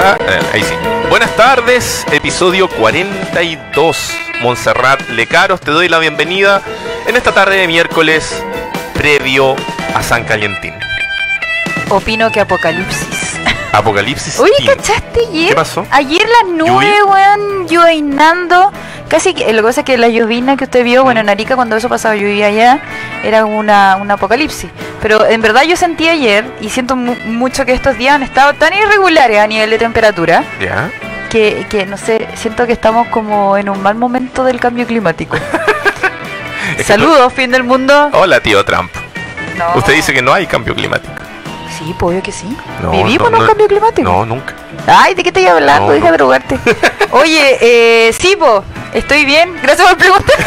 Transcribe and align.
está. 0.00 0.16
Eh, 0.24 0.40
ahí 0.54 0.62
sí. 0.62 0.74
Buenas 1.08 1.34
tardes, 1.36 2.06
episodio 2.12 2.68
42. 2.68 4.10
Montserrat 4.40 5.08
Lecaros, 5.10 5.60
te 5.60 5.70
doy 5.70 5.88
la 5.88 5.98
bienvenida 5.98 6.62
en 7.06 7.16
esta 7.16 7.32
tarde 7.32 7.56
de 7.56 7.66
miércoles 7.66 8.42
previo 8.94 9.56
a 9.94 10.02
San 10.02 10.24
Calientín. 10.24 10.74
Opino 11.90 12.30
que 12.32 12.40
Apocalipsis. 12.40 13.38
Apocalipsis. 13.72 14.38
Oye, 14.38 14.52
Team. 14.58 14.76
¿cachaste 14.76 15.20
ayer? 15.28 15.48
¿Qué 15.50 15.54
pasó? 15.54 15.86
Ayer 15.90 16.26
las 16.26 16.50
nubes, 16.50 17.02
weón, 17.06 17.68
llovinando. 17.68 18.72
Casi 19.08 19.34
que, 19.34 19.52
lo 19.52 19.62
que 19.62 19.68
pasa 19.68 19.80
es 19.80 19.86
que 19.86 19.98
la 19.98 20.08
llovina 20.08 20.56
que 20.56 20.64
usted 20.64 20.84
vio, 20.84 21.02
bueno, 21.02 21.20
en 21.20 21.28
Arica 21.28 21.56
cuando 21.56 21.76
eso 21.76 21.88
pasaba, 21.88 22.14
yo 22.14 22.26
vivía 22.26 22.46
allá, 22.46 22.80
era 23.24 23.44
una, 23.44 23.96
un 23.96 24.10
apocalipsis. 24.10 24.70
Pero 25.02 25.24
en 25.26 25.40
verdad 25.40 25.62
yo 25.62 25.76
sentí 25.76 26.08
ayer, 26.08 26.44
y 26.60 26.68
siento 26.68 26.94
mu- 26.96 27.16
mucho 27.24 27.64
que 27.64 27.72
estos 27.72 27.96
días 27.96 28.14
han 28.16 28.22
estado 28.22 28.52
tan 28.54 28.72
irregulares 28.74 29.38
a 29.38 29.46
nivel 29.46 29.70
de 29.70 29.78
temperatura, 29.78 30.44
Ya. 30.60 30.90
que, 31.30 31.66
que 31.70 31.86
no 31.86 31.96
sé, 31.96 32.28
siento 32.34 32.66
que 32.66 32.72
estamos 32.74 33.08
como 33.08 33.56
en 33.56 33.68
un 33.70 33.82
mal 33.82 33.94
momento 33.94 34.44
del 34.44 34.60
cambio 34.60 34.86
climático. 34.86 35.36
Saludos, 36.84 37.32
fin 37.32 37.50
del 37.50 37.62
mundo. 37.64 38.10
Hola, 38.12 38.40
tío 38.40 38.64
Trump. 38.64 38.90
No. 39.58 39.72
Usted 39.78 39.94
dice 39.94 40.12
que 40.12 40.22
no 40.22 40.32
hay 40.32 40.46
cambio 40.46 40.74
climático. 40.74 41.12
Sí, 41.78 41.94
pues 41.98 42.12
obvio 42.12 42.22
que 42.22 42.32
sí. 42.32 42.54
No, 42.82 42.90
¿Vivimos 42.90 43.30
no, 43.30 43.36
en 43.38 43.42
un 43.42 43.48
cambio 43.48 43.68
climático? 43.68 44.10
No, 44.10 44.26
nunca. 44.26 44.54
Ay, 44.86 45.14
¿de 45.14 45.22
qué 45.22 45.28
estoy 45.30 45.46
hablando? 45.46 45.92
Deja 45.92 46.12
drogarte. 46.12 46.58
Oye, 47.10 47.58
eh, 47.60 48.12
sí, 48.12 48.36
po, 48.38 48.64
estoy 48.92 49.24
bien. 49.24 49.54
Gracias 49.62 49.88
por 49.88 49.96
preguntar. 49.98 50.36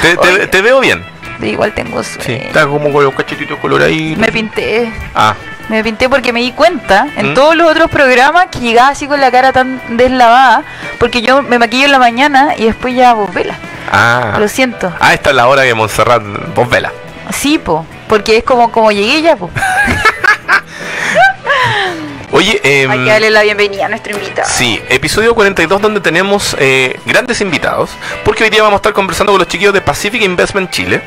Te, 0.00 0.46
te 0.46 0.62
veo 0.62 0.80
bien. 0.80 1.04
Igual 1.40 1.72
tengo 1.72 2.02
Sí. 2.02 2.20
sueño. 2.22 2.42
Está 2.44 2.66
como 2.66 2.92
con 2.92 3.04
los 3.04 3.14
cachetitos 3.14 3.58
color 3.58 3.82
ahí. 3.82 4.14
Me 4.16 4.30
pinté. 4.32 4.92
Ah, 5.14 5.34
Me 5.68 5.84
pinté 5.84 6.08
porque 6.08 6.32
me 6.32 6.40
di 6.40 6.52
cuenta 6.52 7.08
en 7.16 7.32
¿Mm? 7.32 7.34
todos 7.34 7.54
los 7.54 7.70
otros 7.70 7.90
programas 7.90 8.46
que 8.46 8.58
llegaba 8.60 8.88
así 8.88 9.06
con 9.06 9.20
la 9.20 9.30
cara 9.30 9.52
tan 9.52 9.80
deslavada. 9.98 10.62
Porque 10.98 11.20
yo 11.22 11.42
me 11.42 11.58
maquillo 11.58 11.84
en 11.84 11.92
la 11.92 11.98
mañana 11.98 12.54
y 12.56 12.64
después 12.64 12.94
ya 12.94 13.12
vos 13.12 13.32
vela. 13.34 13.54
ah. 13.92 14.36
Lo 14.38 14.48
siento. 14.48 14.92
Ah, 14.98 15.12
esta 15.14 15.30
es 15.30 15.36
la 15.36 15.46
hora 15.46 15.64
que 15.64 15.74
Montserrat 15.74 16.22
vos 16.54 16.68
vela. 16.70 16.90
Sí, 17.30 17.58
po. 17.58 17.84
Porque 18.08 18.38
es 18.38 18.44
como, 18.44 18.72
como 18.72 18.90
llegué 18.90 19.20
ya, 19.20 19.36
po. 19.36 19.50
Oye, 22.30 22.60
em, 22.62 22.90
Hay 22.90 22.98
que 23.04 23.10
darle 23.10 23.30
la 23.30 23.42
bienvenida 23.42 23.86
a 23.86 23.88
nuestro 23.88 24.12
invitado. 24.14 24.48
Sí, 24.50 24.80
episodio 24.88 25.34
42 25.34 25.80
donde 25.80 26.00
tenemos 26.00 26.54
eh, 26.58 26.98
grandes 27.06 27.40
invitados, 27.40 27.90
porque 28.24 28.44
hoy 28.44 28.50
día 28.50 28.62
vamos 28.62 28.76
a 28.76 28.80
estar 28.80 28.92
conversando 28.92 29.32
con 29.32 29.38
los 29.40 29.48
chiquillos 29.48 29.72
de 29.72 29.80
Pacific 29.80 30.20
Investment 30.22 30.70
Chile. 30.70 31.00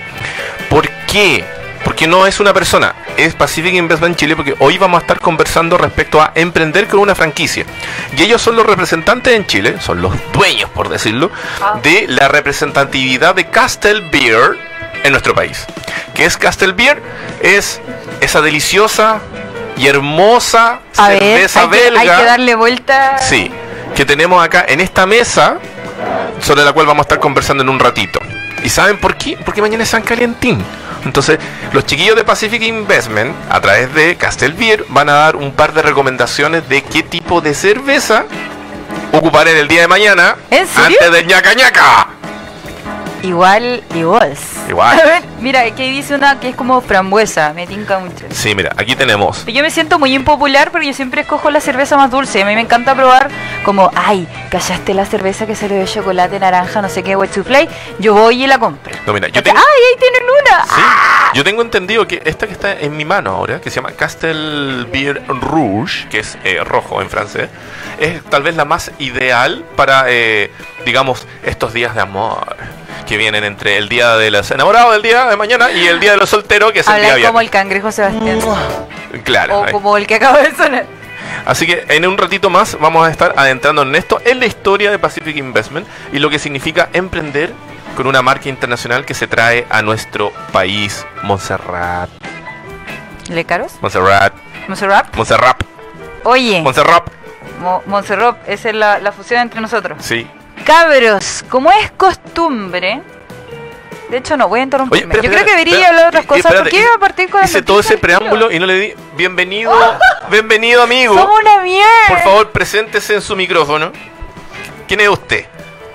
¿Por 0.70 0.90
qué? 1.08 1.46
Porque 1.84 2.08
no 2.08 2.26
es 2.26 2.40
una 2.40 2.54
persona, 2.54 2.96
es 3.18 3.34
Pacific 3.36 3.74
Investment 3.74 4.16
Chile, 4.18 4.36
porque 4.36 4.56
hoy 4.60 4.78
vamos 4.78 5.00
a 5.00 5.02
estar 5.02 5.20
conversando 5.20 5.78
respecto 5.78 6.22
a 6.22 6.32
emprender 6.36 6.88
con 6.88 7.00
una 7.00 7.14
franquicia. 7.16 7.66
Y 8.18 8.24
ellos 8.24 8.42
son 8.42 8.56
los 8.56 8.66
representantes 8.66 9.34
en 9.34 9.46
Chile, 9.46 9.76
son 9.80 10.02
los 10.02 10.14
dueños, 10.34 10.70
por 10.72 10.90
decirlo, 10.90 11.32
Ah. 11.62 11.80
de 11.84 12.06
la 12.08 12.28
representatividad 12.30 13.36
de 13.36 13.46
Castle 13.50 14.10
Beer 14.12 14.58
en 15.04 15.12
nuestro 15.12 15.34
país. 15.36 15.66
¿Qué 16.16 16.26
es 16.26 16.38
Castle 16.38 16.74
Beer? 16.74 17.02
Es 17.42 17.80
esa 18.22 18.42
deliciosa 18.42 19.20
y 19.82 19.88
hermosa 19.88 20.80
A 20.98 21.10
ver, 21.10 21.20
cerveza 21.20 21.62
hay 21.62 21.70
que, 21.70 21.76
hay 21.78 21.84
belga. 21.92 22.18
que 22.18 22.24
darle 22.26 22.56
vuelta. 22.56 23.18
Sí, 23.18 23.52
que 23.96 24.06
tenemos 24.06 24.44
acá 24.44 24.64
en 24.68 24.80
esta 24.80 25.08
mesa, 25.08 25.58
sobre 26.40 26.64
la 26.64 26.72
cual 26.72 26.86
vamos 26.86 27.02
a 27.02 27.06
estar 27.06 27.20
conversando 27.20 27.64
en 27.64 27.70
un 27.70 27.80
ratito. 27.80 28.20
¿Y 28.64 28.70
saben 28.70 29.00
por 29.00 29.16
qué? 29.16 29.38
Porque 29.44 29.60
mañana 29.62 29.84
es 29.84 29.90
San 29.90 30.04
Calientín. 30.04 30.64
Entonces, 31.04 31.40
los 31.74 31.84
chiquillos 31.88 32.16
de 32.16 32.24
Pacific 32.24 32.62
Investment, 32.62 33.34
a 33.50 33.60
través 33.60 33.92
de 33.96 34.16
Castel 34.18 34.54
Beer, 34.54 34.86
van 34.90 35.10
a 35.10 35.14
dar 35.14 35.36
un 35.36 35.52
par 35.52 35.74
de 35.74 35.82
recomendaciones 35.82 36.70
de 36.70 36.84
qué 36.84 37.02
tipo 37.02 37.42
de 37.42 37.56
cerveza 37.56 38.26
ocupar 39.12 39.48
en 39.48 39.58
el 39.58 39.68
día 39.68 39.82
de 39.82 39.88
mañana 39.88 40.36
¿En 40.52 40.68
serio? 40.68 40.98
antes 41.00 41.12
del 41.12 41.26
ñaca 41.26 41.56
ñaca. 41.56 42.08
Igual, 43.24 43.84
igual. 43.94 44.36
Igual. 44.68 45.00
A 45.02 45.06
ver, 45.06 45.24
mira, 45.40 45.62
aquí 45.62 45.90
dice 45.92 46.16
una 46.16 46.40
que 46.40 46.50
es 46.50 46.56
como 46.56 46.82
frambuesa, 46.82 47.54
me 47.54 47.68
tinca 47.68 48.00
mucho. 48.00 48.26
Sí, 48.32 48.56
mira, 48.56 48.72
aquí 48.78 48.96
tenemos. 48.96 49.46
Yo 49.46 49.62
me 49.62 49.70
siento 49.70 50.00
muy 50.00 50.14
impopular 50.14 50.72
porque 50.72 50.88
yo 50.88 50.94
siempre 50.94 51.22
escojo 51.22 51.52
la 51.52 51.60
cerveza 51.60 51.98
más 51.98 52.10
dulce. 52.10 52.42
A 52.42 52.46
mí 52.46 52.56
me 52.56 52.62
encanta 52.62 52.96
probar 52.96 53.30
como, 53.64 53.92
ay, 53.96 54.28
callaste 54.50 54.94
la 54.94 55.06
cerveza 55.06 55.46
que 55.46 55.56
salió 55.56 55.78
de 55.78 55.86
chocolate, 55.86 56.40
naranja, 56.40 56.82
no 56.82 56.90
sé 56.90 57.04
qué, 57.04 57.16
white 57.16 57.34
soufflé. 57.34 57.68
Yo 58.00 58.14
voy 58.14 58.44
y 58.44 58.48
la 58.48 58.58
compro. 58.58 58.94
No, 59.06 59.14
mira, 59.14 59.28
yo 59.28 59.38
¡Ay, 59.38 59.44
tengo, 59.44 59.60
ahí 59.60 60.00
tienen 60.00 60.24
una! 60.24 60.66
Sí, 60.66 60.82
yo 61.36 61.44
tengo 61.44 61.62
entendido 61.62 62.08
que 62.08 62.22
esta 62.26 62.48
que 62.48 62.54
está 62.54 62.74
en 62.80 62.98
mi 62.98 63.06
mano 63.06 63.32
ahora, 63.32 63.62
que 63.62 63.70
se 63.70 63.78
llama 63.78 63.92
Castel 63.92 64.88
Beer 64.92 65.22
Rouge, 65.28 66.08
que 66.10 66.20
es 66.20 66.38
eh, 66.44 66.64
rojo 66.64 67.02
en 67.02 67.10
francés, 67.10 67.50
es 68.00 68.24
tal 68.26 68.44
vez 68.44 68.56
la 68.56 68.66
más 68.66 68.92
ideal 69.00 69.64
para, 69.76 70.06
eh, 70.08 70.52
digamos, 70.86 71.28
estos 71.44 71.74
días 71.74 71.94
de 71.96 72.02
amor 72.02 72.56
que 73.08 73.18
vienen 73.18 73.44
entre 73.44 73.78
el 73.78 73.90
día 73.90 74.16
de 74.18 74.32
los 74.32 74.50
enamorados 74.52 74.94
del 74.94 75.02
día 75.02 75.26
de 75.26 75.36
mañana 75.38 75.72
y 75.72 75.86
el 75.88 76.00
día 76.00 76.12
de 76.12 76.18
los 76.18 76.30
solteros, 76.30 76.72
que 76.72 76.80
es 76.80 76.88
el 76.88 76.96
día 77.02 77.14
Hablan 77.14 77.28
como 77.28 77.40
viernes. 77.40 77.46
el 77.46 77.50
cangrejo 77.52 77.92
Sebastián. 77.92 78.40
Claro. 79.24 79.60
O 79.60 79.64
ahí. 79.66 79.72
como 79.72 79.98
el 79.98 80.08
que 80.08 80.16
acaba 80.16 80.40
de 80.40 80.56
sonar. 80.56 80.86
Así 81.46 81.66
que 81.66 81.86
en 81.90 82.06
un 82.06 82.18
ratito 82.18 82.50
más 82.50 82.78
vamos 82.80 83.08
a 83.08 83.12
estar 83.12 83.34
adentrando 83.38 83.82
en 83.82 83.96
esto, 83.96 84.22
en 84.26 84.40
la 84.40 84.46
historia 84.46 84.92
de 84.92 85.00
Pacific 85.00 85.36
Investment 85.38 85.88
y 86.14 86.20
lo 86.20 86.30
que 86.30 86.40
significa 86.40 86.90
emprender 86.94 87.54
con 87.96 88.08
una 88.08 88.22
marca 88.22 88.48
internacional 88.50 89.06
que 89.06 89.14
se 89.14 89.28
trae 89.28 89.66
a 89.70 89.82
nuestro 89.82 90.32
país, 90.52 91.06
Montserrat. 91.24 92.10
¿Le 93.30 93.44
caros? 93.46 93.74
Montserrat. 93.82 94.34
¿Monserrat? 94.68 95.16
Montserrat. 95.16 95.64
Oye, 96.24 96.62
Montserrat. 96.62 97.04
Mo- 97.60 97.82
Montserrat, 97.86 98.38
esa 98.48 98.70
es 98.70 98.76
la, 98.76 99.00
la 99.00 99.12
fusión 99.12 99.42
entre 99.42 99.62
nosotros. 99.62 99.98
Sí. 100.02 100.28
Cabros, 100.64 101.44
como 101.50 101.72
es 101.72 101.92
costumbre. 101.92 103.02
De 104.10 104.18
hecho, 104.18 104.36
no 104.36 104.50
voy 104.50 104.60
a 104.60 104.64
interrumpirme. 104.64 105.14
Oye, 105.16 105.20
espera, 105.20 105.24
Yo 105.24 105.32
creo 105.32 105.46
que 105.46 105.52
debería 105.52 105.74
espera. 105.76 105.90
hablar 105.90 106.04
de 106.04 106.10
otras 106.10 106.26
cosas. 106.26 106.46
espérate, 106.46 106.64
¿Por 106.64 106.70
qué 106.72 106.82
iba 106.84 106.94
a 106.96 107.00
partir 107.00 107.30
con 107.30 107.44
Hice 107.44 107.62
todo 107.62 107.80
ese 107.80 107.98
preámbulo 107.98 108.52
y 108.52 108.60
no 108.60 108.66
le 108.66 108.74
di 108.76 108.94
bienvenido, 109.16 109.72
bienvenido 110.30 110.84
amigo. 110.84 111.18
Somos 111.18 111.40
una 111.40 111.62
mierda. 111.62 111.88
Por 112.10 112.20
favor, 112.20 112.50
preséntese 112.52 113.16
en 113.16 113.22
su 113.22 113.36
micrófono. 113.38 113.92
¿Quién 114.88 115.00
es 115.00 115.08
usted? 115.10 115.46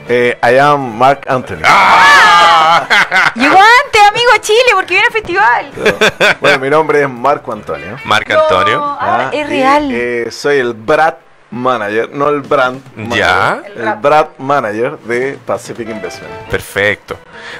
Eh, 0.08 0.38
I 0.42 0.56
am 0.58 0.96
Mark 0.96 1.22
Anthony. 1.26 1.58
¡Ah! 1.64 2.86
Llegó 3.34 3.58
antes, 3.58 4.02
amigo 4.10 4.30
a 4.34 4.40
Chile, 4.40 4.70
porque 4.74 4.94
viene 4.94 5.06
al 5.06 5.12
festival. 5.12 6.36
Bueno, 6.40 6.58
mi 6.58 6.70
nombre 6.70 7.02
es 7.02 7.08
Marco 7.08 7.52
Antonio. 7.52 7.98
Marco 8.04 8.32
Antonio. 8.32 8.78
No, 8.78 8.98
ah, 9.00 9.30
¿ya? 9.32 9.38
es 9.40 9.46
Y, 9.46 9.50
real. 9.50 9.88
eh, 9.92 10.28
soy 10.30 10.58
el 10.58 10.72
Brad 10.74 11.14
Manager, 11.50 12.10
no 12.12 12.28
el 12.28 12.40
Brand. 12.40 12.82
Ya. 13.14 13.60
manager, 13.62 13.78
El 13.88 13.94
Brad 14.00 14.26
Manager 14.38 14.98
de 14.98 15.38
Pacific 15.46 15.88
Investment. 15.88 16.32
Perfecto. 16.50 17.18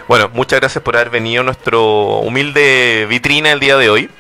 Bueno, 0.09 0.29
muchas 0.33 0.61
gracias 0.61 0.83
por 0.83 0.97
haber 0.97 1.11
venido 1.11 1.43
a 1.43 1.45
nuestro 1.45 2.19
humilde 2.19 3.07
vitrina 3.09 3.53
el 3.53 3.61
día 3.61 3.77
de 3.77 3.89
hoy. 3.91 4.11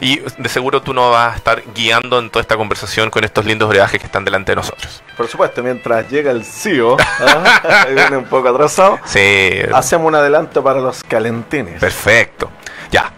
Y 0.00 0.18
de 0.18 0.48
seguro 0.48 0.82
tú 0.82 0.92
nos 0.92 1.10
vas 1.12 1.32
a 1.34 1.36
estar 1.36 1.62
guiando 1.74 2.18
en 2.18 2.28
toda 2.28 2.42
esta 2.42 2.56
conversación 2.56 3.10
con 3.10 3.24
estos 3.24 3.44
lindos 3.44 3.68
brebajes 3.68 4.00
que 4.00 4.06
están 4.06 4.24
delante 4.24 4.52
de 4.52 4.56
nosotros. 4.56 5.02
Por 5.16 5.28
supuesto, 5.28 5.62
mientras 5.62 6.08
llega 6.10 6.30
el 6.30 6.44
CEO, 6.44 6.96
¿ah? 7.20 7.86
viene 7.94 8.16
un 8.16 8.24
poco 8.24 8.48
atrasado, 8.48 8.98
Sí. 9.04 9.60
hacemos 9.72 10.06
un 10.08 10.16
adelanto 10.16 10.62
para 10.62 10.80
los 10.80 11.02
calentines. 11.04 11.80
Perfecto. 11.80 12.50
Ya. 12.90 13.10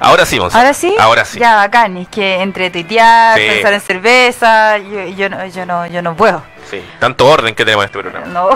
Ahora 0.00 0.24
sí, 0.26 0.40
Monse. 0.40 0.56
¿Ahora 0.56 0.72
sí? 0.74 0.96
Ahora 0.98 1.24
sí. 1.24 1.38
Ya, 1.38 1.56
bacán. 1.56 1.96
Es 1.98 2.08
que 2.08 2.40
entre 2.40 2.70
tuitear, 2.70 3.38
Sí. 3.38 3.44
pensar 3.46 3.72
en 3.74 3.80
cerveza, 3.80 4.78
yo, 4.78 5.04
yo, 5.08 5.28
no, 5.28 5.46
yo, 5.46 5.66
no, 5.66 5.86
yo 5.86 6.00
no 6.02 6.16
puedo. 6.16 6.42
Sí. 6.70 6.82
Tanto 6.98 7.26
orden 7.26 7.54
que 7.54 7.64
tenemos 7.64 7.84
en 7.84 7.86
este 7.86 7.98
programa. 8.00 8.26
No, 8.26 8.48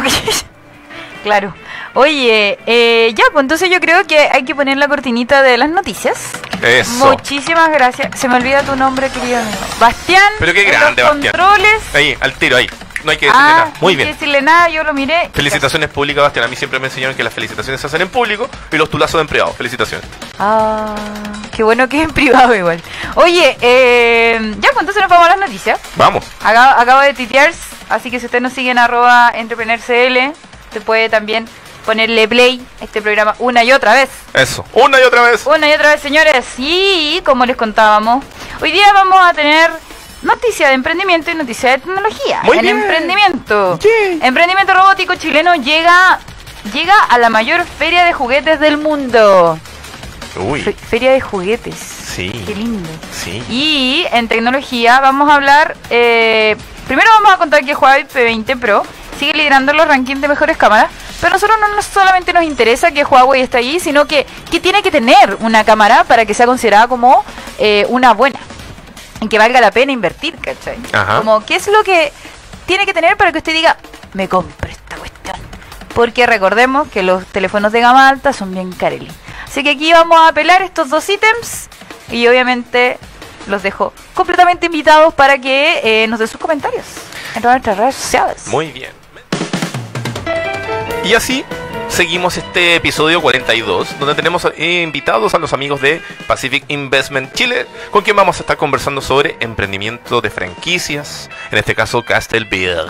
claro. 1.22 1.54
Oye, 1.94 2.58
eh, 2.66 3.12
ya, 3.14 3.24
pues 3.32 3.42
entonces 3.42 3.70
yo 3.70 3.78
creo 3.80 4.04
que 4.06 4.18
hay 4.18 4.44
que 4.44 4.54
poner 4.54 4.76
la 4.78 4.88
cortinita 4.88 5.42
de 5.42 5.56
las 5.58 5.68
noticias. 5.70 6.30
Eso. 6.62 7.06
Muchísimas 7.10 7.70
gracias. 7.70 8.18
Se 8.18 8.26
me 8.26 8.36
olvida 8.36 8.62
tu 8.62 8.74
nombre, 8.74 9.10
querido 9.10 9.38
amigo. 9.38 9.58
Bastián. 9.78 10.22
Pero 10.38 10.52
qué 10.54 10.64
grande, 10.64 11.02
Bastián. 11.02 11.32
controles. 11.32 11.94
Ahí, 11.94 12.16
al 12.20 12.32
tiro, 12.34 12.56
ahí. 12.56 12.68
No 13.04 13.10
hay 13.10 13.16
que 13.18 13.26
decirle 13.26 13.46
Ah, 13.46 13.52
nada. 13.52 13.64
Muy 13.66 13.74
no 13.80 13.88
hay 13.88 13.96
bien. 13.96 14.08
que 14.08 14.12
decirle 14.14 14.42
nada, 14.42 14.68
yo 14.70 14.82
lo 14.82 14.94
miré. 14.94 15.30
Felicitaciones 15.34 15.88
públicas, 15.90 16.22
Bastián. 16.22 16.46
A 16.46 16.48
mí 16.48 16.56
siempre 16.56 16.78
me 16.80 16.86
enseñaron 16.88 17.14
que 17.16 17.22
las 17.22 17.32
felicitaciones 17.34 17.80
se 17.80 17.86
hacen 17.86 18.00
en 18.02 18.08
público 18.08 18.48
y 18.72 18.76
los 18.76 18.88
tulazos 18.90 19.14
de 19.18 19.20
empleados. 19.22 19.54
Felicitaciones. 19.56 20.06
Ah, 20.38 20.94
qué 21.54 21.62
bueno 21.62 21.88
que 21.88 21.98
es 21.98 22.04
en 22.04 22.10
privado 22.14 22.54
igual. 22.54 22.82
Oye, 23.16 23.56
eh, 23.60 24.38
ya, 24.58 24.70
pues 24.70 24.80
entonces 24.80 25.02
nos 25.02 25.10
vamos 25.10 25.26
a 25.26 25.30
las 25.36 25.38
noticias. 25.38 25.78
Vamos. 25.96 26.24
Acabo, 26.42 26.80
acabo 26.80 27.00
de 27.00 27.14
titear, 27.14 27.52
así 27.90 28.10
que 28.10 28.18
si 28.18 28.26
usted 28.26 28.40
nos 28.40 28.52
sigue 28.52 28.70
en 28.70 28.78
arroba 28.78 29.30
entrepreneurcl, 29.34 30.32
se 30.72 30.80
puede 30.80 31.08
también 31.08 31.46
ponerle 31.84 32.26
play 32.26 32.66
a 32.80 32.84
este 32.84 33.02
programa 33.02 33.34
una 33.38 33.62
y 33.62 33.70
otra 33.72 33.92
vez. 33.92 34.08
Eso. 34.32 34.64
Una 34.72 34.98
y 34.98 35.02
otra 35.02 35.20
vez. 35.22 35.44
Una 35.46 35.68
y 35.68 35.72
otra 35.74 35.90
vez, 35.90 36.00
señores. 36.00 36.46
Y 36.56 37.20
como 37.24 37.44
les 37.44 37.56
contábamos, 37.56 38.24
hoy 38.62 38.72
día 38.72 38.90
vamos 38.94 39.18
a 39.22 39.34
tener 39.34 39.70
noticia 40.24 40.68
de 40.68 40.74
emprendimiento 40.74 41.30
y 41.30 41.34
noticia 41.34 41.70
de 41.70 41.78
tecnología. 41.78 42.40
Muy 42.44 42.58
en 42.58 42.62
bien. 42.62 42.78
emprendimiento. 42.80 43.78
Yay. 43.78 44.18
Emprendimiento 44.22 44.74
robótico 44.74 45.14
chileno 45.16 45.54
llega 45.56 46.18
llega 46.72 46.94
a 47.10 47.18
la 47.18 47.28
mayor 47.30 47.64
feria 47.64 48.04
de 48.04 48.12
juguetes 48.12 48.58
del 48.60 48.78
mundo. 48.78 49.58
Uy. 50.36 50.62
Fe- 50.62 50.72
feria 50.72 51.12
de 51.12 51.20
juguetes. 51.20 51.74
Sí. 51.76 52.30
Qué 52.46 52.54
lindo. 52.54 52.88
Sí. 53.12 53.42
Y 53.48 54.06
en 54.12 54.26
tecnología 54.28 55.00
vamos 55.00 55.30
a 55.30 55.34
hablar. 55.34 55.76
eh, 55.90 56.56
primero 56.86 57.08
vamos 57.16 57.32
a 57.32 57.36
contar 57.38 57.64
que 57.64 57.74
Huawei 57.74 58.06
P20 58.06 58.58
Pro 58.58 58.82
sigue 59.18 59.34
liderando 59.34 59.72
los 59.72 59.86
rankings 59.86 60.20
de 60.20 60.28
mejores 60.28 60.56
cámaras. 60.56 60.88
Pero 61.20 61.32
a 61.32 61.36
nosotros 61.36 61.56
no 61.60 61.80
solamente 61.82 62.32
nos 62.32 62.42
interesa 62.44 62.90
que 62.90 63.04
Huawei 63.04 63.42
esté 63.42 63.58
ahí, 63.58 63.78
sino 63.80 64.06
que, 64.06 64.26
que 64.50 64.58
tiene 64.60 64.82
que 64.82 64.90
tener 64.90 65.36
una 65.40 65.64
cámara 65.64 66.04
para 66.04 66.26
que 66.26 66.34
sea 66.34 66.46
considerada 66.46 66.88
como 66.88 67.24
eh, 67.58 67.86
una 67.88 68.12
buena. 68.14 68.40
Y 69.24 69.28
que 69.28 69.38
valga 69.38 69.58
la 69.58 69.70
pena 69.70 69.90
invertir, 69.90 70.36
¿cachai? 70.36 70.76
Ajá. 70.92 71.18
Como, 71.18 71.42
¿qué 71.46 71.56
es 71.56 71.66
lo 71.68 71.82
que 71.82 72.12
tiene 72.66 72.84
que 72.84 72.92
tener 72.92 73.16
para 73.16 73.32
que 73.32 73.38
usted 73.38 73.54
diga, 73.54 73.78
me 74.12 74.28
compre 74.28 74.72
esta 74.72 74.96
cuestión? 74.96 75.36
Porque 75.94 76.26
recordemos 76.26 76.88
que 76.88 77.02
los 77.02 77.24
teléfonos 77.26 77.72
de 77.72 77.80
gama 77.80 78.10
alta 78.10 78.34
son 78.34 78.52
bien 78.52 78.70
careli. 78.72 79.10
Así 79.46 79.64
que 79.64 79.70
aquí 79.70 79.90
vamos 79.94 80.18
a 80.18 80.28
apelar 80.28 80.60
estos 80.60 80.90
dos 80.90 81.08
ítems 81.08 81.70
y 82.10 82.26
obviamente 82.26 82.98
los 83.46 83.62
dejo 83.62 83.94
completamente 84.12 84.66
invitados 84.66 85.14
para 85.14 85.38
que 85.38 85.80
eh, 85.82 86.06
nos 86.06 86.18
den 86.18 86.28
sus 86.28 86.38
comentarios 86.40 86.84
en 87.34 87.40
todas 87.40 87.54
nuestras 87.56 87.78
redes 87.78 87.94
sociales. 87.94 88.46
Muy 88.48 88.72
bien. 88.72 88.92
Y 91.02 91.14
así 91.14 91.46
seguimos 91.88 92.36
este 92.36 92.76
episodio 92.76 93.20
42, 93.20 93.98
donde 93.98 94.14
tenemos 94.14 94.46
invitados 94.56 95.34
a 95.34 95.38
los 95.38 95.52
amigos 95.52 95.80
de 95.80 96.00
Pacific 96.26 96.64
Investment 96.68 97.32
Chile, 97.32 97.66
con 97.90 98.02
quien 98.02 98.16
vamos 98.16 98.38
a 98.38 98.40
estar 98.40 98.56
conversando 98.56 99.00
sobre 99.00 99.36
emprendimiento 99.40 100.20
de 100.20 100.30
franquicias, 100.30 101.30
en 101.50 101.58
este 101.58 101.74
caso 101.74 102.02
Castle 102.02 102.46
Beer. 102.50 102.86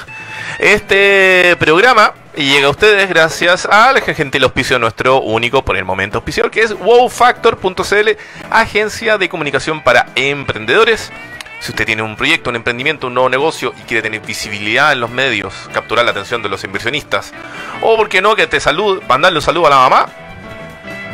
Este 0.59 1.57
programa 1.59 2.15
llega 2.37 2.67
a 2.67 2.71
ustedes 2.71 3.09
gracias 3.09 3.67
al 3.67 4.01
gentil 4.01 4.45
auspicio 4.45 4.79
nuestro 4.79 5.21
único 5.21 5.65
por 5.65 5.77
el 5.77 5.85
momento 5.85 6.19
auspiciador, 6.19 6.51
que 6.51 6.63
es 6.63 6.73
wowfactor.cl, 6.73 8.11
agencia 8.51 9.19
de 9.19 9.29
comunicación 9.29 9.83
para 9.83 10.07
emprendedores. 10.15 11.13
Si 11.61 11.71
usted 11.71 11.87
tiene 11.87 12.03
un 12.03 12.17
proyecto, 12.17 12.51
un 12.51 12.57
emprendimiento, 12.57 13.07
un 13.07 13.15
nuevo 13.15 13.29
negocio 13.29 13.73
y 13.79 13.83
quiere 13.83 14.03
tener 14.03 14.21
visibilidad 14.21 14.93
en 14.93 15.01
los 15.01 15.11
medios, 15.11 15.55
capturar 15.73 16.05
la 16.05 16.11
atención 16.11 16.43
de 16.43 16.49
los 16.49 16.63
inversionistas, 16.65 17.33
o 17.81 17.97
por 17.97 18.09
qué 18.09 18.21
no, 18.21 18.37
que 18.37 18.47
te 18.47 18.61
salud, 18.61 19.03
mandarle 19.09 19.39
un 19.39 19.43
saludo 19.43 19.67
a 19.69 19.71
la 19.71 19.77
mamá, 19.77 20.07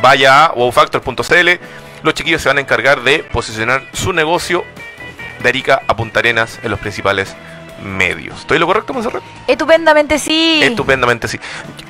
vaya 0.03 0.47
a 0.47 0.53
wowfactor.cl. 0.53 1.51
Los 2.03 2.15
chiquillos 2.15 2.43
se 2.43 2.49
van 2.49 2.59
a 2.59 2.61
encargar 2.63 3.03
de 3.03 3.21
posicionar 3.21 3.85
su 3.93 4.13
negocio 4.13 4.65
de 5.43 5.49
Arica 5.49 5.83
a 5.87 5.97
Punta 5.97 6.21
Arenas 6.21 6.59
en 6.63 6.71
los 6.71 6.81
principales 6.81 7.37
medios. 7.83 8.41
¿Estoy 8.41 8.59
lo 8.59 8.67
correcto, 8.67 8.93
Monserrat? 8.93 9.23
Estupendamente 9.47 10.19
sí. 10.19 10.61
Estupendamente, 10.63 11.29
sí. 11.29 11.39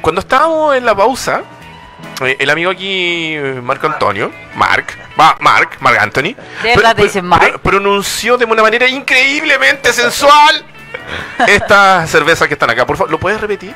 Cuando 0.00 0.20
estábamos 0.20 0.76
en 0.76 0.85
la 0.85 0.94
pausa, 0.94 1.43
eh, 2.20 2.37
el 2.38 2.50
amigo 2.50 2.70
aquí, 2.70 3.37
Marco 3.62 3.87
Antonio, 3.87 4.31
Mark, 4.55 4.87
va, 5.19 5.37
Mark, 5.40 5.70
Mark 5.81 5.99
Anthony, 6.00 6.34
¿De 6.62 6.76
verdad 6.76 6.94
te 6.96 7.02
dicen 7.05 7.25
Mark? 7.26 7.50
pro- 7.52 7.58
pronunció 7.61 8.37
de 8.37 8.44
una 8.44 8.62
manera 8.62 8.88
increíblemente 8.88 9.93
sensual 9.93 10.64
estas 11.46 12.11
cervezas 12.11 12.49
que 12.49 12.55
están 12.55 12.70
acá. 12.70 12.87
Por 12.87 12.96
favor, 12.96 13.11
¿lo 13.11 13.19
puedes 13.19 13.40
repetir? 13.40 13.75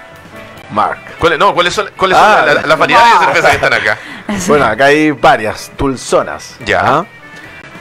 Mark. 0.71 0.99
¿Cuáles, 1.19 1.39
no, 1.39 1.55
¿cuáles 1.55 1.75
son, 1.75 1.89
cuáles 1.97 2.17
son 2.17 2.27
Ah, 2.27 2.43
la- 2.47 2.55
la- 2.55 2.63
las 2.63 2.79
variedades 2.79 3.13
de 3.21 3.27
cervezas 3.27 3.51
que 3.51 3.57
están 3.57 3.73
acá? 3.75 3.99
Bueno, 4.49 4.65
acá 4.65 4.87
hay 4.87 5.11
varias 5.11 5.71
dulzonas. 5.77 6.57
Ya. 6.65 6.81
¿ah? 6.83 7.07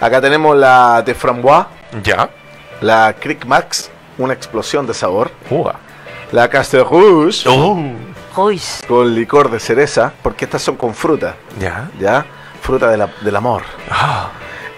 Acá 0.02 0.20
tenemos 0.20 0.56
la 0.58 1.02
de 1.02 1.16
framboise, 1.16 1.68
Ya. 2.04 2.30
la 2.82 3.16
Crick 3.20 3.46
Max, 3.46 3.90
una 4.18 4.34
explosión 4.34 4.86
de 4.86 4.94
sabor. 4.94 5.32
Ua. 5.50 5.76
La 6.34 6.50
Castel 6.50 6.84
Rouge, 6.84 7.48
Oh. 7.48 7.82
Uy, 8.36 8.62
con 8.88 9.14
licor 9.14 9.50
de 9.52 9.60
cereza, 9.60 10.12
porque 10.22 10.46
estas 10.46 10.62
son 10.62 10.76
con 10.76 10.94
fruta, 10.96 11.36
Ya. 11.60 11.90
¿ya? 12.00 12.26
Fruta 12.62 12.90
de 12.90 12.98
la- 12.98 13.10
del 13.22 13.36
amor. 13.36 13.64
Ah. 13.92 14.30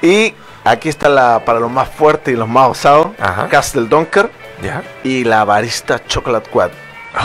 Y 0.02 0.34
aquí 0.64 0.90
está 0.90 1.08
la 1.10 1.44
para 1.46 1.60
los 1.60 1.72
más 1.72 1.90
fuertes 1.90 2.34
y 2.34 2.38
los 2.38 2.48
más 2.48 2.70
osados, 2.70 3.08
Ajá. 3.20 3.48
Castle 3.48 3.88
Donker 3.88 4.30
Ya. 4.62 4.84
y 5.04 5.24
la 5.24 5.44
Barista 5.46 6.04
Chocolate 6.06 6.50
Quad. 6.50 6.72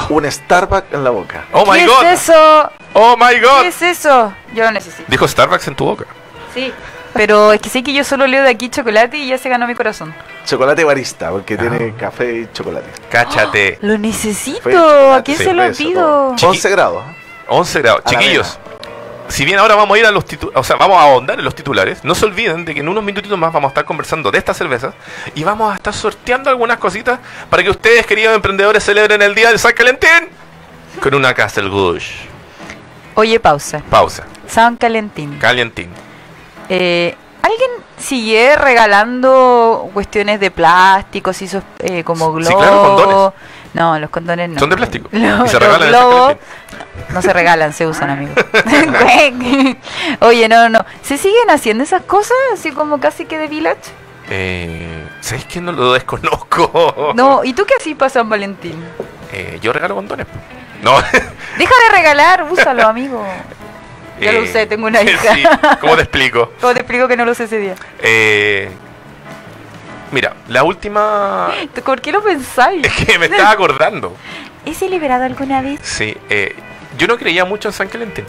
Un 0.09 0.31
Starbucks 0.31 0.93
en 0.93 1.03
la 1.03 1.11
boca. 1.11 1.44
Oh 1.53 1.65
my 1.67 1.79
¿Qué 1.81 1.87
god. 1.87 2.05
es 2.05 2.23
eso? 2.29 2.71
Oh 2.93 3.17
my 3.17 3.41
god. 3.41 3.62
¿Qué 3.62 3.69
es 3.69 3.82
eso? 3.82 4.32
Yo 4.55 4.65
lo 4.65 4.71
necesito. 4.73 5.05
Dijo 5.09 5.27
Starbucks 5.27 5.67
en 5.69 5.75
tu 5.75 5.85
boca. 5.85 6.05
Sí. 6.55 6.73
Pero 7.12 7.53
es 7.53 7.61
que 7.61 7.69
sé 7.69 7.82
que 7.82 7.93
yo 7.93 8.05
solo 8.05 8.29
leo 8.29 8.44
de 8.44 8.50
aquí 8.50 8.69
chocolate 8.69 9.17
y 9.19 9.27
ya 9.29 9.37
se 9.38 9.49
ganó 9.49 9.67
mi 9.67 9.75
corazón. 9.75 10.15
Chocolate 10.46 10.84
barista, 10.84 11.31
porque 11.31 11.54
Ah. 11.54 11.58
tiene 11.58 11.94
café 11.94 12.40
y 12.40 12.48
chocolate. 12.52 12.87
Cáchate. 13.10 13.78
Lo 13.82 13.96
necesito. 13.98 15.12
¿A 15.14 15.22
quién 15.22 15.38
sí, 15.38 15.44
se 15.44 15.52
lo 15.52 15.70
pido? 15.72 16.00
todo. 16.02 16.32
Chiqui- 16.37 16.46
11 16.48 16.70
grados. 16.70 17.04
11 17.48 17.81
grados. 17.82 18.02
A 18.04 18.12
la 18.12 18.19
Chiquillos, 18.19 18.58
si 19.28 19.44
bien 19.44 19.58
ahora 19.58 19.75
vamos 19.76 19.96
a 19.96 19.98
ir 20.00 20.06
a 20.06 20.10
los 20.10 20.25
titulares, 20.25 20.58
o 20.58 20.64
sea, 20.64 20.76
vamos 20.76 20.98
a 20.98 21.02
ahondar 21.02 21.38
en 21.38 21.44
los 21.44 21.54
titulares, 21.54 22.02
no 22.04 22.14
se 22.14 22.25
olviden 22.25 22.64
de 22.64 22.75
que 22.75 22.81
en 22.81 22.88
unos 22.88 23.04
minutitos 23.04 23.38
más 23.38 23.52
vamos 23.52 23.69
a 23.69 23.70
estar 23.70 23.84
conversando 23.84 24.31
de 24.31 24.38
estas 24.38 24.56
cervezas 24.56 24.94
y 25.34 25.44
vamos 25.44 25.72
a 25.72 25.76
estar 25.76 25.94
sorteando 25.94 26.50
algunas 26.50 26.78
cositas 26.78 27.19
para 27.48 27.62
que 27.62 27.70
ustedes, 27.70 28.06
queridos 28.06 28.34
emprendedores, 28.34 28.82
celebren 28.84 29.22
el 29.22 29.34
día 29.34 29.48
del 29.50 29.58
San 29.58 29.72
Valentín 29.78 30.28
con 31.00 31.14
una 31.14 31.32
Castle 31.34 31.69
Gush. 31.69 32.10
Oye, 33.14 33.38
pausa. 33.38 33.82
Pausa. 33.90 34.25
San 34.46 34.76
Calentín. 34.76 35.38
Calientín. 35.38 35.90
Eh, 36.69 37.14
¿Alguien 37.50 37.70
sigue 37.99 38.56
regalando 38.56 39.91
cuestiones 39.93 40.38
de 40.41 40.50
plástico, 40.50 41.31
así 41.31 41.47
esos, 41.47 41.64
eh, 41.81 42.05
como 42.05 42.32
globos? 42.32 42.49
Sí, 42.49 42.55
claro, 42.55 42.82
condones. 42.82 43.32
No, 43.73 43.99
los 43.99 44.11
condones 44.11 44.50
no. 44.50 44.58
Son 44.61 44.70
de 44.70 44.76
plástico. 44.76 45.08
Y 45.12 45.49
se 45.49 45.58
regalan 45.58 45.88
globos 45.88 46.37
no 47.12 47.23
se 47.23 47.32
regalan, 47.32 47.73
se 47.73 47.87
usan, 47.87 48.11
amigo. 48.11 48.32
Oye, 50.20 50.49
no, 50.49 50.69
no. 50.69 50.85
¿Se 51.02 51.19
siguen 51.19 51.50
haciendo 51.50 51.85
esas 51.85 52.02
cosas 52.02 52.37
así 52.52 52.70
como 52.73 53.00
casi 53.00 53.25
que 53.25 53.38
de 53.38 53.49
village? 53.49 53.81
Eh, 54.29 55.08
¿Sabéis 55.20 55.44
que 55.46 55.61
no 55.61 55.73
lo 55.73 55.93
desconozco? 55.93 57.12
No, 57.14 57.43
¿y 57.44 57.53
tú 57.53 57.64
qué 57.67 57.75
así 57.79 57.94
para 57.94 58.11
San 58.11 58.29
Valentín? 58.29 58.85
Eh, 59.32 59.58
yo 59.61 59.73
regalo 59.73 59.96
condones. 59.96 60.26
No. 60.82 60.96
Deja 61.58 61.75
de 61.88 61.96
regalar, 61.96 62.46
úsalo, 62.50 62.87
amigo. 62.87 63.25
Ya 64.20 64.32
lo 64.32 64.40
Eh, 64.40 64.43
usé, 64.43 64.67
tengo 64.67 64.87
una 64.87 65.02
hija. 65.05 65.34
Sí, 65.34 65.43
¿cómo 65.81 65.96
te 65.96 66.02
explico? 66.02 66.52
¿Cómo 66.61 66.72
te 66.75 66.81
explico 66.81 67.08
que 67.08 67.17
no 67.17 67.25
lo 67.25 67.32
usé 67.32 67.44
ese 67.44 67.58
día? 67.58 67.75
Eh, 68.00 68.69
mira, 70.12 70.34
la 70.49 70.62
última... 70.62 71.50
¿Por 71.84 72.00
qué 72.00 72.12
lo 72.12 72.22
pensáis? 72.22 72.87
Es 72.87 73.05
que 73.06 73.19
me 73.19 73.26
estaba 73.26 73.50
acordando. 73.50 74.14
¿He 74.67 74.75
celebrado 74.75 75.25
alguna 75.25 75.62
vez? 75.62 75.81
Sí, 75.82 76.17
eh, 76.28 76.55
yo 76.99 77.06
no 77.06 77.17
creía 77.17 77.44
mucho 77.44 77.69
en 77.69 77.72
San 77.72 77.88
Valentín. 77.93 78.25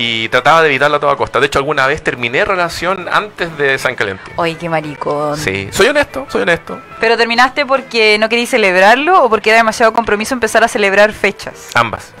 Y 0.00 0.28
trataba 0.28 0.62
de 0.62 0.68
evitarlo 0.68 0.98
a 0.98 1.00
toda 1.00 1.16
costa. 1.16 1.40
De 1.40 1.46
hecho, 1.46 1.58
alguna 1.58 1.84
vez 1.88 2.04
terminé 2.04 2.44
relación 2.44 3.08
antes 3.10 3.58
de 3.58 3.76
San 3.78 3.96
Valentín. 3.96 4.32
Oye, 4.36 4.56
qué 4.56 4.68
maricón. 4.68 5.36
Sí, 5.36 5.68
soy 5.72 5.88
honesto, 5.88 6.24
soy 6.30 6.42
honesto. 6.42 6.80
¿Pero 7.00 7.16
terminaste 7.16 7.66
porque 7.66 8.16
no 8.20 8.28
querías 8.28 8.50
celebrarlo 8.50 9.24
o 9.24 9.28
porque 9.28 9.50
era 9.50 9.56
demasiado 9.56 9.92
compromiso 9.92 10.34
empezar 10.34 10.62
a 10.62 10.68
celebrar 10.68 11.12
fechas? 11.12 11.70
Ambas. 11.74 12.12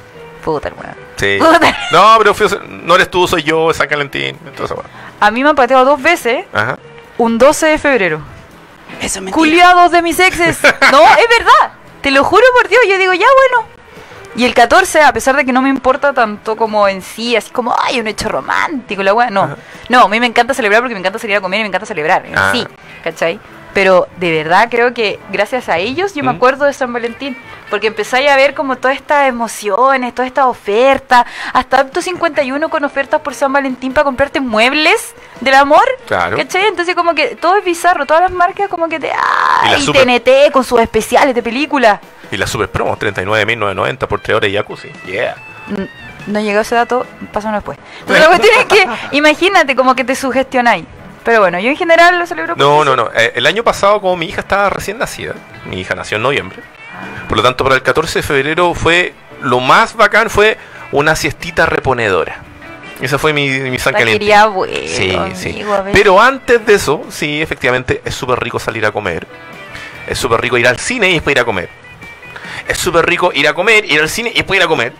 Puta, 0.44 0.68
hermano. 0.68 0.94
Sí. 1.16 1.36
Puta. 1.38 1.76
No, 1.92 2.14
pero 2.18 2.34
fui- 2.34 2.48
no 2.68 2.94
eres 2.94 3.10
tú, 3.10 3.26
soy 3.26 3.42
yo, 3.42 3.72
San 3.74 3.88
Valentín. 3.88 4.38
Entonces, 4.46 4.74
bueno. 4.76 4.88
A 5.20 5.30
mí 5.30 5.42
me 5.42 5.50
han 5.50 5.56
pateado 5.56 5.84
dos 5.84 6.00
veces 6.02 6.44
Ajá. 6.52 6.78
un 7.18 7.38
12 7.38 7.66
de 7.66 7.78
febrero. 7.78 8.20
Eso 9.00 9.04
es 9.06 9.14
mentira. 9.16 9.34
Culiados 9.34 9.90
de 9.92 10.02
mis 10.02 10.18
exes. 10.18 10.58
No, 10.92 11.02
es 11.02 11.26
verdad. 11.38 11.72
Te 12.00 12.10
lo 12.10 12.24
juro 12.24 12.44
por 12.60 12.68
Dios. 12.68 12.80
Yo 12.88 12.96
digo, 12.98 13.12
ya 13.12 13.26
bueno. 13.54 13.68
Y 14.36 14.44
el 14.44 14.54
14, 14.54 15.02
a 15.02 15.12
pesar 15.12 15.34
de 15.36 15.44
que 15.44 15.52
no 15.52 15.60
me 15.60 15.68
importa 15.68 16.12
tanto 16.12 16.56
como 16.56 16.86
en 16.86 17.02
sí, 17.02 17.34
así 17.34 17.50
como, 17.50 17.74
ay, 17.82 17.98
un 17.98 18.06
hecho 18.06 18.28
romántico, 18.28 19.02
la 19.02 19.12
weá. 19.12 19.30
No. 19.30 19.42
Ajá. 19.42 19.56
No, 19.88 20.02
a 20.02 20.08
mí 20.08 20.20
me 20.20 20.26
encanta 20.26 20.54
celebrar 20.54 20.80
porque 20.80 20.94
me 20.94 21.00
encanta 21.00 21.18
salir 21.18 21.36
a 21.36 21.40
comer 21.40 21.58
y 21.60 21.62
me 21.64 21.68
encanta 21.68 21.86
celebrar. 21.86 22.24
en 22.24 22.38
Ah. 22.38 22.50
Sí, 22.52 22.64
¿cachai? 23.02 23.40
Pero 23.74 24.08
de 24.16 24.32
verdad 24.32 24.68
creo 24.70 24.92
que 24.94 25.20
gracias 25.30 25.68
a 25.68 25.78
ellos 25.78 26.14
yo 26.14 26.24
me 26.24 26.32
¿Mm? 26.32 26.36
acuerdo 26.36 26.64
de 26.64 26.72
San 26.72 26.92
Valentín. 26.92 27.36
Porque 27.70 27.88
empezáis 27.88 28.30
a 28.30 28.36
ver 28.36 28.54
como 28.54 28.76
todas 28.76 28.96
estas 28.96 29.28
emociones, 29.28 30.14
todas 30.14 30.26
estas 30.28 30.46
ofertas. 30.46 31.26
Hasta 31.52 31.80
Apto 31.80 32.00
51 32.00 32.68
con 32.70 32.82
ofertas 32.82 33.20
por 33.20 33.34
San 33.34 33.52
Valentín 33.52 33.92
para 33.92 34.04
comprarte 34.04 34.40
muebles 34.40 35.14
del 35.40 35.54
amor. 35.54 35.84
Claro. 36.06 36.38
¿Cachai? 36.38 36.64
Entonces 36.64 36.94
como 36.94 37.14
que 37.14 37.36
todo 37.36 37.56
es 37.58 37.64
bizarro. 37.64 38.06
Todas 38.06 38.22
las 38.22 38.32
marcas 38.32 38.68
como 38.68 38.88
que 38.88 38.98
te... 38.98 39.10
¡Ah! 39.12 39.64
Y 39.66 39.70
la 39.72 39.78
Y, 39.78 39.82
super- 39.82 40.02
TNT 40.06 40.50
con 40.50 40.64
sus 40.64 40.80
especiales 40.80 41.34
de 41.34 41.42
película. 41.42 42.00
Y 42.30 42.38
la 42.38 42.46
super 42.46 42.70
promo, 42.70 42.96
39.990 42.98 44.06
por 44.06 44.20
3 44.20 44.36
horas 44.36 44.50
y 44.50 44.54
jacuzzi. 44.54 44.88
Yeah. 45.06 45.34
No 46.26 46.40
llegó 46.40 46.60
ese 46.60 46.74
dato, 46.74 47.06
pásalo 47.32 47.56
después. 47.56 47.78
Entonces 48.00 48.24
la 48.24 48.28
cuestión 48.28 48.54
es 48.60 48.64
que, 48.64 49.16
imagínate 49.16 49.76
como 49.76 49.94
que 49.94 50.04
te 50.04 50.14
sugestionáis. 50.14 50.84
Pero 51.28 51.40
bueno, 51.40 51.58
yo 51.58 51.68
en 51.68 51.76
general 51.76 52.18
lo 52.18 52.26
celebro 52.26 52.56
No, 52.56 52.86
no, 52.86 52.96
no. 52.96 53.10
Eh, 53.14 53.34
el 53.36 53.44
año 53.44 53.62
pasado, 53.62 54.00
como 54.00 54.16
mi 54.16 54.24
hija 54.24 54.40
estaba 54.40 54.70
recién 54.70 54.96
nacida, 54.96 55.34
mi 55.66 55.78
hija 55.78 55.94
nació 55.94 56.16
en 56.16 56.22
noviembre. 56.22 56.62
Por 57.28 57.36
lo 57.36 57.42
tanto, 57.42 57.64
para 57.64 57.76
el 57.76 57.82
14 57.82 58.20
de 58.20 58.22
febrero 58.22 58.72
fue 58.72 59.12
lo 59.42 59.60
más 59.60 59.94
bacán 59.94 60.30
fue 60.30 60.56
una 60.90 61.14
siestita 61.14 61.66
reponedora. 61.66 62.36
Esa 63.02 63.18
fue 63.18 63.34
mi, 63.34 63.46
mi 63.46 63.78
San 63.78 63.94
quería 63.94 64.46
bueno, 64.46 64.72
Sí, 64.74 65.14
sí. 65.34 65.50
amigo, 65.50 65.82
ver. 65.84 65.92
Pero 65.92 66.18
antes 66.18 66.64
de 66.64 66.72
eso, 66.72 67.02
sí, 67.10 67.42
efectivamente, 67.42 68.00
es 68.06 68.14
súper 68.14 68.40
rico 68.40 68.58
salir 68.58 68.86
a 68.86 68.90
comer. 68.90 69.26
Es 70.06 70.18
súper 70.18 70.40
rico 70.40 70.56
ir 70.56 70.66
al 70.66 70.78
cine 70.78 71.10
y 71.10 71.12
después 71.12 71.36
ir 71.36 71.42
a 71.42 71.44
comer. 71.44 71.68
Es 72.66 72.78
súper 72.78 73.04
rico 73.04 73.32
ir 73.34 73.46
a 73.48 73.52
comer, 73.52 73.84
ir 73.84 74.00
al 74.00 74.08
cine 74.08 74.30
y 74.30 74.36
después 74.38 74.56
ir 74.58 74.64
a 74.64 74.66
comer. 74.66 74.94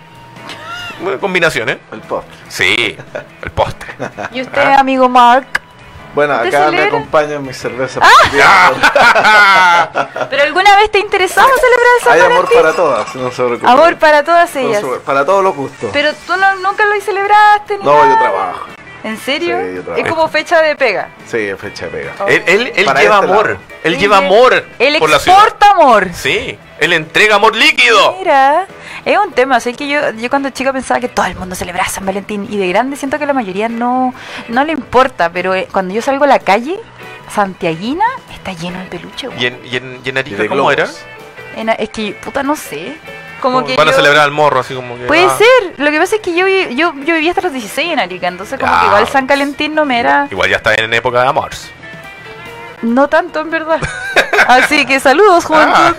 Una 1.00 1.16
combinación, 1.16 1.70
¿eh? 1.70 1.78
El 1.90 2.00
postre. 2.00 2.37
Sí, 2.50 2.99
el 3.42 3.50
postre. 3.50 3.94
¿Y 4.30 4.42
usted, 4.42 4.61
Ah. 4.61 4.80
amigo 4.80 5.08
Mark? 5.08 5.62
Bueno, 6.18 6.34
¿Usted 6.34 6.48
acá 6.48 6.58
me 6.58 6.64
celebra? 6.78 6.87
acompañan 6.98 7.46
mis 7.46 7.56
cervezas. 7.56 8.02
¿Pero 10.30 10.42
alguna 10.42 10.75
vez 10.76 10.90
te 10.90 10.98
interesaba 10.98 11.46
celebrar 11.46 11.87
San 12.02 12.12
Hay 12.14 12.20
amor 12.22 12.48
para 12.52 12.72
todas, 12.72 13.14
no 13.14 13.30
se 13.30 13.37
preocupen. 13.37 13.68
Amor 13.68 13.96
para 13.98 14.25
todas 14.25 14.56
ellas. 14.56 14.82
Para 15.06 15.25
todos 15.25 15.44
los 15.44 15.54
gustos. 15.54 15.90
Pero 15.92 16.12
tú 16.26 16.37
no- 16.37 16.56
nunca 16.56 16.84
lo 16.87 17.00
celebraste 17.00 17.78
ni 17.78 17.84
No, 17.84 18.04
yo 18.04 18.18
trabajo. 18.18 18.66
¿En 19.04 19.16
serio? 19.16 19.58
Sí, 19.60 19.75
yo 19.76 19.82
trabajo. 19.84 20.04
es 20.04 20.10
como 20.12 20.28
fecha 20.28 20.60
de 20.60 20.75
pega. 20.75 21.10
Sí, 21.28 21.52
fecha 21.56 21.84
de 21.87 21.90
pega. 21.92 22.12
Él, 22.26 22.42
él- 22.46 22.72
él 22.75 22.87
lleva 22.87 23.00
este 23.00 23.06
amor. 23.14 23.46
lado. 23.50 23.60
Él 23.84 23.96
lleva 23.96 24.16
amor 24.16 24.64
Él 24.80 24.96
por 24.98 25.10
la 25.10 25.16
exporta 25.18 25.70
amor. 25.70 26.08
Sí, 26.14 26.58
él 26.80 26.92
entrega 26.94 27.37
amor 27.37 27.54
líquido. 27.54 28.16
Mira, 28.18 28.66
es 29.12 29.18
un 29.18 29.32
tema, 29.32 29.58
sé 29.60 29.72
que 29.74 29.88
yo, 29.88 30.10
yo 30.12 30.28
cuando 30.30 30.50
chica 30.50 30.72
pensaba 30.72 31.00
que 31.00 31.08
todo 31.08 31.26
el 31.26 31.34
mundo 31.36 31.54
celebraba 31.54 31.88
San 31.88 32.04
Valentín 32.04 32.46
y 32.50 32.56
de 32.56 32.68
grande 32.68 32.96
siento 32.96 33.18
que 33.18 33.26
la 33.26 33.32
mayoría 33.32 33.68
no, 33.68 34.14
no 34.48 34.64
le 34.64 34.72
importa, 34.72 35.30
pero 35.30 35.54
eh, 35.54 35.66
cuando 35.72 35.94
yo 35.94 36.02
salgo 36.02 36.24
a 36.24 36.28
la 36.28 36.38
calle, 36.38 36.78
Santiaguina 37.32 38.04
está 38.32 38.52
lleno 38.52 38.78
de 38.80 38.86
peluche. 38.86 39.26
güey. 39.28 39.42
¿Y 39.42 39.46
en, 39.46 39.60
y 39.64 39.76
en, 39.76 40.00
y 40.04 40.08
en 40.08 40.16
Y 40.16 40.18
Arica 40.18 40.42
de 40.42 40.48
cómo 40.48 40.66
globos. 40.68 40.72
era? 40.72 40.88
En- 41.56 41.68
Es 41.70 41.88
que, 41.90 42.12
puta, 42.12 42.42
no 42.42 42.54
sé. 42.56 42.96
Como 43.40 43.64
que 43.64 43.76
Van 43.76 43.86
a 43.86 43.92
yo- 43.92 43.96
celebrar 43.96 44.24
al 44.24 44.32
morro, 44.32 44.60
así 44.60 44.74
como 44.74 44.96
que. 44.96 45.04
Puede 45.04 45.24
ah, 45.24 45.36
ser, 45.38 45.74
lo 45.78 45.90
que 45.92 45.98
pasa 46.00 46.16
es 46.16 46.20
que 46.22 46.34
yo, 46.34 46.46
yo, 46.48 46.92
yo 46.94 47.14
vivía 47.14 47.30
hasta 47.30 47.42
los 47.42 47.52
16 47.52 47.92
en 47.92 47.98
Arica, 48.00 48.26
entonces 48.28 48.58
como 48.58 48.80
que 48.80 48.86
igual 48.86 49.06
San 49.08 49.26
Valentín 49.28 49.74
no 49.74 49.84
me 49.84 50.00
era... 50.00 50.26
Igual 50.30 50.50
ya 50.50 50.56
está 50.56 50.74
en 50.74 50.92
época 50.92 51.22
de 51.22 51.28
amor. 51.28 51.50
No 52.82 53.08
tanto, 53.08 53.40
en 53.40 53.50
verdad. 53.50 53.80
Así 54.48 54.86
que 54.86 54.98
saludos, 55.00 55.44
juventud. 55.44 55.72
Ah. 55.76 55.94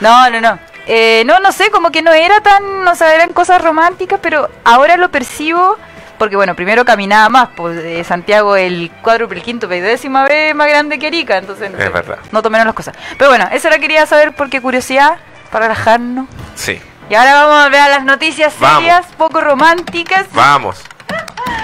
No, 0.00 0.30
no, 0.30 0.40
no. 0.40 0.58
Eh, 0.86 1.22
no, 1.26 1.38
no 1.40 1.52
sé, 1.52 1.70
como 1.70 1.90
que 1.92 2.02
no 2.02 2.12
era 2.12 2.40
tan, 2.40 2.86
o 2.88 2.94
sea, 2.94 3.14
eran 3.14 3.32
cosas 3.32 3.62
románticas, 3.62 4.18
pero 4.22 4.48
ahora 4.64 4.96
lo 4.96 5.10
percibo, 5.10 5.76
porque 6.18 6.36
bueno, 6.36 6.54
primero 6.56 6.84
caminaba 6.84 7.28
más, 7.28 7.48
pues 7.56 7.78
eh, 7.78 8.02
Santiago 8.04 8.56
el 8.56 8.90
cuádruple, 9.02 9.38
el 9.38 9.44
quinto, 9.44 9.68
décima 9.68 10.24
vez 10.24 10.54
más 10.54 10.68
grande 10.68 10.98
que 10.98 11.06
Arica, 11.06 11.38
entonces 11.38 11.70
no, 11.70 11.78
Es 11.78 11.84
sé, 11.84 11.90
verdad. 11.90 12.18
no 12.32 12.42
tomaron 12.42 12.66
las 12.66 12.74
cosas. 12.74 12.94
Pero 13.18 13.30
bueno, 13.30 13.48
eso 13.52 13.68
era 13.68 13.78
quería 13.78 14.04
saber 14.06 14.32
porque 14.34 14.60
curiosidad, 14.60 15.18
para 15.52 15.68
relajarnos. 15.68 16.26
Sí, 16.56 16.80
Y 17.08 17.14
ahora 17.14 17.34
vamos 17.46 17.64
a 17.66 17.68
ver 17.68 17.80
a 17.80 17.88
las 17.88 18.04
noticias 18.04 18.54
Vamos. 18.58 18.78
serias, 18.78 19.06
poco 19.16 19.40
románticas. 19.40 20.26
vamos. 20.32 20.80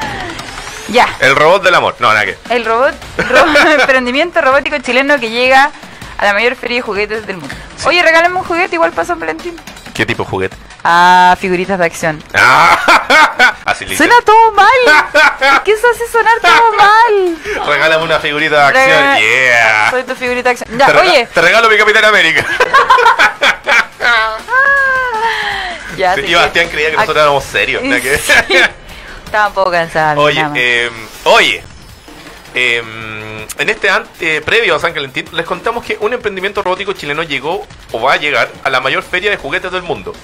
Ya. 0.89 1.09
El 1.19 1.35
robot 1.35 1.65
del 1.65 1.75
amor. 1.75 1.97
No, 1.99 2.09
nada 2.13 2.25
que. 2.25 2.39
El 2.49 2.65
robot, 2.65 2.95
ro- 3.29 3.71
emprendimiento 3.81 4.41
robótico 4.41 4.79
chileno 4.79 5.19
que 5.19 5.31
llega 5.31 5.71
a 6.17 6.25
la 6.25 6.33
mayor 6.33 6.55
feria 6.55 6.77
de 6.77 6.83
juguetes 6.83 7.27
del 7.27 7.39
mundo. 7.39 7.53
Oye, 7.87 8.03
regálame 8.03 8.37
un 8.37 8.45
juguete 8.45 8.75
igual 8.77 8.93
para 8.93 9.07
San 9.07 9.19
Valentín. 9.19 9.57
¿Qué 9.95 10.05
tipo 10.05 10.25
de 10.25 10.29
juguete? 10.31 10.57
Ah, 10.85 11.37
figuritas 11.41 11.79
de 11.79 11.85
acción. 11.87 12.23
Ah, 12.35 13.55
Así 13.65 13.85
le 13.87 13.97
Suena 13.97 14.15
todo 14.25 14.53
mal. 14.53 14.69
¿Por 15.39 15.63
qué 15.65 15.73
eso 15.73 15.87
hace 15.93 16.07
sonar 16.11 16.35
todo 16.41 16.73
mal? 16.77 17.67
Regálame 17.67 18.05
una 18.05 18.19
figurita 18.21 18.57
de 18.57 18.63
acción. 18.79 19.03
Rega- 19.03 19.19
Yeah. 19.21 19.91
Soy 19.91 20.03
tu 20.05 20.15
figurita 20.15 20.51
de 20.51 20.51
acción. 20.59 20.79
Ya, 20.79 20.87
te, 20.87 20.99
oye. 20.99 21.27
te 21.33 21.41
regalo 21.41 21.69
mi 21.69 21.77
Capitán 21.79 22.05
América. 22.05 22.45
Ya, 25.97 26.15
Sí, 26.15 26.21
así 26.21 26.31
y 26.31 26.35
Bastián 26.35 26.69
creía 26.69 26.91
que 26.91 26.97
nosotros 26.97 27.23
éramos 27.23 27.45
serios. 27.45 27.83
Sí. 27.83 28.55
Estaba 29.25 29.49
un 29.49 29.55
poco 29.55 29.71
cansada. 29.71 30.15
Oye, 30.21 30.47
eh, 30.55 30.91
oye. 31.25 31.65
Eh, 32.59 32.83
en 33.59 33.69
este 33.69 33.91
ante, 33.91 34.41
previo 34.41 34.75
a 34.75 34.79
San 34.79 34.95
Valentín 34.95 35.27
les 35.33 35.45
contamos 35.45 35.85
que 35.85 35.99
un 36.01 36.15
emprendimiento 36.15 36.63
robótico 36.63 36.95
chileno 36.95 37.23
llegó 37.23 37.67
o 37.93 38.01
va 38.01 38.15
a 38.15 38.17
llegar 38.17 38.51
a 38.65 38.71
la 38.71 38.81
mayor 38.81 39.03
feria 39.03 39.31
de 39.31 39.37
juguetes 39.37 39.71
del 39.71 39.83
mundo. 39.83 40.15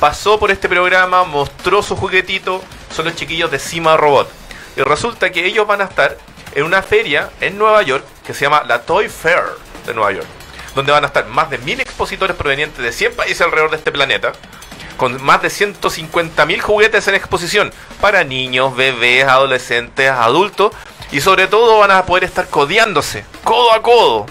Pasó 0.00 0.38
por 0.38 0.50
este 0.50 0.70
programa, 0.70 1.24
mostró 1.24 1.82
su 1.82 1.94
juguetito, 1.94 2.62
son 2.94 3.04
los 3.04 3.14
chiquillos 3.14 3.50
de 3.50 3.58
Cima 3.58 3.98
Robot. 3.98 4.30
Y 4.74 4.80
resulta 4.80 5.30
que 5.30 5.44
ellos 5.44 5.66
van 5.66 5.82
a 5.82 5.84
estar 5.84 6.16
en 6.54 6.64
una 6.64 6.80
feria 6.82 7.28
en 7.42 7.58
Nueva 7.58 7.82
York 7.82 8.06
que 8.26 8.32
se 8.32 8.46
llama 8.46 8.64
la 8.66 8.80
Toy 8.80 9.10
Fair 9.10 9.44
de 9.84 9.92
Nueva 9.92 10.12
York, 10.12 10.26
donde 10.74 10.92
van 10.92 11.04
a 11.04 11.08
estar 11.08 11.26
más 11.26 11.50
de 11.50 11.58
mil 11.58 11.78
expositores 11.78 12.36
provenientes 12.36 12.82
de 12.82 12.90
100 12.90 13.16
países 13.16 13.42
alrededor 13.42 13.70
de 13.70 13.76
este 13.76 13.92
planeta, 13.92 14.32
con 14.96 15.22
más 15.22 15.42
de 15.42 15.48
150.000 15.48 16.58
juguetes 16.60 17.06
en 17.06 17.16
exposición 17.16 17.70
para 18.00 18.24
niños, 18.24 18.74
bebés, 18.74 19.24
adolescentes, 19.24 20.10
adultos 20.10 20.72
y 21.12 21.20
sobre 21.20 21.46
todo 21.46 21.78
van 21.78 21.90
a 21.90 22.04
poder 22.04 22.24
estar 22.24 22.46
codeándose 22.48 23.24
codo 23.44 23.72
a 23.72 23.82
codo 23.82 24.26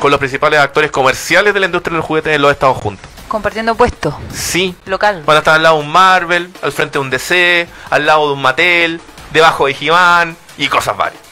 con 0.00 0.10
los 0.10 0.18
principales 0.18 0.58
actores 0.60 0.90
comerciales 0.90 1.54
de 1.54 1.60
la 1.60 1.66
industria 1.66 1.94
del 1.94 2.02
juguete 2.02 2.34
en 2.34 2.42
los 2.42 2.50
Estados 2.50 2.76
juntos. 2.78 3.08
Compartiendo 3.28 3.74
puesto 3.76 4.18
Sí, 4.34 4.74
local. 4.86 5.22
van 5.24 5.36
a 5.36 5.38
estar 5.38 5.54
al 5.54 5.62
lado 5.62 5.76
de 5.76 5.82
un 5.84 5.90
Marvel, 5.92 6.50
al 6.60 6.72
frente 6.72 6.94
de 6.94 6.98
un 6.98 7.08
DC, 7.10 7.68
al 7.90 8.04
lado 8.04 8.26
de 8.28 8.32
un 8.34 8.42
Mattel, 8.42 9.00
debajo 9.32 9.66
de 9.66 9.76
He-Man 9.80 10.36
y 10.58 10.68
cosas 10.68 10.96
varias. 10.96 11.22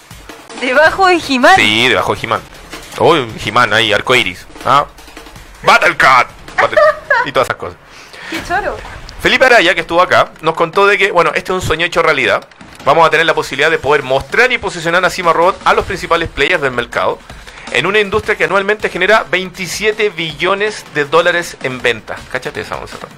Debajo 0.61 1.07
de 1.09 1.19
Jimán. 1.21 1.55
Sí, 1.57 1.89
debajo 1.89 2.15
de 2.15 2.21
He-Man. 2.23 2.41
Uy, 3.01 3.33
He-Man 3.45 3.73
ahí, 3.75 3.93
arcoiris. 3.93 4.47
¿ah? 4.65 4.87
Battle 5.63 5.97
Cat. 5.97 6.29
Battle- 6.57 6.79
y 7.27 7.33
todas 7.33 7.49
esas 7.49 7.57
cosas. 7.59 7.77
Qué 8.31 8.43
choro. 8.47 8.77
Felipe 9.21 9.45
Araya, 9.45 9.75
que 9.75 9.81
estuvo 9.83 10.01
acá, 10.01 10.31
nos 10.41 10.55
contó 10.55 10.87
de 10.87 10.97
que, 10.97 11.11
bueno, 11.13 11.31
este 11.35 11.53
es 11.53 11.57
un 11.57 11.63
sueño 11.63 11.85
hecho 11.87 12.03
realidad. 12.03 12.47
Vamos 12.85 13.07
a 13.07 13.11
tener 13.11 13.27
la 13.27 13.35
posibilidad 13.35 13.71
de 13.71 13.79
poder 13.79 14.03
mostrar 14.03 14.51
y 14.53 14.59
posicionar 14.59 15.05
a 15.05 15.11
Cima 15.11 15.33
Robot 15.33 15.61
a 15.65 15.75
los 15.75 15.85
principales 15.85 16.29
players 16.29 16.63
del 16.63 16.73
mercado 16.73 17.19
en 17.73 17.87
una 17.87 18.01
industria 18.01 18.37
que 18.37 18.45
anualmente 18.45 18.89
genera 18.89 19.25
27 19.31 20.11
billones 20.11 20.85
de 20.95 21.05
dólares 21.05 21.57
en 21.63 21.81
ventas. 21.83 22.19
Cáchate 22.33 22.63
esa, 22.63 22.77
Monserrat. 22.77 23.11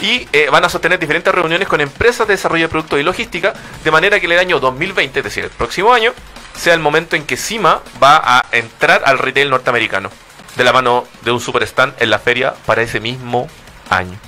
Y 0.00 0.28
eh, 0.32 0.48
van 0.50 0.64
a 0.64 0.68
sostener 0.68 0.98
diferentes 0.98 1.32
reuniones 1.34 1.68
con 1.68 1.80
empresas 1.80 2.26
de 2.26 2.34
desarrollo 2.34 2.64
de 2.64 2.68
productos 2.68 2.98
y 3.00 3.04
logística, 3.04 3.54
de 3.84 3.90
manera 3.90 4.18
que 4.20 4.26
en 4.26 4.32
el 4.32 4.38
año 4.40 4.58
2020, 4.60 5.20
es 5.20 5.24
decir, 5.24 5.44
el 5.44 5.50
próximo 5.50 5.94
año, 5.94 6.12
sea 6.54 6.74
el 6.74 6.80
momento 6.80 7.16
en 7.16 7.24
que 7.24 7.36
Cima 7.36 7.80
va 8.02 8.16
a 8.22 8.44
entrar 8.52 9.02
al 9.06 9.18
retail 9.18 9.48
norteamericano, 9.50 10.10
de 10.56 10.64
la 10.64 10.72
mano 10.72 11.04
de 11.22 11.30
un 11.30 11.40
super 11.40 11.62
stand 11.62 11.94
en 12.00 12.10
la 12.10 12.18
feria 12.18 12.54
para 12.66 12.82
ese 12.82 13.00
mismo 13.00 13.48
año. 13.88 14.18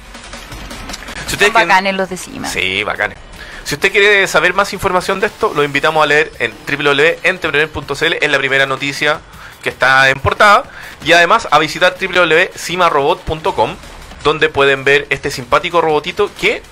Si 1.26 1.30
Son 1.30 1.38
quieren- 1.40 1.52
bacanes 1.52 1.94
los 1.94 2.08
de 2.08 2.16
Cima. 2.16 2.48
Sí, 2.48 2.82
bacanes. 2.84 3.18
Si 3.66 3.74
usted 3.74 3.90
quiere 3.90 4.28
saber 4.28 4.54
más 4.54 4.72
información 4.72 5.18
de 5.18 5.26
esto, 5.26 5.52
lo 5.52 5.64
invitamos 5.64 6.00
a 6.00 6.06
leer 6.06 6.30
en 6.38 6.52
www.entrepreneur.cl, 6.68 8.12
es 8.20 8.30
la 8.30 8.38
primera 8.38 8.64
noticia 8.64 9.18
que 9.60 9.70
está 9.70 10.08
en 10.08 10.20
portada, 10.20 10.70
y 11.04 11.10
además 11.14 11.48
a 11.50 11.58
visitar 11.58 11.96
www.cimarobot.com, 12.00 13.74
donde 14.22 14.48
pueden 14.50 14.84
ver 14.84 15.08
este 15.10 15.32
simpático 15.32 15.80
robotito 15.80 16.30
que, 16.40 16.62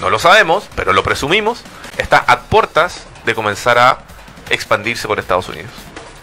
no 0.00 0.10
lo 0.10 0.18
sabemos, 0.18 0.68
pero 0.74 0.92
lo 0.92 1.04
presumimos, 1.04 1.62
está 1.96 2.18
a 2.18 2.40
puertas 2.40 3.06
de 3.24 3.36
comenzar 3.36 3.78
a 3.78 3.98
expandirse 4.50 5.06
por 5.06 5.20
Estados 5.20 5.48
Unidos. 5.48 5.70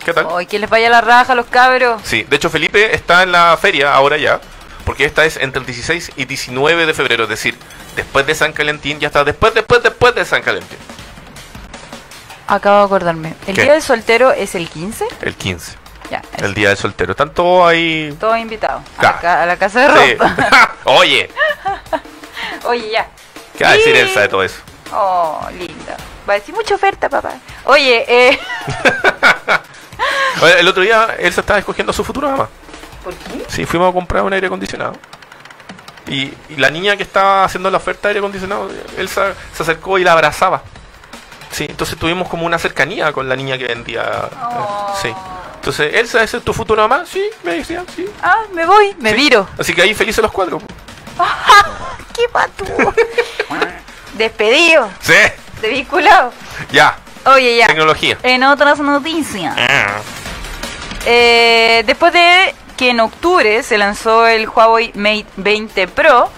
¿Qué 0.04 0.12
tal? 0.12 0.28
Ay, 0.36 0.48
que 0.48 0.60
les 0.60 0.70
vaya 0.70 0.90
la 0.90 1.00
raja 1.00 1.34
los 1.34 1.46
cabros. 1.46 2.02
Sí, 2.04 2.24
de 2.24 2.36
hecho 2.36 2.50
Felipe 2.50 2.94
está 2.94 3.24
en 3.24 3.32
la 3.32 3.56
feria 3.56 3.94
ahora 3.94 4.18
ya, 4.18 4.42
porque 4.84 5.06
esta 5.06 5.24
es 5.24 5.38
entre 5.38 5.62
el 5.62 5.66
16 5.66 6.12
y 6.18 6.26
19 6.26 6.86
de 6.86 6.94
febrero, 6.94 7.24
es 7.24 7.30
decir, 7.30 7.58
después 8.00 8.25
de 8.25 8.36
San 8.36 8.53
Valentín, 8.58 9.00
ya 9.00 9.08
está 9.08 9.24
después, 9.24 9.53
después, 9.53 9.82
después 9.84 10.15
de 10.15 10.25
San 10.25 10.41
Valentín, 10.46 10.77
Acabo 12.48 12.79
de 12.79 12.86
acordarme. 12.86 13.36
¿El 13.46 13.56
¿Qué? 13.56 13.62
día 13.63 13.74
del 13.74 13.82
soltero 13.84 14.32
es 14.32 14.56
el 14.56 14.68
15? 14.70 15.06
el 15.22 15.36
15, 15.36 15.74
Ya, 16.10 16.22
el 16.38 16.53
día 16.56 16.70
del 16.70 16.77
soltero. 16.77 17.12
Están 17.12 17.32
todos 17.34 17.70
ahí... 17.70 18.15
todos 18.20 18.38
invitados. 18.39 18.82
A, 18.98 19.03
la 19.03 19.20
ca- 19.20 19.44
a 19.44 19.46
la 19.46 19.58
casa 19.58 19.88
de 19.88 20.08
Sí. 20.08 20.15
ropa. 20.15 20.75
Oye, 20.86 21.29
Oye, 22.65 22.89
ya. 22.91 23.08
¿qué 23.58 23.63
va 23.63 23.70
a 23.70 23.74
decir. 23.74 23.96
Elsa 23.96 24.22
de 24.22 24.27
todo 24.29 24.44
eso? 24.44 24.56
Oh, 24.91 25.48
linda. 25.60 25.96
Va 26.27 26.34
a 26.34 26.39
decir 26.39 26.56
mucha 26.56 26.74
oferta, 26.74 27.08
papá. 27.10 27.34
Oye, 27.65 28.03
eh. 28.08 28.39
El 30.60 30.68
otro 30.68 30.82
día 30.82 31.15
Elsa 31.20 31.41
estaba 31.41 31.60
escogiendo 31.60 31.91
a 31.91 31.94
su 31.94 32.03
futuro 32.03 32.29
mamá. 32.29 32.50
¿Por 33.03 33.13
qué? 33.13 33.46
Sí, 33.48 33.65
fuimos 33.65 33.89
a 33.89 33.94
comprar 33.94 34.24
un 34.24 34.34
aire 34.34 34.48
acondicionado. 34.48 34.94
Y, 36.10 36.34
y 36.50 36.56
la 36.58 36.70
niña 36.70 36.98
que 36.98 37.04
estaba 37.04 37.44
haciendo 37.46 37.70
la 37.72 37.78
oferta 37.78 38.08
de 38.08 38.08
aire 38.10 38.20
acondicionado, 38.20 38.70
Elsa 38.98 39.34
se 39.56 39.63
acercó 39.63 39.98
y 40.00 40.04
la 40.04 40.13
abrazaba. 40.13 40.63
Sí, 41.51 41.66
entonces 41.70 41.98
tuvimos 41.98 42.28
como 42.28 42.46
una 42.46 42.58
cercanía 42.60 43.12
con 43.13 43.30
la 43.30 43.36
niña 43.36 43.58
que 43.58 43.66
vendía. 43.66 44.01
eh, 44.04 44.36
Oh. 44.42 44.96
Sí. 45.01 45.13
Entonces, 45.56 45.94
Elsa, 45.96 46.24
¿esa 46.24 46.38
es 46.38 46.44
tu 46.44 46.54
futura 46.54 46.88
mamá? 46.88 47.06
Sí, 47.06 47.24
me 47.44 47.54
decía, 47.56 47.84
sí. 47.96 48.06
Ah, 48.24 48.44
me 48.54 48.66
voy, 48.66 48.96
me 49.00 49.10
Sí. 49.12 49.16
viro. 49.18 49.48
Así 49.58 49.74
que 49.74 49.82
ahí 49.82 49.94
felices 49.94 50.22
los 50.24 50.32
cuatro. 50.32 50.60
¿Qué 52.16 52.24
patú? 52.32 52.66
Despedido, 54.13 54.89
Sí, 55.01 55.13
desvinculado. 55.62 56.34
ya, 56.72 56.98
Oye, 57.25 57.58
ya. 57.58 57.68
tecnología. 57.68 58.18
En 58.24 58.44
otras 58.44 58.80
noticias. 58.80 59.56
Ah, 59.58 60.00
Eh, 61.06 61.84
después 61.86 62.12
de 62.13 62.54
que 62.80 62.92
en 62.92 63.02
octubre 63.02 63.62
se 63.62 63.78
lanzó 63.78 64.26
el 64.26 64.48
Huawei 64.48 64.94
Mate 64.96 65.26
20 65.36 65.88
Pro, 65.90 66.30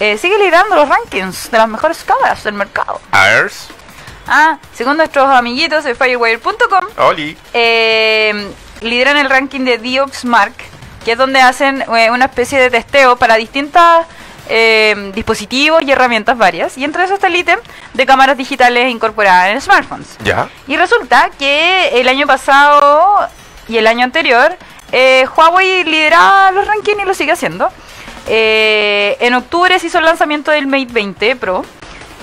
eh, 0.00 0.16
sigue 0.16 0.38
liderando 0.38 0.74
los 0.74 0.88
rankings 0.88 1.50
de 1.50 1.58
las 1.58 1.68
mejores 1.68 2.02
cámaras 2.02 2.42
del 2.44 2.54
mercado. 2.54 2.98
Airs, 3.10 3.68
Ah, 4.26 4.58
según 4.72 4.96
nuestros 4.96 5.28
amiguitos 5.28 5.84
de 5.84 5.94
Firewire.com, 5.94 6.86
eh, 7.52 8.50
lideran 8.80 9.18
el 9.18 9.28
ranking 9.28 9.66
de 9.66 9.76
Dioxmark, 9.76 10.54
que 11.04 11.12
es 11.12 11.18
donde 11.18 11.42
hacen 11.42 11.82
eh, 11.82 12.10
una 12.10 12.24
especie 12.24 12.58
de 12.58 12.70
testeo 12.70 13.16
para 13.16 13.34
distintas 13.34 14.06
eh, 14.48 15.12
dispositivos 15.14 15.82
y 15.82 15.90
herramientas 15.90 16.38
varias. 16.38 16.78
Y 16.78 16.84
entre 16.84 17.04
esos 17.04 17.16
está 17.16 17.26
el 17.26 17.36
ítem 17.36 17.58
de 17.92 18.06
cámaras 18.06 18.38
digitales 18.38 18.90
incorporadas 18.90 19.50
en 19.50 19.60
smartphones. 19.60 20.16
Ya. 20.24 20.48
Y 20.66 20.78
resulta 20.78 21.28
que 21.38 22.00
el 22.00 22.08
año 22.08 22.26
pasado 22.26 23.28
y 23.68 23.76
el 23.76 23.86
año 23.86 24.04
anterior, 24.04 24.56
eh, 24.92 25.26
Huawei 25.34 25.84
lideraba 25.84 26.50
los 26.52 26.66
rankings 26.66 27.02
y 27.02 27.04
lo 27.04 27.14
sigue 27.14 27.32
haciendo. 27.32 27.70
Eh, 28.28 29.16
en 29.20 29.34
octubre 29.34 29.78
se 29.78 29.86
hizo 29.86 29.98
el 29.98 30.04
lanzamiento 30.04 30.50
del 30.50 30.66
Mate 30.66 30.92
20 30.92 31.36
Pro 31.36 31.64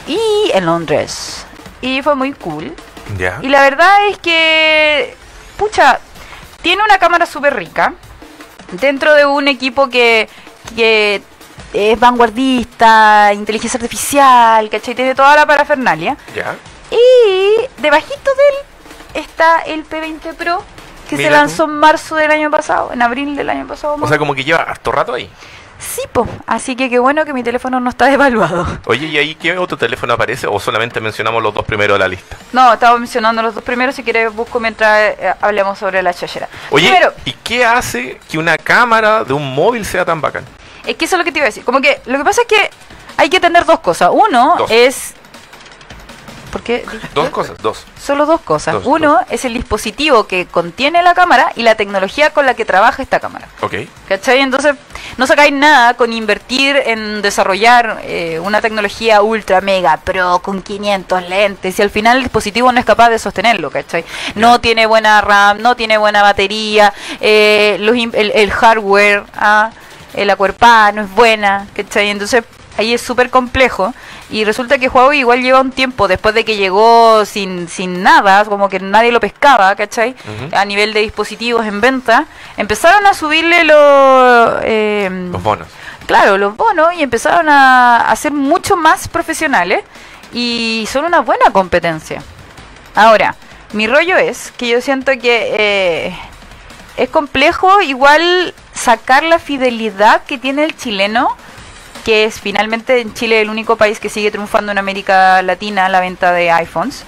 y 0.07 0.19
en 0.53 0.65
Londres. 0.65 1.45
Y 1.81 2.01
fue 2.01 2.15
muy 2.15 2.33
cool. 2.33 2.73
Ya. 3.17 3.39
Y 3.41 3.49
la 3.49 3.61
verdad 3.61 4.07
es 4.09 4.19
que, 4.19 5.15
pucha, 5.57 5.99
tiene 6.61 6.83
una 6.83 6.99
cámara 6.99 7.25
súper 7.25 7.55
rica 7.55 7.93
dentro 8.73 9.15
de 9.15 9.25
un 9.25 9.47
equipo 9.47 9.89
que, 9.89 10.29
que 10.75 11.21
es 11.73 11.99
vanguardista, 11.99 13.31
inteligencia 13.33 13.77
artificial, 13.77 14.69
¿cachai? 14.69 14.93
Tiene 14.93 15.15
toda 15.15 15.35
la 15.35 15.45
parafernalia. 15.45 16.17
Ya. 16.35 16.55
Y 16.91 17.81
debajito 17.81 18.31
de 18.35 18.43
él 18.49 19.23
está 19.25 19.61
el 19.61 19.87
P20 19.87 20.35
Pro 20.35 20.63
que 21.09 21.17
Mira 21.17 21.29
se 21.29 21.33
tú. 21.35 21.39
lanzó 21.41 21.63
en 21.65 21.71
marzo 21.79 22.15
del 22.15 22.31
año 22.31 22.49
pasado, 22.51 22.91
en 22.93 23.01
abril 23.01 23.35
del 23.35 23.49
año 23.49 23.67
pasado. 23.67 23.97
O 23.99 24.07
sea, 24.07 24.17
como 24.17 24.33
que 24.35 24.43
lleva 24.43 24.59
harto 24.61 24.91
rato 24.91 25.13
ahí. 25.13 25.29
sí, 25.79 26.01
po. 26.11 26.27
Así 26.45 26.75
que 26.75 26.89
qué 26.89 26.99
bueno 26.99 27.25
que 27.25 27.33
mi 27.33 27.41
teléfono 27.43 27.79
no 27.79 27.89
está 27.89 28.05
devaluado. 28.09 28.67
Oye, 28.85 29.07
¿y 29.07 29.17
ahí 29.17 29.35
qué 29.35 29.57
otro 29.57 29.77
teléfono 29.77 30.13
aparece? 30.13 30.45
¿O 30.47 30.59
solamente 30.59 30.99
mencionamos 31.01 31.41
los 31.41 31.53
dos 31.53 31.65
primeros 31.65 31.95
de 31.95 31.99
la 31.99 32.07
lista? 32.07 32.37
No, 32.53 32.71
estaba 32.73 32.97
mencionando 32.97 33.41
los 33.41 33.55
dos 33.55 33.63
primeros. 33.63 33.95
Si 33.95 34.03
quieres, 34.03 34.33
busco 34.33 34.59
mientras 34.59 35.15
eh, 35.17 35.33
hablemos 35.41 35.77
sobre 35.79 36.01
la 36.03 36.13
chachera. 36.13 36.47
Oye, 36.69 36.89
Primero, 36.89 37.13
¿y 37.25 37.31
qué 37.33 37.65
hace 37.65 38.19
que 38.29 38.37
una 38.37 38.57
cámara 38.57 39.23
de 39.23 39.33
un 39.33 39.53
móvil 39.55 39.85
sea 39.85 40.05
tan 40.05 40.21
bacán? 40.21 40.45
Es 40.85 40.95
que 40.95 41.05
eso 41.05 41.15
es 41.15 41.19
lo 41.19 41.25
que 41.25 41.31
te 41.31 41.39
iba 41.39 41.45
a 41.45 41.49
decir. 41.49 41.63
Como 41.63 41.81
que 41.81 42.01
lo 42.05 42.17
que 42.17 42.23
pasa 42.23 42.41
es 42.41 42.47
que 42.47 42.69
hay 43.17 43.29
que 43.29 43.39
tener 43.39 43.65
dos 43.65 43.79
cosas. 43.79 44.09
Uno 44.13 44.55
Dos. 44.59 44.71
es. 44.71 45.13
¿Por 46.51 46.61
qué? 46.63 46.85
dije 46.91 47.07
Dos 47.13 47.29
cosas, 47.29 47.57
dos. 47.61 47.85
Solo 48.01 48.25
dos 48.25 48.41
cosas. 48.41 48.73
Dos, 48.75 48.83
Uno 48.85 49.13
dos. 49.13 49.21
es 49.29 49.45
el 49.45 49.53
dispositivo 49.53 50.25
que 50.27 50.45
contiene 50.47 51.03
la 51.03 51.13
cámara 51.13 51.51
y 51.55 51.63
la 51.63 51.75
tecnología 51.75 52.31
con 52.31 52.45
la 52.45 52.53
que 52.55 52.65
trabaja 52.65 53.03
esta 53.03 53.19
cámara. 53.19 53.47
Ok. 53.61 53.75
¿Cachai? 54.07 54.39
Entonces, 54.39 54.75
no 55.17 55.27
sacáis 55.27 55.53
nada 55.53 55.93
con 55.95 56.11
invertir 56.13 56.75
en 56.85 57.21
desarrollar 57.21 57.99
eh, 58.03 58.39
una 58.43 58.61
tecnología 58.61 59.21
ultra 59.21 59.61
mega 59.61 59.97
pro 59.97 60.39
con 60.39 60.61
500 60.61 61.29
lentes 61.29 61.77
y 61.77 61.81
al 61.81 61.89
final 61.89 62.17
el 62.17 62.23
dispositivo 62.23 62.71
no 62.71 62.79
es 62.79 62.85
capaz 62.85 63.09
de 63.09 63.19
sostenerlo, 63.19 63.69
¿cachai? 63.69 64.03
No 64.35 64.59
tiene 64.59 64.85
buena 64.85 65.21
RAM, 65.21 65.61
no 65.61 65.75
tiene 65.75 65.97
buena 65.97 66.21
batería, 66.21 66.93
eh, 67.21 67.77
los 67.79 67.95
el, 67.95 68.31
el 68.33 68.51
hardware, 68.51 69.23
ah, 69.35 69.71
eh, 70.13 70.25
la 70.25 70.35
cuerpada 70.35 70.91
no 70.93 71.01
es 71.03 71.11
buena, 71.11 71.67
¿cachai? 71.75 72.09
Entonces, 72.09 72.43
ahí 72.79 72.93
es 72.93 73.01
súper 73.01 73.29
complejo 73.29 73.93
y 74.29 74.43
resulta 74.45 74.77
que 74.77 74.87
Huawei 74.89 75.19
igual 75.19 75.41
lleva 75.41 75.59
un 75.61 75.71
tiempo 75.71 76.07
después 76.07 76.33
de 76.33 76.43
que 76.45 76.55
llegó 76.55 77.25
sin, 77.25 77.67
sin 77.67 78.01
nada, 78.03 78.45
como 78.45 78.69
que 78.69 78.79
nadie 78.79 79.11
lo 79.11 79.19
pescaba, 79.19 79.75
¿cachai? 79.75 80.15
A 80.53 80.65
nivel 80.65 80.93
de 80.93 81.01
dispositivos 81.01 81.65
en 81.65 81.81
venta, 81.81 82.25
empezaron 82.57 83.05
a 83.05 83.13
subirle 83.13 83.63
los... 83.65 84.59
eh, 84.63 85.09
Los 85.31 85.43
bonos. 85.43 85.67
Claro, 86.07 86.37
los 86.37 86.55
bonos 86.55 86.93
y 86.95 87.03
empezaron 87.03 87.49
a, 87.49 87.97
a 88.09 88.15
ser 88.15 88.31
mucho 88.31 88.75
más 88.75 89.07
profesionales 89.07 89.83
y 90.33 90.87
son 90.91 91.05
una 91.05 91.19
buena 91.19 91.51
competencia. 91.51 92.23
Ahora, 92.95 93.35
mi 93.73 93.85
rollo 93.87 94.17
es 94.17 94.51
que 94.57 94.67
yo 94.69 94.81
siento 94.81 95.11
que 95.21 95.55
eh, 96.07 96.19
es 96.97 97.09
complejo 97.09 97.81
igual 97.81 98.53
sacar 98.73 99.23
la 99.23 99.37
fidelidad 99.37 100.23
que 100.23 100.37
tiene 100.37 100.63
el 100.63 100.75
chileno, 100.75 101.35
que 102.03 102.25
es 102.25 102.39
finalmente 102.39 103.01
en 103.01 103.13
Chile 103.13 103.41
el 103.41 103.49
único 103.49 103.75
país 103.75 103.99
que 103.99 104.09
sigue 104.09 104.31
triunfando 104.31 104.71
en 104.71 104.77
América 104.77 105.41
Latina 105.41 105.89
la 105.89 105.99
venta 105.99 106.31
de 106.31 106.51
iPhones. 106.51 107.03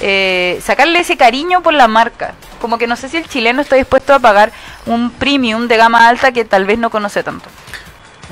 Eh, 0.00 0.60
sacarle 0.64 1.00
ese 1.00 1.16
cariño 1.16 1.62
por 1.62 1.74
la 1.74 1.86
marca. 1.88 2.34
Como 2.60 2.78
que 2.78 2.86
no 2.86 2.96
sé 2.96 3.08
si 3.08 3.16
el 3.18 3.28
chileno 3.28 3.60
está 3.62 3.76
dispuesto 3.76 4.14
a 4.14 4.18
pagar 4.18 4.52
un 4.86 5.10
premium 5.10 5.68
de 5.68 5.76
gama 5.76 6.08
alta 6.08 6.32
que 6.32 6.44
tal 6.44 6.64
vez 6.64 6.78
no 6.78 6.90
conoce 6.90 7.22
tanto. 7.22 7.48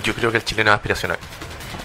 Yo 0.02 0.14
creo 0.14 0.30
que 0.30 0.38
el 0.38 0.44
chileno 0.44 0.70
es 0.70 0.76
aspiracional. 0.76 1.18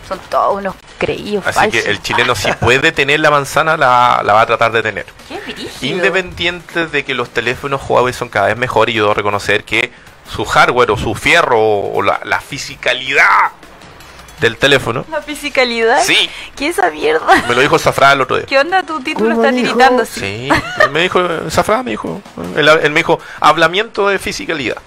Son 0.08 0.20
todos 0.30 0.58
unos 0.58 0.76
creídos 0.98 1.46
Así 1.48 1.56
falsos. 1.60 1.84
que 1.84 1.90
el 1.90 2.02
chileno 2.02 2.36
si 2.36 2.52
puede 2.54 2.92
tener 2.92 3.20
la 3.20 3.32
manzana, 3.32 3.78
la, 3.78 4.22
la 4.24 4.34
va 4.34 4.42
a 4.42 4.46
tratar 4.46 4.72
de 4.72 4.82
tener. 4.84 5.06
Qué. 5.28 5.88
Independiente 5.88 6.88
de 6.88 7.04
que 7.04 7.14
los 7.14 7.30
teléfonos 7.30 7.82
Huawei 7.88 8.14
son 8.14 8.30
cada 8.30 8.48
vez 8.48 8.58
mejores, 8.58 8.94
yo 8.94 9.04
debo 9.04 9.14
reconocer 9.14 9.64
que 9.64 9.92
su 10.34 10.46
hardware 10.46 10.92
o 10.92 10.98
su 10.98 11.16
fierro 11.16 11.60
o 11.60 12.02
la, 12.02 12.20
la 12.24 12.40
fisicalidad 12.42 13.52
del 14.44 14.58
teléfono, 14.58 15.06
La 15.10 15.22
fisicalidad. 15.22 16.04
sí, 16.04 16.30
¿Qué 16.56 16.68
es 16.68 16.78
esa 16.78 16.92
mierda? 16.92 17.26
me 17.48 17.56
lo 17.56 17.62
dijo 17.62 17.80
Zafra 17.80 18.12
el 18.14 18.22
otro 18.22 18.36
día. 18.38 18.46
¿Qué 18.46 18.60
onda 18.60 18.84
tu 18.84 19.00
título 19.02 19.32
¿Cómo 19.36 19.44
está 19.44 19.56
tiritando 19.56 20.04
así? 20.04 20.20
Sí, 20.20 20.50
él 20.84 20.92
me 20.92 21.02
dijo, 21.02 21.20
Zafra 21.50 21.82
me 21.84 21.92
dijo, 21.92 22.22
él, 22.56 22.68
él 22.70 22.92
me 22.92 23.00
dijo, 23.00 23.20
hablamiento 23.40 24.08
de 24.10 24.20
fisicalidad. 24.20 24.78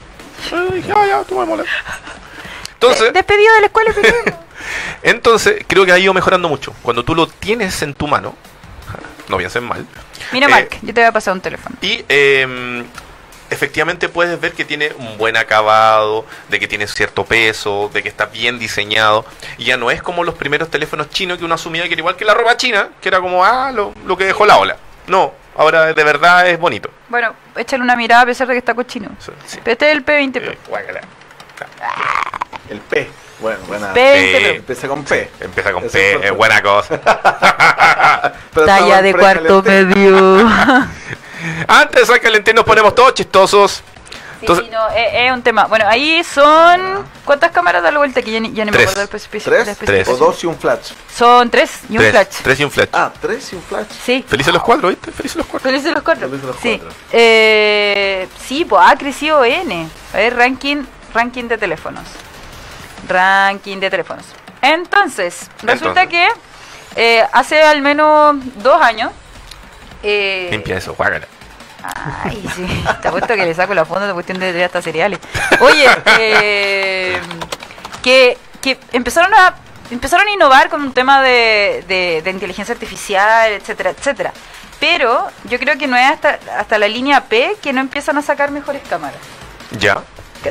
Yo 0.50 0.66
dije, 0.68 0.92
"Ah, 0.94 1.06
ya, 1.06 1.22
tú 1.24 1.38
me 1.38 1.46
molestas". 1.46 1.74
Entonces, 2.74 3.12
Despedido 3.12 3.54
de 3.54 3.60
la 3.60 3.66
escuela 3.66 3.92
entonces, 5.02 5.64
creo 5.66 5.84
que 5.86 5.92
ha 5.92 5.98
ido 5.98 6.12
mejorando 6.12 6.48
mucho. 6.48 6.74
Cuando 6.82 7.04
tú 7.04 7.14
lo 7.14 7.26
tienes 7.26 7.80
en 7.82 7.94
tu 7.94 8.06
mano, 8.06 8.34
no 9.28 9.36
piensen 9.38 9.64
mal, 9.64 9.86
Mira, 10.32 10.46
Eh, 10.46 10.50
Mark, 10.50 10.68
yo 10.82 10.92
te 10.94 11.00
voy 11.00 11.08
a 11.08 11.12
pasar 11.12 11.34
un 11.34 11.40
teléfono. 11.40 11.76
Y 11.80 12.04
eh, 12.08 12.84
efectivamente 13.50 14.08
puedes 14.08 14.40
ver 14.40 14.52
que 14.52 14.64
tiene 14.64 14.92
un 14.98 15.18
buen 15.18 15.36
acabado, 15.36 16.24
de 16.48 16.58
que 16.60 16.68
tiene 16.68 16.86
cierto 16.86 17.24
peso, 17.24 17.90
de 17.92 18.02
que 18.02 18.08
está 18.08 18.26
bien 18.26 18.58
diseñado. 18.58 19.24
Y 19.58 19.64
ya 19.64 19.76
no 19.76 19.90
es 19.90 20.02
como 20.02 20.24
los 20.24 20.34
primeros 20.34 20.70
teléfonos 20.70 21.10
chinos 21.10 21.38
que 21.38 21.44
uno 21.44 21.54
asumía 21.54 21.84
que 21.84 21.90
era 21.94 22.00
igual 22.00 22.16
que 22.16 22.24
la 22.24 22.34
ropa 22.34 22.56
china, 22.56 22.88
que 23.00 23.08
era 23.08 23.20
como, 23.20 23.44
ah, 23.44 23.70
lo, 23.72 23.92
lo 24.06 24.16
que 24.16 24.24
dejó 24.24 24.46
la 24.46 24.58
ola. 24.58 24.76
No, 25.06 25.32
ahora 25.56 25.92
de 25.92 26.04
verdad 26.04 26.48
es 26.48 26.58
bonito. 26.58 26.90
Bueno, 27.08 27.34
échale 27.56 27.82
una 27.82 27.94
mirada 27.96 28.22
a 28.22 28.26
pesar 28.26 28.46
de 28.48 28.54
que 28.54 28.58
está 28.58 28.74
cochino. 28.74 29.08
Sí, 29.46 29.58
este 29.64 29.72
es 29.90 29.96
el 29.96 30.04
P20 30.04 30.32
Pro. 30.40 30.52
Eh, 30.52 30.58
guácala. 30.68 31.00
El 32.68 32.78
P. 32.80 33.08
Bueno, 33.38 33.58
buena. 33.68 33.92
P20 33.94 33.96
Eh, 33.96 34.40
Pro. 34.42 34.54
Empieza 34.56 34.88
con 34.88 35.04
P. 35.04 35.30
Empieza 35.40 35.72
con 35.72 35.84
Eso 35.84 35.92
P, 35.92 36.12
es 36.14 36.24
es 36.24 36.32
buena 36.36 36.62
cosa. 36.62 37.00
Talla 38.54 39.02
de 39.02 39.14
cuarto 39.14 39.62
medio. 39.62 40.50
Antes 41.68 42.08
de 42.08 42.20
calentar 42.20 42.54
nos 42.54 42.64
ponemos 42.64 42.94
todos 42.94 43.14
chistosos. 43.14 43.82
Sí, 44.38 44.40
Entonces- 44.42 44.66
sí, 44.66 44.70
no, 44.70 44.88
es, 44.90 45.06
es 45.14 45.32
un 45.32 45.42
tema. 45.42 45.64
Bueno, 45.64 45.86
ahí 45.88 46.22
son. 46.22 47.06
¿Cuántas 47.24 47.50
cámaras 47.52 47.82
da 47.82 47.90
la 47.90 47.98
vuelta? 47.98 48.20
Que 48.20 48.30
ya 48.32 48.38
ni, 48.40 48.52
ya 48.52 48.64
ni 48.66 48.70
me 48.70 48.76
Tres. 48.76 48.90
acuerdo 48.90 49.10
del 49.10 49.20
especi- 49.20 49.42
¿Tres? 49.44 49.68
especificación. 49.68 50.14
O 50.14 50.18
dos 50.18 50.44
y 50.44 50.46
un 50.46 50.58
flash. 50.58 50.92
Son 51.16 51.50
tres 51.50 51.70
y 51.88 51.92
un 51.92 51.98
tres, 51.98 52.10
flash. 52.10 52.26
tres 52.42 52.60
y 52.60 52.64
un 52.64 52.70
flash. 52.70 52.88
Ah, 52.92 53.10
tres 53.20 53.52
y 53.52 53.56
un 53.56 53.62
flash. 53.62 53.86
Sí. 54.04 54.24
Felices 54.28 54.52
los 54.52 54.62
cuatro, 54.62 54.88
¿viste? 54.90 55.10
Felices 55.10 55.36
los 55.36 55.46
cuatro. 55.46 55.70
Felices 55.70 55.92
los 55.94 56.02
cuatro. 56.02 56.28
Felices 56.28 56.46
los 56.46 56.56
sí. 56.60 56.78
cuatro. 56.78 56.96
Eh, 57.12 58.28
sí, 58.46 58.64
pues 58.66 58.82
ha 58.86 58.94
crecido 58.96 59.42
N. 59.42 59.88
A 60.12 60.16
ver, 60.18 60.36
ranking, 60.36 60.84
ranking 61.14 61.44
de 61.44 61.56
teléfonos. 61.56 62.04
Ranking 63.08 63.78
de 63.80 63.90
teléfonos. 63.90 64.24
Entonces, 64.60 65.48
resulta 65.62 66.02
Entonces. 66.02 66.08
que 66.94 67.18
eh, 67.18 67.24
hace 67.32 67.62
al 67.62 67.80
menos 67.80 68.36
dos 68.56 68.80
años. 68.82 69.12
eh, 70.02 70.48
Limpia 70.50 70.76
eso, 70.76 70.94
guácala. 70.94 71.26
Ay, 71.94 72.44
sí. 72.54 72.84
Te 73.02 73.08
apuesto 73.08 73.34
que 73.34 73.44
le 73.44 73.54
saco 73.54 73.74
la 73.74 73.84
foto 73.84 74.06
de 74.06 74.12
cuestión 74.12 74.38
de 74.38 74.64
hasta 74.64 74.80
cereales. 74.82 75.18
Oye, 75.60 75.86
eh, 76.18 77.20
que, 78.02 78.36
que 78.60 78.78
empezaron 78.92 79.32
a 79.34 79.54
empezaron 79.90 80.26
a 80.26 80.30
innovar 80.32 80.68
con 80.68 80.80
un 80.82 80.92
tema 80.92 81.22
de, 81.22 81.84
de- 81.86 82.20
de 82.24 82.30
inteligencia 82.30 82.72
artificial, 82.74 83.52
etcétera, 83.52 83.90
etcétera. 83.90 84.32
Pero 84.80 85.28
yo 85.44 85.58
creo 85.58 85.78
que 85.78 85.86
no 85.86 85.96
es 85.96 86.10
hasta, 86.10 86.38
hasta 86.58 86.78
la 86.78 86.88
línea 86.88 87.22
P 87.24 87.56
que 87.62 87.72
no 87.72 87.80
empiezan 87.80 88.18
a 88.18 88.22
sacar 88.22 88.50
mejores 88.50 88.82
cámaras. 88.88 89.18
Ya. 89.78 90.02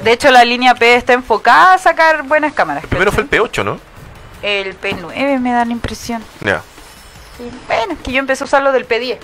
De 0.02 0.12
hecho, 0.12 0.32
la 0.32 0.43
línea 0.45 0.74
P 0.76 0.95
está 0.95 1.13
enfocada 1.13 1.74
a 1.76 1.78
sacar 1.78 2.24
buenas 2.24 2.54
cámaras. 2.54 2.84
El 2.84 2.89
primero 2.89 3.12
fue 3.12 3.24
el 3.24 3.30
¿cachai? 3.30 3.45
P8, 3.48 3.63
¿no? 3.63 3.80
el 4.41 4.80
P9, 4.80 5.39
me 5.39 5.52
da 5.54 5.65
la 5.65 5.71
impresión. 5.71 6.24
Ya. 6.41 6.62
Bueno, 7.67 7.93
es 7.93 8.00
que 8.00 8.12
yo 8.12 8.19
empecé 8.19 8.43
a 8.43 8.45
usarlo 8.45 8.71
del 8.71 8.88
P10. 8.88 9.17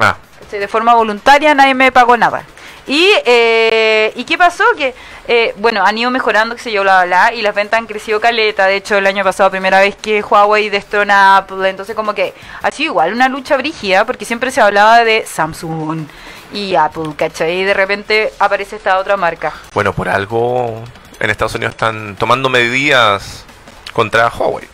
Ah, 0.00 0.16
¿cachai? 0.52 0.60
de 0.60 0.68
forma 0.68 0.94
voluntaria, 0.94 1.54
nadie 1.54 1.74
me 1.74 1.90
pagó 1.92 2.16
nada. 2.16 2.44
Y, 2.86 3.08
eh, 3.24 4.12
¿y 4.16 4.24
qué 4.24 4.36
pasó? 4.36 4.64
Que, 4.76 4.92
eh, 5.28 5.54
bueno, 5.58 5.84
han 5.84 5.96
ido 5.96 6.10
mejorando, 6.10 6.56
qué 6.56 6.62
sé 6.62 6.72
yo, 6.72 6.82
bla, 6.82 7.04
bla, 7.04 7.28
bla, 7.28 7.34
y 7.34 7.42
las 7.42 7.54
ventas 7.54 7.78
han 7.78 7.86
crecido 7.86 8.20
caleta. 8.20 8.66
De 8.66 8.76
hecho, 8.76 8.96
el 8.98 9.06
año 9.06 9.22
pasado, 9.22 9.50
primera 9.50 9.78
vez 9.80 9.94
que 9.94 10.20
Huawei 10.20 10.68
destrona 10.68 11.36
Apple, 11.38 11.68
entonces 11.68 11.94
como 11.94 12.12
que 12.14 12.34
ha 12.60 12.70
sido 12.72 12.92
igual 12.92 13.12
una 13.12 13.28
lucha 13.28 13.56
brígida, 13.56 14.04
porque 14.04 14.24
siempre 14.24 14.50
se 14.50 14.60
hablaba 14.60 15.04
de 15.04 15.24
Samsung 15.24 16.06
y 16.52 16.74
Apple, 16.74 17.14
¿cachai? 17.16 17.60
Y 17.60 17.64
de 17.64 17.74
repente 17.74 18.32
aparece 18.40 18.76
esta 18.76 18.98
otra 18.98 19.16
marca. 19.16 19.52
Bueno, 19.72 19.92
por 19.92 20.08
algo 20.08 20.82
en 21.20 21.30
Estados 21.30 21.54
Unidos 21.54 21.74
están 21.74 22.16
tomando 22.16 22.48
medidas 22.48 23.44
contra 23.92 24.28
Huawei. 24.28 24.71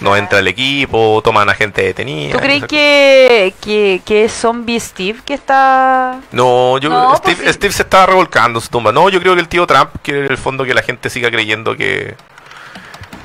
No 0.00 0.16
entra 0.16 0.38
el 0.38 0.48
equipo, 0.48 1.20
toman 1.22 1.48
a 1.50 1.54
gente 1.54 1.82
detenida. 1.82 2.32
¿Tú 2.32 2.38
crees 2.38 2.64
que, 2.64 3.54
que, 3.60 4.00
que 4.04 4.24
es 4.24 4.32
Zombie 4.32 4.80
Steve 4.80 5.20
que 5.24 5.34
está...? 5.34 6.20
No, 6.32 6.78
yo 6.78 6.88
No, 6.88 7.16
Steve, 7.16 7.36
pues 7.36 7.48
sí. 7.48 7.54
Steve 7.54 7.72
se 7.72 7.82
está 7.82 8.06
revolcando 8.06 8.58
en 8.58 8.62
su 8.62 8.70
tumba. 8.70 8.92
No, 8.92 9.08
yo 9.10 9.20
creo 9.20 9.34
que 9.34 9.40
el 9.40 9.48
tío 9.48 9.66
Trump 9.66 9.90
quiere 10.02 10.26
en 10.26 10.30
el 10.32 10.38
fondo 10.38 10.64
que 10.64 10.72
la 10.72 10.82
gente 10.82 11.10
siga 11.10 11.30
creyendo 11.30 11.76
que 11.76 12.14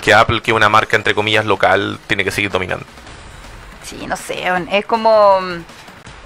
que 0.05 0.13
Apple, 0.13 0.41
que 0.41 0.51
es 0.51 0.55
una 0.55 0.69
marca 0.69 0.95
entre 0.95 1.15
comillas 1.15 1.45
local, 1.45 1.97
tiene 2.05 2.23
que 2.23 2.29
seguir 2.29 2.51
dominando. 2.51 2.85
Sí, 3.83 4.05
no 4.07 4.15
sé, 4.15 4.43
es 4.71 4.85
como... 4.85 5.39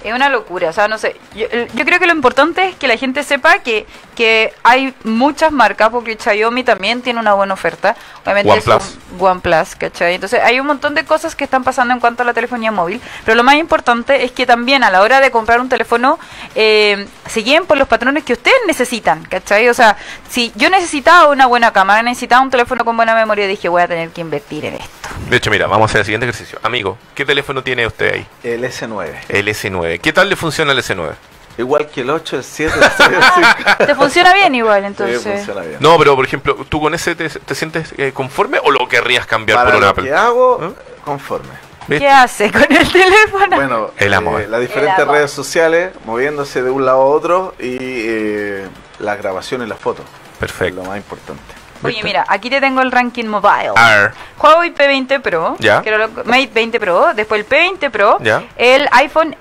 Es 0.04 0.14
una 0.14 0.30
locura, 0.30 0.70
o 0.70 0.72
sea, 0.72 0.88
no 0.88 0.96
sé. 0.98 1.16
Yo, 1.34 1.46
yo 1.74 1.84
creo 1.84 1.98
que 1.98 2.06
lo 2.06 2.12
importante 2.12 2.68
es 2.68 2.74
que 2.74 2.88
la 2.88 2.96
gente 2.96 3.22
sepa 3.22 3.58
que, 3.58 3.86
que 4.20 4.52
hay 4.64 4.92
muchas 5.02 5.50
marcas, 5.50 5.88
porque 5.88 6.14
Xiaomi 6.14 6.62
también 6.62 7.00
tiene 7.00 7.18
una 7.18 7.32
buena 7.32 7.54
oferta. 7.54 7.96
Obviamente 8.22 8.50
es 8.50 8.68
OnePlus. 8.68 8.98
un 9.18 9.26
OnePlus, 9.26 9.76
¿cachai? 9.76 10.16
Entonces 10.16 10.42
hay 10.44 10.60
un 10.60 10.66
montón 10.66 10.94
de 10.94 11.06
cosas 11.06 11.34
que 11.34 11.44
están 11.44 11.64
pasando 11.64 11.94
en 11.94 12.00
cuanto 12.00 12.22
a 12.22 12.26
la 12.26 12.34
telefonía 12.34 12.70
móvil, 12.70 13.00
pero 13.24 13.34
lo 13.34 13.42
más 13.42 13.54
importante 13.54 14.22
es 14.22 14.32
que 14.32 14.44
también 14.44 14.84
a 14.84 14.90
la 14.90 15.00
hora 15.00 15.22
de 15.22 15.30
comprar 15.30 15.58
un 15.58 15.70
teléfono 15.70 16.18
eh, 16.54 17.06
se 17.26 17.40
guíen 17.40 17.64
por 17.64 17.78
los 17.78 17.88
patrones 17.88 18.22
que 18.22 18.34
ustedes 18.34 18.58
necesitan, 18.66 19.24
¿cachai? 19.24 19.70
O 19.70 19.72
sea, 19.72 19.96
si 20.28 20.52
yo 20.54 20.68
necesitaba 20.68 21.30
una 21.30 21.46
buena 21.46 21.72
cámara, 21.72 22.02
necesitaba 22.02 22.42
un 22.42 22.50
teléfono 22.50 22.84
con 22.84 22.98
buena 22.98 23.14
memoria, 23.14 23.46
dije 23.46 23.70
voy 23.70 23.80
a 23.80 23.88
tener 23.88 24.10
que 24.10 24.20
invertir 24.20 24.66
en 24.66 24.74
esto. 24.74 25.08
De 25.30 25.36
hecho, 25.38 25.50
mira, 25.50 25.66
vamos 25.66 25.88
a 25.88 25.92
hacer 25.92 26.00
el 26.00 26.04
siguiente 26.04 26.26
ejercicio. 26.26 26.58
Amigo, 26.62 26.98
¿qué 27.14 27.24
teléfono 27.24 27.62
tiene 27.62 27.86
usted 27.86 28.12
ahí? 28.12 28.26
El 28.42 28.64
S9. 28.64 29.14
El 29.30 29.48
S9. 29.48 29.98
¿Qué 29.98 30.12
tal 30.12 30.28
le 30.28 30.36
funciona 30.36 30.72
el 30.72 30.78
S9? 30.78 31.14
Igual 31.60 31.86
que 31.88 32.00
el 32.00 32.10
8, 32.10 32.36
el 32.36 32.44
7, 32.44 32.74
el 32.76 32.90
6, 32.96 33.08
el 33.10 33.22
5. 33.64 33.76
Te 33.86 33.94
funciona 33.94 34.34
bien 34.34 34.54
igual, 34.54 34.80
Sí, 34.82 34.86
entonces. 34.86 35.22
funciona 35.22 35.60
bien. 35.62 35.76
No, 35.80 35.96
pero 35.98 36.16
por 36.16 36.24
ejemplo, 36.24 36.56
¿tú 36.68 36.80
con 36.80 36.94
ese 36.94 37.14
te, 37.14 37.28
te 37.28 37.54
sientes 37.54 37.94
eh, 37.98 38.12
conforme 38.12 38.58
o 38.62 38.70
lo 38.70 38.88
querrías 38.88 39.26
cambiar 39.26 39.58
Para 39.58 39.70
por 39.70 39.76
un 39.76 39.80
lo 39.84 39.88
Apple? 39.88 40.04
que 40.04 40.14
hago, 40.14 40.60
¿Eh? 40.64 40.82
conforme. 41.04 41.48
¿Viste? 41.86 42.04
¿Qué 42.04 42.08
hace 42.10 42.52
con 42.52 42.62
el 42.62 42.92
teléfono? 42.92 43.56
Bueno, 43.56 43.90
El 43.96 44.14
amor. 44.14 44.40
eh, 44.42 44.46
las 44.48 44.60
diferentes 44.60 44.96
El 44.98 45.02
amor. 45.04 45.16
redes 45.16 45.30
sociales, 45.32 45.92
moviéndose 46.04 46.62
de 46.62 46.70
un 46.70 46.84
lado 46.84 47.00
a 47.02 47.04
otro 47.06 47.54
y 47.58 47.76
eh, 47.80 48.68
las 49.00 49.18
grabaciones 49.18 49.66
y 49.66 49.70
las 49.70 49.78
fotos. 49.78 50.04
Es 50.32 50.38
Perfecto. 50.38 50.82
lo 50.82 50.88
más 50.88 50.96
importante. 50.98 51.42
Oye, 51.82 51.92
¿viste? 51.94 52.04
mira, 52.04 52.24
aquí 52.28 52.50
te 52.50 52.60
tengo 52.60 52.82
el 52.82 52.92
ranking 52.92 53.24
mobile. 53.24 53.72
Ar, 53.74 54.12
Huawei 54.38 54.72
P20 54.74 55.20
Pro, 55.22 55.56
Ya. 55.58 55.80
que 55.82 55.88
era 55.88 55.98
lo- 56.06 56.24
Mate 56.26 56.50
20 56.54 56.78
Pro, 56.78 57.12
después 57.14 57.40
el 57.40 57.48
P20 57.48 57.90
Pro, 57.90 58.18
Ya. 58.22 58.44
el 58.56 58.86
iPhone 58.92 59.34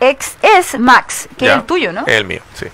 XS 0.00 0.78
Max, 0.78 1.28
que 1.36 1.46
ya. 1.46 1.52
es 1.52 1.58
el 1.58 1.64
tuyo, 1.64 1.92
¿no? 1.92 2.04
El 2.06 2.24
mío, 2.24 2.40
sí. 2.54 2.66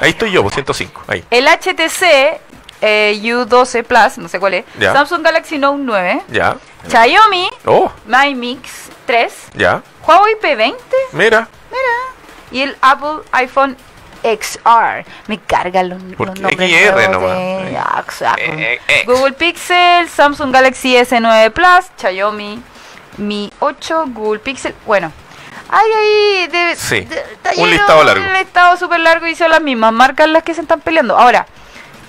Ahí 0.00 0.10
estoy 0.10 0.30
yo, 0.32 0.42
pues 0.42 0.54
105. 0.54 1.02
Ahí. 1.08 1.24
El 1.30 1.46
HTC 1.46 2.40
eh, 2.80 3.20
U12 3.22 3.84
Plus, 3.84 4.18
no 4.18 4.28
sé 4.28 4.38
cuál 4.40 4.54
es, 4.54 4.64
Ya. 4.78 4.92
Samsung 4.92 5.22
Galaxy 5.22 5.58
Note 5.58 5.78
9, 5.82 6.22
Ya. 6.28 6.56
Xiaomi 6.88 7.48
Oh, 7.64 7.90
Mi 8.06 8.34
Mix 8.34 8.90
3, 9.06 9.32
ya. 9.54 9.82
Huawei 10.06 10.34
P20 10.40 10.74
Mira. 11.12 11.48
y 12.50 12.62
el 12.62 12.76
Apple 12.80 13.20
iPhone 13.32 13.76
XR. 14.24 15.04
Me 15.26 15.38
cargan 15.38 15.88
los, 15.90 16.02
nombres 16.02 16.38
XR 16.70 17.08
nomás. 17.10 17.36
de- 17.36 17.78
exacto. 18.00 18.42
Eh, 18.42 18.80
eh, 18.88 19.00
X. 19.02 19.06
Google 19.06 19.32
Pixel, 19.32 20.08
Samsung 20.08 20.52
Galaxy 20.52 20.96
S9 20.96 21.50
Plus, 21.52 21.86
Xiaomi 21.96 22.62
Mi 23.18 23.52
8, 23.60 24.04
Google 24.08 24.38
Pixel. 24.40 24.74
Bueno, 24.86 25.12
hay 25.72 25.90
ahí. 25.92 26.46
De, 26.48 26.76
Sí, 26.76 27.00
de- 27.00 27.24
un 27.56 27.70
listado 27.70 28.04
largo. 28.04 28.24
Un 28.24 28.32
listado 28.34 28.76
súper 28.76 29.00
largo 29.00 29.26
y 29.26 29.34
son 29.34 29.50
las 29.50 29.60
mismas 29.62 29.92
marcas 29.92 30.28
las 30.28 30.42
que 30.42 30.54
se 30.54 30.60
están 30.60 30.80
peleando. 30.80 31.18
Ahora, 31.18 31.46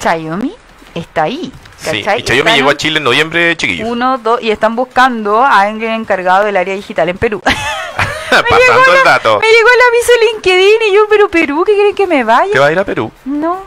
Xiaomi 0.02 0.54
está 0.93 1.23
ahí. 1.23 1.52
Sí. 1.78 1.97
Y 1.97 2.04
Xiaomi 2.04 2.19
Están 2.21 2.56
llegó 2.56 2.69
a 2.69 2.78
Chile 2.78 2.97
en 2.99 3.04
noviembre, 3.04 3.58
chiquillos. 3.58 3.88
Uno, 3.89 4.17
dos, 4.17 4.41
y 4.41 4.52
están 4.52 4.76
buscando 4.76 5.41
a 5.43 5.62
alguien 5.62 5.91
encargado 5.93 6.45
del 6.45 6.56
área 6.58 6.76
digital 6.76 7.10
en 7.10 7.17
Perú. 7.17 7.41
Pasando 8.30 8.93
el 8.97 9.04
dato. 9.04 9.39
Me 9.39 9.47
llegó 9.47 9.67
el 9.69 9.82
aviso 9.89 10.12
LinkedIn 10.34 10.82
y 10.89 10.93
yo, 10.95 11.06
pero 11.10 11.30
Perú, 11.30 11.63
¿qué 11.65 11.73
quieren 11.73 11.95
que 11.95 12.08
me 12.08 12.23
vaya? 12.23 12.52
¿Te 12.52 12.60
va 12.60 12.67
a 12.67 12.71
ir 12.71 12.80
a 12.80 12.84
Perú? 12.84 13.12
No, 13.26 13.63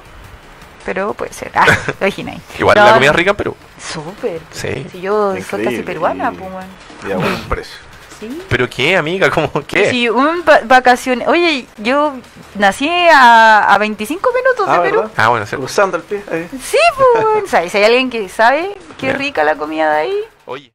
pero 0.85 1.15
puede 1.15 1.33
ser. 1.33 1.53
Ah, 1.55 1.67
lo 2.01 2.07
imagináis. 2.07 2.41
Igual 2.59 2.77
No, 2.77 2.85
la 2.85 2.95
comida 2.95 3.13
rica 3.13 3.31
en 3.31 3.37
Perú. 3.37 3.57
Súper. 3.93 4.41
Sí. 4.51 4.87
Si 4.91 5.01
yo 5.01 5.35
soy 5.49 5.65
casi 5.65 5.83
peruana, 5.83 6.33
pues, 6.33 6.51
bueno. 6.51 6.69
Y 7.07 7.13
a 7.13 7.17
buen 7.17 7.43
precio. 7.45 7.77
Sí. 8.19 8.43
¿Pero 8.49 8.69
qué, 8.71 8.97
amiga? 8.97 9.29
¿Cómo 9.31 9.51
qué? 9.67 9.91
Si 9.91 10.09
un 10.09 10.43
va- 10.49 10.61
vacaciones. 10.65 11.29
Oye, 11.29 11.67
yo 11.79 12.15
nací 12.55 12.89
a, 13.13 13.73
a 13.75 13.79
25 13.79 14.31
minutos 14.35 14.67
Ah, 14.69 14.77
de 14.79 14.89
Perú. 14.89 15.01
¿verdad? 15.03 15.13
Ah, 15.17 15.29
bueno, 15.29 15.45
cierto. 15.47 15.65
Cruzando 15.67 15.97
el 15.99 16.03
pie. 16.03 16.23
ahí. 16.33 16.49
Sí, 16.63 16.79
pues, 16.97 17.51
sea, 17.51 17.69
si 17.69 17.77
hay 17.79 17.85
alguien 17.85 18.09
que 18.11 18.29
sabe 18.29 18.77
qué 18.99 19.13
rica 19.13 19.45
la 19.45 19.57
comida 19.57 19.93
de 19.93 20.01
ahí. 20.01 20.21
Oye. 20.47 20.73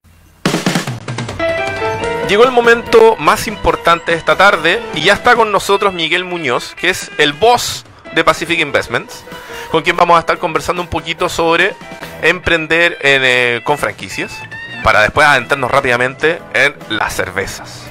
Llegó 2.28 2.44
el 2.46 2.52
momento 2.52 3.18
más 3.18 3.48
importante 3.48 4.12
de 4.14 4.18
esta 4.18 4.38
tarde 4.38 4.82
y 4.94 5.02
ya 5.02 5.14
está 5.14 5.36
con 5.36 5.52
nosotros 5.52 5.94
Miguel 5.94 6.24
Muñoz, 6.24 6.76
que 6.80 6.90
es 6.90 7.12
el 7.18 7.34
boss 7.34 7.84
de 8.14 8.24
Pacific 8.24 8.60
Investments, 8.60 9.24
con 9.70 9.82
quien 9.84 9.98
vamos 9.98 10.16
a 10.16 10.20
estar 10.22 10.38
conversando 10.38 10.82
un 10.82 10.88
poquito 10.88 11.28
sobre 11.28 11.74
emprender 12.22 12.98
en, 13.02 13.22
eh, 13.26 13.62
con 13.66 13.78
franquicias, 13.78 14.32
para 14.84 15.02
después 15.02 15.28
adentrarnos 15.28 15.70
rápidamente 15.72 16.40
en 16.54 16.74
las 16.90 17.14
cervezas. 17.14 17.84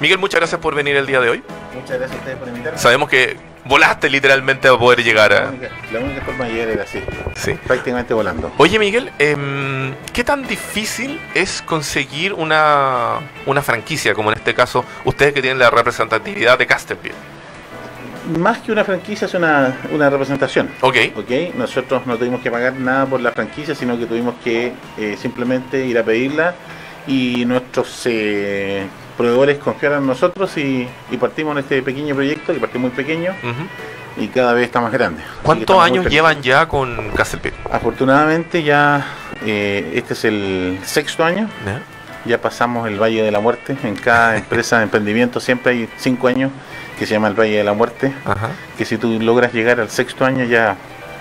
Miguel, 0.00 0.18
muchas 0.18 0.40
gracias 0.40 0.60
por 0.60 0.74
venir 0.74 0.96
el 0.96 1.06
día 1.06 1.20
de 1.20 1.30
hoy. 1.30 1.42
Muchas 1.74 1.98
gracias 1.98 2.12
a 2.12 2.20
ustedes 2.20 2.36
por 2.38 2.48
invitarme. 2.48 2.78
Sabemos 2.78 3.08
que 3.08 3.36
volaste 3.64 4.08
literalmente 4.10 4.68
a 4.68 4.76
poder 4.78 5.02
llegar 5.02 5.30
La 5.32 5.38
a... 5.38 5.48
única, 5.48 5.68
la 5.92 6.00
única 6.00 6.22
forma 6.24 6.44
de 6.44 6.52
llegar 6.52 6.68
era 6.68 6.82
así, 6.84 7.02
Sí. 7.34 7.54
prácticamente 7.66 8.14
volando. 8.14 8.52
Oye 8.58 8.78
Miguel, 8.78 9.10
em, 9.18 9.94
¿qué 10.12 10.22
tan 10.22 10.46
difícil 10.46 11.20
es 11.34 11.62
conseguir 11.62 12.32
una, 12.34 13.14
una 13.46 13.62
franquicia, 13.62 14.14
como 14.14 14.30
en 14.30 14.38
este 14.38 14.54
caso 14.54 14.84
ustedes 15.04 15.32
que 15.32 15.40
tienen 15.42 15.58
la 15.58 15.70
representatividad 15.70 16.58
de 16.58 16.66
Castleville? 16.66 17.14
Más 18.38 18.58
que 18.58 18.72
una 18.72 18.84
franquicia 18.84 19.26
es 19.26 19.34
una, 19.34 19.78
una 19.92 20.10
representación. 20.10 20.70
Ok, 20.80 20.96
¿ok? 21.16 21.54
Nosotros 21.56 22.06
no 22.06 22.16
tuvimos 22.16 22.40
que 22.40 22.50
pagar 22.50 22.74
nada 22.74 23.06
por 23.06 23.20
la 23.20 23.32
franquicia, 23.32 23.74
sino 23.74 23.98
que 23.98 24.06
tuvimos 24.06 24.34
que 24.42 24.72
eh, 24.98 25.16
simplemente 25.18 25.86
ir 25.86 25.98
a 25.98 26.02
pedirla 26.02 26.54
y 27.06 27.44
nuestros 27.44 28.02
eh, 28.06 28.86
proveedores 29.16 29.58
confiaron 29.58 30.00
en 30.00 30.06
nosotros 30.06 30.56
y, 30.56 30.88
y 31.10 31.16
partimos 31.16 31.52
en 31.52 31.58
este 31.58 31.82
pequeño 31.82 32.14
proyecto, 32.14 32.52
que 32.52 32.58
partió 32.58 32.80
muy 32.80 32.90
pequeño 32.90 33.32
y 34.16 34.28
cada 34.28 34.54
vez 34.54 34.64
está 34.64 34.80
más 34.80 34.92
grande. 34.92 35.22
¿cuántos 35.42 35.78
años 35.78 36.06
llevan 36.06 36.42
ya 36.42 36.66
con 36.66 37.10
Castleville? 37.10 37.56
Afortunadamente 37.70 38.62
ya 38.62 39.06
eh, 39.44 39.92
este 39.94 40.14
es 40.14 40.24
el 40.24 40.78
sexto 40.84 41.24
año, 41.24 41.48
ya 42.24 42.40
pasamos 42.40 42.88
el 42.88 43.00
Valle 43.00 43.22
de 43.22 43.30
la 43.30 43.40
Muerte. 43.40 43.76
En 43.84 43.94
cada 43.94 44.36
empresa 44.38 44.78
de 44.78 44.84
emprendimiento 44.84 45.40
siempre 45.40 45.72
hay 45.72 45.88
cinco 45.98 46.28
años 46.28 46.50
que 46.98 47.06
se 47.06 47.14
llama 47.14 47.28
el 47.28 47.34
Valle 47.38 47.56
de 47.58 47.64
la 47.64 47.72
Muerte. 47.74 48.12
Ajá, 48.24 48.50
Que 48.78 48.84
si 48.84 48.96
tú 48.98 49.18
logras 49.20 49.52
llegar 49.52 49.80
al 49.80 49.90
sexto 49.90 50.24
año 50.24 50.44
ya 50.44 50.76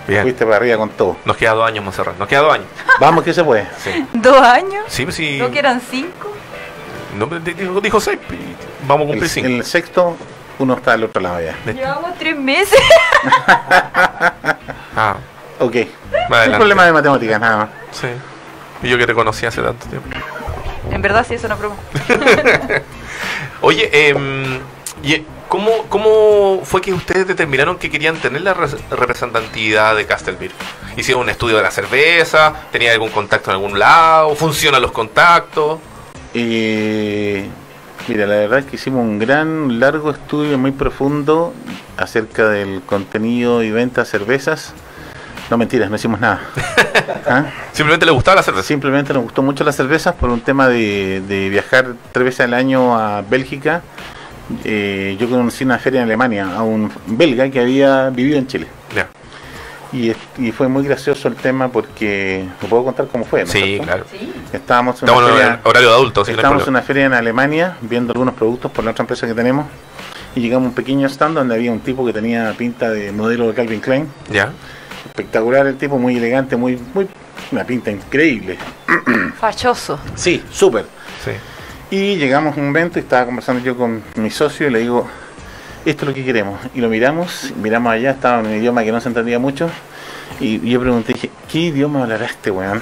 bien. 0.08 0.22
fuiste 0.24 0.46
para 0.46 0.58
arriba 0.58 0.78
con 0.78 0.90
todo. 0.90 1.18
Nos 1.26 1.38
queda 1.38 1.52
dos 1.54 1.68
años, 1.68 1.84
Monserrat, 1.84 2.18
nos 2.18 2.28
queda 2.28 2.42
dos 2.42 2.54
años. 2.54 2.68
Vamos 3.00 3.24
que 3.24 3.34
se 3.34 3.44
puede. 3.44 3.68
Sí, 3.84 4.06
¿Dos 4.14 4.42
años? 4.42 4.86
sí, 4.88 5.04
pues 5.04 5.16
sí. 5.16 5.38
¿No 5.40 5.52
que 5.52 5.60
eran 5.60 5.82
cinco? 5.82 6.32
No, 7.18 7.26
di- 7.28 7.54
dijo, 7.54 7.80
dijo 7.82 8.00
seis, 8.00 8.20
vamos 8.88 9.02
a 9.02 9.04
El, 9.04 9.08
cumplir 9.20 9.30
cinco. 9.30 9.48
el 9.48 9.64
sexto 9.66 10.18
uno 10.60 10.74
está 10.76 10.94
al 10.94 11.04
otro 11.06 11.22
lado 11.22 11.40
ya. 11.42 11.56
Llevamos 11.74 12.18
tres 12.18 12.38
meses. 12.38 12.80
Ah, 14.98 15.18
Ok. 15.60 15.76
Un 15.76 16.56
problema 16.58 16.86
de 16.86 16.92
matemáticas 16.94 17.40
nada 17.40 17.58
más. 17.58 17.70
Sí. 17.92 18.08
Y 18.84 18.90
yo 18.90 18.98
que 18.98 19.06
te 19.08 19.14
conocí 19.14 19.46
hace 19.46 19.62
tanto 19.62 19.86
tiempo. 19.88 20.08
En 20.92 21.02
verdad, 21.02 21.26
sí, 21.28 21.36
eso 21.36 21.48
no 21.48 21.58
broma. 21.58 21.76
Oye, 23.62 24.14
y, 25.04 25.26
¿cómo, 25.48 25.70
¿cómo 25.90 26.62
fue 26.64 26.82
que 26.82 26.94
ustedes 26.94 27.28
determinaron 27.28 27.78
que 27.78 27.90
querían 27.90 28.18
tener 28.18 28.42
la 28.42 28.54
res- 28.54 28.78
representatividad 28.90 29.96
de 29.96 30.06
Castleville? 30.06 30.54
¿Hicieron 30.98 31.24
un 31.24 31.30
estudio 31.30 31.58
de 31.58 31.64
la 31.64 31.72
cerveza? 31.72 32.54
¿Tenía 32.72 32.92
algún 32.92 33.10
contacto 33.10 33.50
en 33.52 33.56
algún 33.56 33.78
lado? 33.80 34.36
¿Funcionan 34.36 34.82
los 34.82 34.92
contactos? 34.92 35.80
Eh, 36.34 37.48
mira, 38.08 38.26
la 38.26 38.36
verdad 38.36 38.60
es 38.60 38.66
que 38.66 38.76
hicimos 38.76 39.02
un 39.02 39.20
gran, 39.20 39.80
largo 39.80 40.12
estudio 40.12 40.58
muy 40.58 40.72
profundo 40.72 41.54
acerca 41.98 42.48
del 42.50 42.82
contenido 42.86 43.64
y 43.64 43.72
venta 43.72 44.02
de 44.02 44.08
cervezas. 44.08 44.74
No 45.50 45.58
mentiras, 45.58 45.90
no 45.90 45.96
hicimos 45.96 46.20
nada. 46.20 46.42
¿Ah? 47.28 47.46
¿Simplemente 47.72 48.06
le 48.06 48.12
gustaba 48.12 48.36
la 48.36 48.44
cerveza? 48.44 48.68
Simplemente 48.68 49.14
nos 49.14 49.24
gustó 49.24 49.42
mucho 49.44 49.64
las 49.64 49.76
cervezas 49.76 50.16
por 50.16 50.30
un 50.30 50.42
tema 50.42 50.68
de, 50.68 51.22
de 51.28 51.50
viajar 51.50 51.94
tres 52.12 52.26
veces 52.26 52.40
al 52.42 52.54
año 52.56 52.98
a 52.98 53.22
Bélgica. 53.22 53.82
Eh, 54.64 55.18
yo 55.20 55.30
conocí 55.30 55.64
una 55.64 55.80
feria 55.80 56.02
en 56.02 56.06
Alemania 56.06 56.56
a 56.56 56.64
un 56.64 56.92
belga 57.08 57.50
que 57.50 57.60
había 57.60 58.10
vivido 58.10 58.38
en 58.38 58.48
Chile. 58.48 58.68
Ya. 58.96 59.08
Y, 59.92 60.52
fue 60.52 60.68
muy 60.68 60.84
gracioso 60.84 61.28
el 61.28 61.36
tema 61.36 61.70
porque, 61.70 62.46
¿me 62.62 62.68
puedo 62.68 62.84
contar 62.84 63.08
cómo 63.08 63.24
fue? 63.24 63.46
no 63.46 63.52
Sí, 63.52 63.62
cierto? 63.62 63.84
claro. 63.86 64.06
Sí. 64.12 64.34
Estábamos 64.52 65.02
en 65.02 65.10
una 65.10 65.14
Estamos 65.14 65.32
en 65.32 65.38
feria, 65.38 65.62
horario 65.64 65.90
de 65.90 65.96
adultos, 65.96 66.30
estábamos 66.30 66.64
en 66.64 66.70
una 66.70 66.82
feria 66.82 67.06
en 67.06 67.14
Alemania 67.14 67.78
viendo 67.82 68.12
algunos 68.12 68.34
productos 68.34 68.72
por 68.72 68.84
la 68.84 68.92
otra 68.92 69.04
empresa 69.04 69.26
que 69.26 69.34
tenemos 69.34 69.68
y 70.36 70.42
llegamos 70.42 70.68
a 70.68 70.70
un 70.70 70.76
pequeño 70.76 71.08
stand 71.08 71.36
donde 71.36 71.56
había 71.56 71.72
un 71.72 71.80
tipo 71.80 72.06
que 72.06 72.12
tenía 72.12 72.54
pinta 72.58 72.90
de 72.90 73.12
modelo 73.12 73.48
de 73.48 73.54
Calvin 73.54 73.80
Klein. 73.80 74.08
Ya. 74.30 74.52
Espectacular 75.06 75.66
el 75.66 75.78
tipo, 75.78 75.98
muy 75.98 76.18
elegante, 76.18 76.58
muy, 76.58 76.78
muy 76.94 77.08
una 77.52 77.64
pinta 77.64 77.90
increíble. 77.90 78.58
Fachoso. 79.40 80.00
Sí, 80.16 80.44
súper. 80.52 80.86
Sí. 81.24 81.32
Y 81.91 82.15
llegamos 82.15 82.58
a 82.58 82.62
un 82.62 82.69
evento 82.69 83.00
y 83.00 83.04
estaba 83.04 83.26
conversando 83.26 83.63
yo 83.63 83.78
con 83.78 84.04
mi 84.15 84.32
socio 84.32 84.67
y 84.67 84.71
le 84.71 84.80
digo, 84.80 85.08
esto 85.86 86.04
es 86.04 86.08
lo 86.10 86.13
que 86.13 86.26
queremos. 86.26 86.60
Y 86.74 86.82
lo 86.82 86.89
miramos, 86.89 87.54
miramos 87.62 87.93
allá, 87.93 88.12
estaba 88.12 88.39
en 88.39 88.48
un 88.48 88.56
idioma 88.56 88.84
que 88.84 88.91
no 88.91 89.00
se 89.00 89.08
entendía 89.08 89.38
mucho. 89.38 89.69
Y 90.39 90.67
yo 90.67 90.80
pregunté, 90.82 91.13
dije, 91.13 91.30
¿qué 91.50 91.60
idioma 91.60 92.04
hablará 92.04 92.26
este 92.26 92.52
weón? 92.52 92.82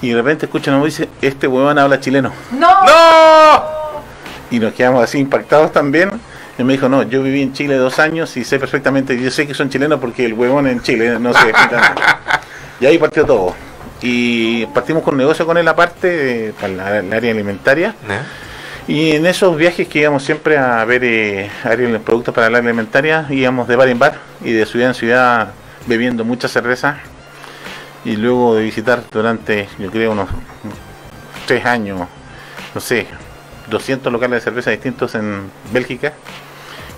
Y 0.00 0.08
de 0.08 0.16
repente 0.16 0.46
escuchan 0.46 0.80
y 0.80 0.84
dice, 0.84 1.08
este 1.20 1.46
huevón 1.46 1.78
habla 1.78 2.00
chileno. 2.00 2.32
¡No! 2.50 2.84
¡No! 2.84 3.62
Y 4.50 4.58
nos 4.58 4.72
quedamos 4.74 5.04
así 5.04 5.18
impactados 5.18 5.72
también. 5.72 6.10
Y 6.58 6.64
me 6.64 6.72
dijo, 6.74 6.88
no, 6.88 7.04
yo 7.04 7.22
viví 7.22 7.40
en 7.40 7.52
Chile 7.52 7.76
dos 7.76 7.98
años 7.98 8.36
y 8.36 8.44
sé 8.44 8.58
perfectamente, 8.58 9.18
yo 9.20 9.30
sé 9.30 9.46
que 9.46 9.54
son 9.54 9.70
chilenos 9.70 10.00
porque 10.00 10.26
el 10.26 10.34
huevón 10.34 10.66
en 10.66 10.82
Chile 10.82 11.18
no 11.18 11.32
se 11.32 11.52
nada. 11.52 11.94
Y 12.80 12.86
ahí 12.86 12.98
partió 12.98 13.24
todo. 13.24 13.54
Y 14.02 14.66
partimos 14.66 15.02
con 15.02 15.16
negocio 15.16 15.46
con 15.46 15.56
él 15.58 15.68
aparte, 15.68 16.48
eh, 16.48 16.54
para 16.60 16.72
la- 16.72 16.98
el 16.98 17.12
área 17.12 17.32
alimentaria. 17.32 17.94
¿Eh? 18.08 18.18
Y 18.88 19.12
en 19.12 19.26
esos 19.26 19.56
viajes 19.56 19.86
que 19.86 20.00
íbamos 20.00 20.24
siempre 20.24 20.58
a 20.58 20.84
ver 20.84 21.02
eh, 21.04 21.50
productos 22.04 22.34
para 22.34 22.50
la 22.50 22.58
área 22.58 22.70
alimentaria, 22.70 23.26
íbamos 23.30 23.68
de 23.68 23.76
bar 23.76 23.88
en 23.88 23.98
bar 23.98 24.18
y 24.44 24.52
de 24.52 24.66
ciudad 24.66 24.88
en 24.88 24.94
ciudad 24.94 25.52
bebiendo 25.86 26.24
mucha 26.24 26.48
cerveza. 26.48 26.98
Y 28.04 28.16
luego 28.16 28.56
de 28.56 28.64
visitar 28.64 29.04
durante, 29.12 29.68
yo 29.78 29.88
creo, 29.90 30.10
unos 30.10 30.28
tres 31.46 31.64
años, 31.64 32.00
no 32.74 32.80
sé, 32.80 33.06
200 33.70 34.12
locales 34.12 34.40
de 34.40 34.50
cerveza 34.50 34.70
distintos 34.72 35.14
en 35.14 35.42
Bélgica 35.72 36.12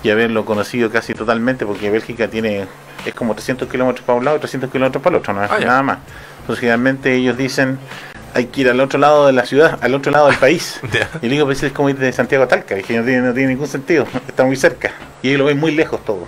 y 0.01 0.09
haberlo 0.09 0.45
conocido 0.45 0.89
casi 0.89 1.13
totalmente 1.13 1.65
porque 1.65 1.91
Bélgica 1.91 2.27
tiene 2.27 2.65
es 3.05 3.13
como 3.13 3.35
300 3.35 3.69
kilómetros 3.69 4.03
para 4.03 4.17
un 4.17 4.25
lado 4.25 4.37
y 4.37 4.39
300 4.39 4.71
kilómetros 4.71 5.03
para 5.03 5.15
el 5.15 5.19
otro, 5.21 5.33
no 5.33 5.43
es 5.43 5.51
Ah, 5.51 5.59
nada 5.67 5.83
más. 5.83 5.97
Entonces 6.45 6.59
generalmente 6.59 7.15
ellos 7.15 7.35
dicen 7.37 7.79
hay 8.35 8.47
que 8.47 8.61
ir 8.61 8.69
al 8.69 8.79
otro 8.81 8.99
lado 8.99 9.25
de 9.25 9.33
la 9.33 9.45
ciudad, 9.45 9.79
al 9.81 9.95
otro 9.95 10.11
lado 10.11 10.27
del 10.27 10.37
país. 10.37 10.79
Ya. 10.91 11.09
Y 11.21 11.27
le 11.27 11.33
digo, 11.33 11.45
pues 11.45 11.63
es 11.63 11.71
como 11.71 11.89
ir 11.89 11.97
de 11.97 12.11
Santiago 12.11 12.43
a 12.43 12.47
Talca, 12.47 12.75
y 12.75 12.79
dije, 12.79 12.97
no 12.97 13.03
tiene, 13.03 13.21
no 13.21 13.33
tiene 13.33 13.49
ningún 13.49 13.67
sentido, 13.67 14.05
está 14.27 14.43
muy 14.43 14.55
cerca. 14.55 14.91
Y 15.23 15.29
ahí 15.29 15.37
lo 15.37 15.45
ven 15.45 15.57
muy 15.57 15.71
lejos 15.71 16.03
todo. 16.05 16.27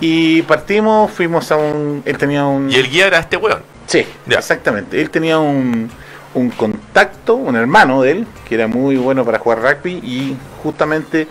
Y 0.00 0.42
partimos, 0.42 1.10
fuimos 1.10 1.50
a 1.50 1.56
un... 1.56 2.02
Él 2.04 2.16
tenía 2.16 2.46
un... 2.46 2.70
Y 2.70 2.76
el 2.76 2.88
guía 2.88 3.08
era 3.08 3.18
este 3.18 3.36
weón. 3.36 3.60
Sí, 3.86 4.06
exactamente. 4.30 5.00
Él 5.00 5.10
tenía 5.10 5.38
un, 5.38 5.90
un 6.34 6.50
contacto, 6.50 7.34
un 7.34 7.56
hermano 7.56 8.02
de 8.02 8.12
él, 8.12 8.26
que 8.48 8.54
era 8.54 8.66
muy 8.66 8.96
bueno 8.96 9.24
para 9.24 9.38
jugar 9.38 9.60
rugby 9.60 9.94
y 9.94 10.36
justamente 10.62 11.28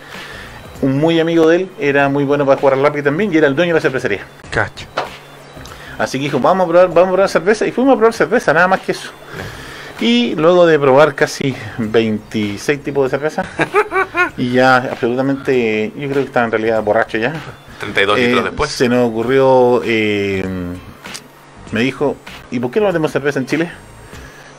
un 0.82 0.98
muy 0.98 1.20
amigo 1.20 1.48
de 1.48 1.56
él 1.56 1.70
era 1.78 2.08
muy 2.08 2.24
bueno 2.24 2.44
para 2.44 2.60
jugar 2.60 2.74
al 2.78 2.84
rugby 2.84 3.02
también 3.02 3.32
y 3.32 3.38
era 3.38 3.46
el 3.46 3.56
dueño 3.56 3.74
de 3.74 3.78
la 3.78 3.82
cervecería. 3.82 4.26
Cacho. 4.50 4.86
Así 5.98 6.18
que 6.18 6.24
dijo, 6.24 6.40
vamos 6.40 6.66
a 6.66 6.68
probar, 6.70 6.88
vamos 6.88 7.08
a 7.08 7.12
probar 7.12 7.28
cerveza 7.28 7.66
y 7.66 7.72
fuimos 7.72 7.94
a 7.94 7.96
probar 7.96 8.14
cerveza, 8.14 8.52
nada 8.52 8.68
más 8.68 8.80
que 8.80 8.92
eso. 8.92 9.10
Y 10.00 10.34
luego 10.34 10.66
de 10.66 10.78
probar 10.78 11.14
casi 11.14 11.54
26 11.78 12.82
tipos 12.82 13.04
de 13.10 13.16
cerveza 13.16 13.44
y 14.36 14.50
ya 14.50 14.76
absolutamente, 14.76 15.92
yo 15.96 16.08
creo 16.08 16.22
que 16.22 16.26
estaba 16.28 16.46
en 16.46 16.52
realidad 16.52 16.82
borracho 16.82 17.18
ya. 17.18 17.32
32 17.80 18.18
Eh, 18.18 18.26
litros 18.26 18.44
después. 18.44 18.70
Se 18.70 18.88
nos 18.88 19.08
ocurrió, 19.08 19.82
eh, 19.84 20.44
me 21.72 21.80
dijo, 21.80 22.16
¿y 22.50 22.58
por 22.58 22.70
qué 22.70 22.80
no 22.80 22.86
vendemos 22.86 23.12
cerveza 23.12 23.38
en 23.38 23.46
Chile? 23.46 23.70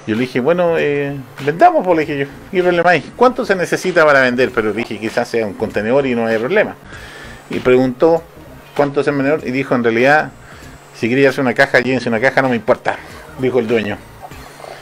Yo 0.08 0.14
le 0.16 0.22
dije, 0.22 0.40
bueno, 0.40 0.76
eh, 0.78 1.18
vendamos, 1.44 1.84
pues, 1.84 1.98
le 1.98 2.06
dije 2.06 2.20
yo, 2.20 2.26
¿qué 2.52 2.62
problema 2.62 2.92
hay? 2.92 3.02
¿Cuánto 3.16 3.44
se 3.44 3.56
necesita 3.56 4.06
para 4.06 4.22
vender? 4.22 4.52
Pero 4.54 4.72
dije, 4.72 5.00
quizás 5.00 5.28
sea 5.28 5.46
un 5.48 5.54
contenedor 5.56 6.06
y 6.06 6.14
no 6.16 6.28
hay 6.28 6.38
problema. 6.38 6.76
Y 7.50 7.60
preguntó, 7.60 8.22
¿cuánto 8.76 9.02
es 9.02 9.08
el 9.08 9.14
menor? 9.16 9.42
Y 9.44 9.52
dijo, 9.52 9.74
en 9.74 9.84
realidad, 9.84 10.32
si 10.96 11.08
quiere 11.08 11.22
llevarse 11.22 11.42
una 11.42 11.54
caja, 11.54 11.80
llévense 11.80 12.10
una 12.10 12.20
caja, 12.20 12.42
no 12.42 12.50
me 12.50 12.56
importa, 12.56 12.98
dijo 13.40 13.60
el 13.60 13.68
dueño. 13.68 13.98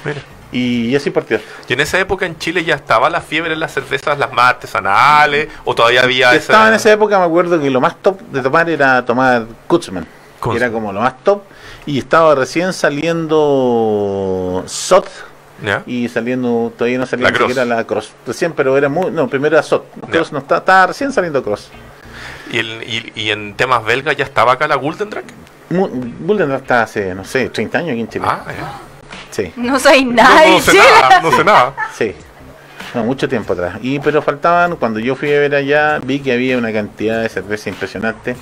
Mira. 0.06 0.22
Y 0.52 0.96
así 0.96 1.10
partió. 1.10 1.40
Y 1.68 1.74
en 1.74 1.80
esa 1.80 2.00
época 2.00 2.28
en 2.28 2.38
Chile 2.38 2.64
ya 2.64 2.76
estaba 2.76 3.10
la 3.10 3.22
fiebre 3.22 3.54
en 3.54 3.60
las 3.60 3.74
cervezas, 3.74 4.20
las 4.20 4.32
más 4.32 4.52
artesanales, 4.52 5.48
o 5.66 5.74
todavía 5.74 6.04
había 6.04 6.28
esa. 6.30 6.38
Estaba 6.54 6.68
en 6.68 6.76
esa 6.76 6.92
época, 6.92 7.18
me 7.18 7.26
acuerdo 7.26 7.60
que 7.60 7.72
lo 7.72 7.82
más 7.82 8.00
top 8.04 8.20
de 8.32 8.42
tomar 8.42 8.70
era 8.70 9.04
tomar 9.04 9.48
Kutzman. 9.68 10.06
que. 10.44 10.56
Era 10.56 10.70
como 10.72 10.94
lo 10.94 11.00
más 11.02 11.24
top. 11.24 11.42
Y 11.88 11.98
estaba 11.98 12.36
recién 12.36 12.72
saliendo 12.74 14.64
SOT 14.68 15.08
y 15.88 16.10
saliendo, 16.10 16.72
todavía 16.78 16.98
no 17.00 17.06
salía 17.06 17.24
La 17.26 17.32
ni 17.32 17.38
Cross. 17.38 17.50
siquiera 17.50 17.76
la 17.76 17.84
Cross. 17.86 18.12
Recién, 18.28 18.54
pero 18.54 18.78
era 18.78 18.90
muy. 18.90 19.12
No, 19.12 19.28
primero 19.28 19.56
era 19.56 19.64
SOT. 19.64 19.86
Cross 20.12 20.32
no 20.34 20.40
está, 20.40 20.58
estaba 20.58 20.88
recién 20.88 21.12
saliendo 21.12 21.42
Cross. 21.44 21.70
¿Y, 22.52 22.60
el- 22.60 22.84
y- 22.84 23.12
y 23.16 23.30
en 23.32 23.56
temas 23.56 23.84
belgas 23.84 24.16
ya 24.18 24.24
estaba 24.26 24.54
acá 24.54 24.68
la 24.68 24.76
Golden 24.76 25.10
Drag? 25.10 25.24
Bulldog 25.80 26.52
está 26.52 26.84
hace, 26.84 27.14
no 27.16 27.24
sé, 27.26 27.50
30 27.50 27.78
años 27.78 27.92
aquí 27.92 28.00
en 28.02 28.08
Chile. 28.10 28.26
Ah, 28.28 28.44
ya. 28.48 28.74
Sí, 29.32 29.52
No 29.56 29.80
soy 29.80 30.06
No, 30.06 30.14
nada 30.14 30.46
no 30.48 30.60
sé 30.60 30.72
Chile. 30.72 30.84
nada, 31.02 31.22
no 31.22 31.32
sé 31.32 31.44
nada. 31.44 31.74
sí. 31.98 32.14
No, 32.94 33.04
mucho 33.04 33.28
tiempo 33.28 33.54
atrás. 33.54 33.78
Y 33.82 33.98
pero 34.00 34.22
faltaban, 34.22 34.76
cuando 34.76 35.00
yo 35.00 35.16
fui 35.16 35.34
a 35.34 35.40
ver 35.40 35.56
allá, 35.56 36.00
vi 36.04 36.20
que 36.20 36.32
había 36.32 36.58
una 36.60 36.72
cantidad 36.72 37.24
de 37.24 37.30
cerveza 37.30 37.70
impresionante 37.70 38.36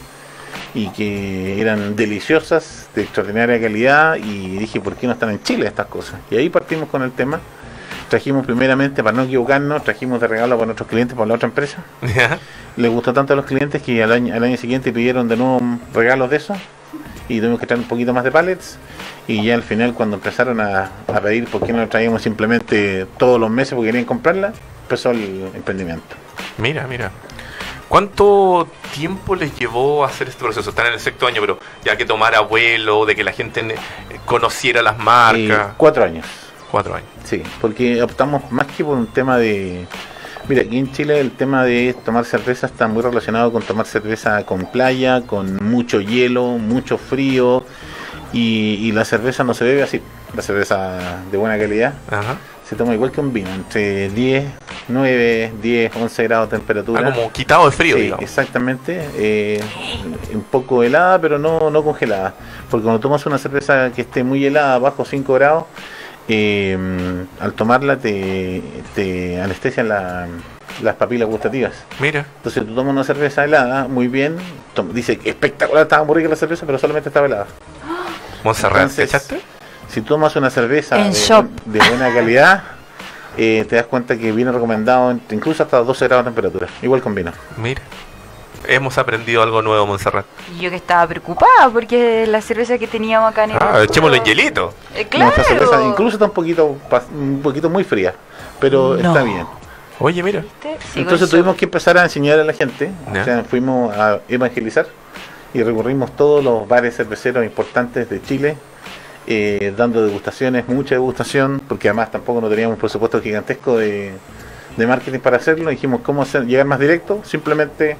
y 0.73 0.89
que 0.89 1.61
eran 1.61 1.95
deliciosas, 1.95 2.89
de 2.93 3.03
extraordinaria 3.03 3.61
calidad 3.61 4.15
y 4.17 4.57
dije, 4.57 4.81
¿por 4.81 4.95
qué 4.97 5.07
no 5.07 5.13
están 5.13 5.29
en 5.29 5.41
Chile 5.41 5.67
estas 5.67 5.85
cosas? 5.85 6.19
Y 6.29 6.35
ahí 6.35 6.49
partimos 6.49 6.89
con 6.89 7.01
el 7.01 7.11
tema. 7.13 7.39
Trajimos 8.11 8.45
primeramente, 8.45 9.01
para 9.05 9.15
no 9.15 9.23
equivocarnos, 9.23 9.85
trajimos 9.85 10.19
de 10.19 10.27
regalo 10.27 10.57
para 10.57 10.65
nuestros 10.65 10.89
clientes, 10.89 11.15
para 11.15 11.27
la 11.27 11.35
otra 11.35 11.47
empresa. 11.47 11.77
Ya. 12.13 12.39
Les 12.75 12.91
gustó 12.91 13.13
tanto 13.13 13.31
a 13.31 13.35
los 13.37 13.45
clientes 13.45 13.81
que 13.81 14.03
al 14.03 14.11
año, 14.11 14.35
al 14.35 14.43
año 14.43 14.57
siguiente 14.57 14.91
pidieron 14.91 15.29
de 15.29 15.37
nuevo 15.37 15.61
regalos 15.93 16.29
de 16.29 16.35
eso 16.37 16.55
y 17.29 17.39
tuvimos 17.39 17.57
que 17.57 17.67
traer 17.67 17.79
un 17.81 17.87
poquito 17.87 18.13
más 18.13 18.25
de 18.25 18.31
pallets 18.31 18.77
y 19.27 19.41
ya 19.45 19.55
al 19.55 19.63
final 19.63 19.93
cuando 19.93 20.17
empezaron 20.17 20.59
a, 20.59 20.89
a 21.07 21.21
pedir 21.21 21.47
por 21.47 21.65
qué 21.65 21.71
no 21.71 21.79
lo 21.79 21.87
traíamos 21.87 22.21
simplemente 22.21 23.05
todos 23.17 23.39
los 23.39 23.49
meses 23.49 23.75
porque 23.75 23.87
querían 23.87 24.03
comprarla, 24.05 24.51
empezó 24.83 25.11
el 25.11 25.49
emprendimiento. 25.55 26.15
Mira, 26.57 26.85
mira. 26.87 27.11
¿Cuánto 27.87 28.67
tiempo 28.93 29.35
les 29.35 29.57
llevó 29.57 30.03
a 30.03 30.07
hacer 30.07 30.27
este 30.29 30.43
proceso? 30.43 30.69
Están 30.69 30.87
en 30.87 30.93
el 30.93 30.99
sexto 30.99 31.27
año, 31.27 31.39
pero 31.41 31.59
ya 31.85 31.95
que 31.97 32.05
tomar 32.05 32.35
abuelo, 32.35 33.05
de 33.05 33.15
que 33.15 33.23
la 33.23 33.31
gente 33.33 33.75
conociera 34.25 34.81
las 34.81 34.95
Y 34.97 35.01
marcas. 35.01 35.73
cuatro 35.77 36.03
años, 36.05 36.25
Cuatro 36.71 36.95
años. 36.95 37.09
sí, 37.25 37.43
porque 37.59 38.01
optamos 38.01 38.49
más 38.51 38.67
que 38.67 38.83
por 38.85 38.97
un 38.97 39.07
tema 39.07 39.37
de... 39.37 39.85
Mira, 40.47 40.63
aquí 40.63 40.77
en 40.79 40.91
Chile 40.91 41.19
el 41.19 41.31
tema 41.31 41.63
de 41.63 41.95
tomar 42.03 42.25
cerveza 42.25 42.65
está 42.65 42.87
muy 42.87 43.03
relacionado 43.03 43.51
con 43.51 43.61
tomar 43.61 43.85
cerveza 43.85 44.43
con 44.45 44.65
playa, 44.71 45.21
con 45.21 45.57
mucho 45.63 46.01
hielo, 46.01 46.57
mucho 46.57 46.97
frío 46.97 47.63
y, 48.33 48.75
y 48.81 48.91
la 48.91 49.05
cerveza 49.05 49.43
no 49.43 49.53
se 49.53 49.65
bebe 49.65 49.83
así, 49.83 50.01
la 50.35 50.41
cerveza 50.41 51.21
de 51.31 51.37
buena 51.37 51.57
calidad 51.59 51.93
Ajá. 52.09 52.37
se 52.67 52.75
toma 52.75 52.93
igual 52.95 53.11
que 53.11 53.21
un 53.21 53.31
vino, 53.31 53.49
entre 53.53 54.09
10, 54.09 54.45
9, 54.87 55.53
10, 55.61 55.95
11 55.95 56.23
grados 56.23 56.49
de 56.49 56.57
temperatura. 56.57 57.07
Ah, 57.07 57.13
como 57.13 57.31
quitado 57.31 57.65
de 57.65 57.71
frío, 57.71 57.95
Sí, 57.97 58.01
digamos. 58.03 58.23
exactamente. 58.23 58.99
eh, 59.17 59.61
un 60.33 60.41
poco 60.43 60.81
helada, 60.81 61.19
pero 61.21 61.37
no, 61.37 61.69
no 61.69 61.83
congelada. 61.83 62.33
Porque 62.69 62.83
cuando 62.83 62.99
tomas 62.99 63.25
una 63.25 63.37
cerveza 63.37 63.91
que 63.91 64.01
esté 64.01 64.23
muy 64.23 64.43
helada, 64.45 64.79
bajo 64.79 65.05
5 65.05 65.33
grados, 65.33 65.65
eh, 66.33 66.77
al 67.39 67.53
tomarla 67.53 67.97
te, 67.97 68.61
te 68.95 69.41
anestesian 69.41 69.89
la- 69.89 70.27
las 70.81 70.95
papilas 70.95 71.27
gustativas. 71.27 71.73
Mira. 71.99 72.25
Entonces 72.37 72.65
tú 72.65 72.73
tomas 72.73 72.93
una 72.93 73.03
cerveza 73.03 73.43
helada, 73.43 73.87
muy 73.87 74.07
bien, 74.07 74.37
dice 74.93 75.19
espectacular, 75.25 75.83
estaba 75.83 76.03
muy 76.05 76.15
rica 76.15 76.29
la 76.29 76.35
cerveza, 76.37 76.65
pero 76.65 76.79
solamente 76.79 77.09
estaba 77.09 77.25
helada. 77.27 77.47
Montserrat, 78.43 78.81
Entonces, 78.83 79.11
¿cachaste? 79.11 79.41
Si 79.89 80.01
tomas 80.01 80.35
una 80.37 80.49
cerveza 80.49 80.97
En 81.05 81.11
de, 81.11 81.17
shop. 81.19 81.45
de 81.65 81.79
buena 81.79 82.13
calidad, 82.13 82.63
eh, 83.37 83.65
te 83.69 83.75
das 83.75 83.85
cuenta 83.85 84.17
que 84.17 84.31
viene 84.31 84.51
recomendado 84.51 85.17
incluso 85.31 85.63
hasta 85.63 85.77
12 85.79 86.07
grados 86.07 86.25
de 86.25 86.31
temperatura, 86.31 86.67
igual 86.81 87.01
con 87.01 87.13
vino. 87.13 87.31
Mira. 87.57 87.81
Hemos 88.67 88.97
aprendido 88.97 89.41
algo 89.41 89.61
nuevo, 89.61 89.85
Montserrat. 89.87 90.25
Y 90.55 90.61
yo 90.61 90.69
que 90.69 90.75
estaba 90.75 91.07
preocupada 91.07 91.69
porque 91.73 92.25
la 92.27 92.41
cerveza 92.41 92.77
que 92.77 92.87
teníamos 92.87 93.31
acá 93.31 93.45
en 93.45 93.51
el. 93.51 93.57
Ah, 93.59 93.81
echémoslo 93.83 94.15
en 94.17 94.23
hielito. 94.23 94.73
Eh, 94.95 95.07
Nuestra 95.17 95.43
cerveza 95.43 95.67
claro. 95.71 95.89
incluso 95.89 96.15
está 96.15 96.25
un 96.25 96.31
poquito, 96.31 96.77
un 97.13 97.41
poquito 97.41 97.69
muy 97.69 97.83
fría, 97.83 98.13
pero 98.59 98.95
No. 98.97 99.09
está 99.09 99.23
bien. 99.23 99.45
Oye, 99.99 100.23
mira. 100.23 100.43
Entonces 100.95 101.27
en 101.27 101.29
tuvimos 101.31 101.55
que 101.55 101.65
empezar 101.65 101.97
a 101.97 102.03
enseñar 102.03 102.39
a 102.39 102.43
la 102.43 102.53
gente, 102.53 102.91
Ya. 103.13 103.21
o 103.21 103.25
sea, 103.25 103.43
fuimos 103.43 103.95
a 103.95 104.19
evangelizar 104.29 104.87
y 105.53 105.61
recorrimos 105.63 106.15
todos 106.15 106.43
los 106.43 106.67
bares 106.67 106.95
cerveceros 106.95 107.43
importantes 107.43 108.09
de 108.09 108.21
Chile, 108.21 108.57
eh, 109.27 109.73
dando 109.77 110.03
degustaciones, 110.05 110.67
mucha 110.67 110.95
degustación, 110.95 111.61
porque 111.67 111.89
además 111.89 112.11
tampoco 112.11 112.41
no 112.41 112.49
teníamos 112.49 112.75
un 112.75 112.79
presupuesto 112.79 113.21
gigantesco 113.21 113.77
de, 113.77 114.13
de 114.77 114.87
marketing 114.87 115.19
para 115.19 115.37
hacerlo. 115.37 115.69
Dijimos 115.69 116.01
cómo 116.03 116.21
hacer, 116.23 116.45
llegar 116.45 116.65
más 116.65 116.79
directo, 116.79 117.21
simplemente 117.23 117.97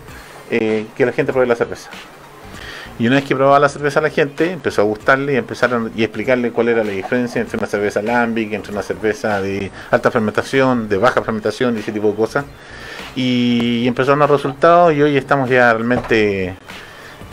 eh, 0.52 0.86
que 0.96 1.06
la 1.06 1.14
gente 1.14 1.32
pruebe 1.32 1.48
la 1.48 1.56
cerveza. 1.56 1.90
Y 3.00 3.08
una 3.08 3.16
vez 3.16 3.26
que 3.26 3.36
probaba 3.36 3.60
la 3.60 3.70
cerveza 3.70 4.00
a 4.00 4.04
la 4.04 4.12
gente, 4.12 4.52
empezó 4.52 4.82
a 4.82 4.86
gustarle 4.86 5.34
y 5.34 5.38
empezaron 5.38 5.92
y 5.96 6.04
explicarle 6.04 6.52
cuál 6.52 6.68
era 6.68 6.84
la 6.84 6.92
diferencia 6.92 7.42
entre 7.42 7.58
una 7.58 7.66
cerveza 7.66 8.04
lambic, 8.04 8.54
entre 8.54 8.74
una 8.74 8.84
cerveza 8.84 9.42
de 9.42 9.72
alta 9.90 10.12
fermentación, 10.12 10.88
de 10.88 10.98
baja 10.98 11.24
fermentación 11.24 11.78
y 11.78 11.80
ese 11.80 11.92
tipo 11.92 12.10
de 12.10 12.16
cosas. 12.16 12.46
Y, 13.16 13.88
empezaron 13.88 14.20
los 14.20 14.30
resultados 14.30 14.94
y 14.94 15.02
hoy 15.02 15.18
estamos 15.18 15.50
ya 15.50 15.74
realmente, 15.74 16.54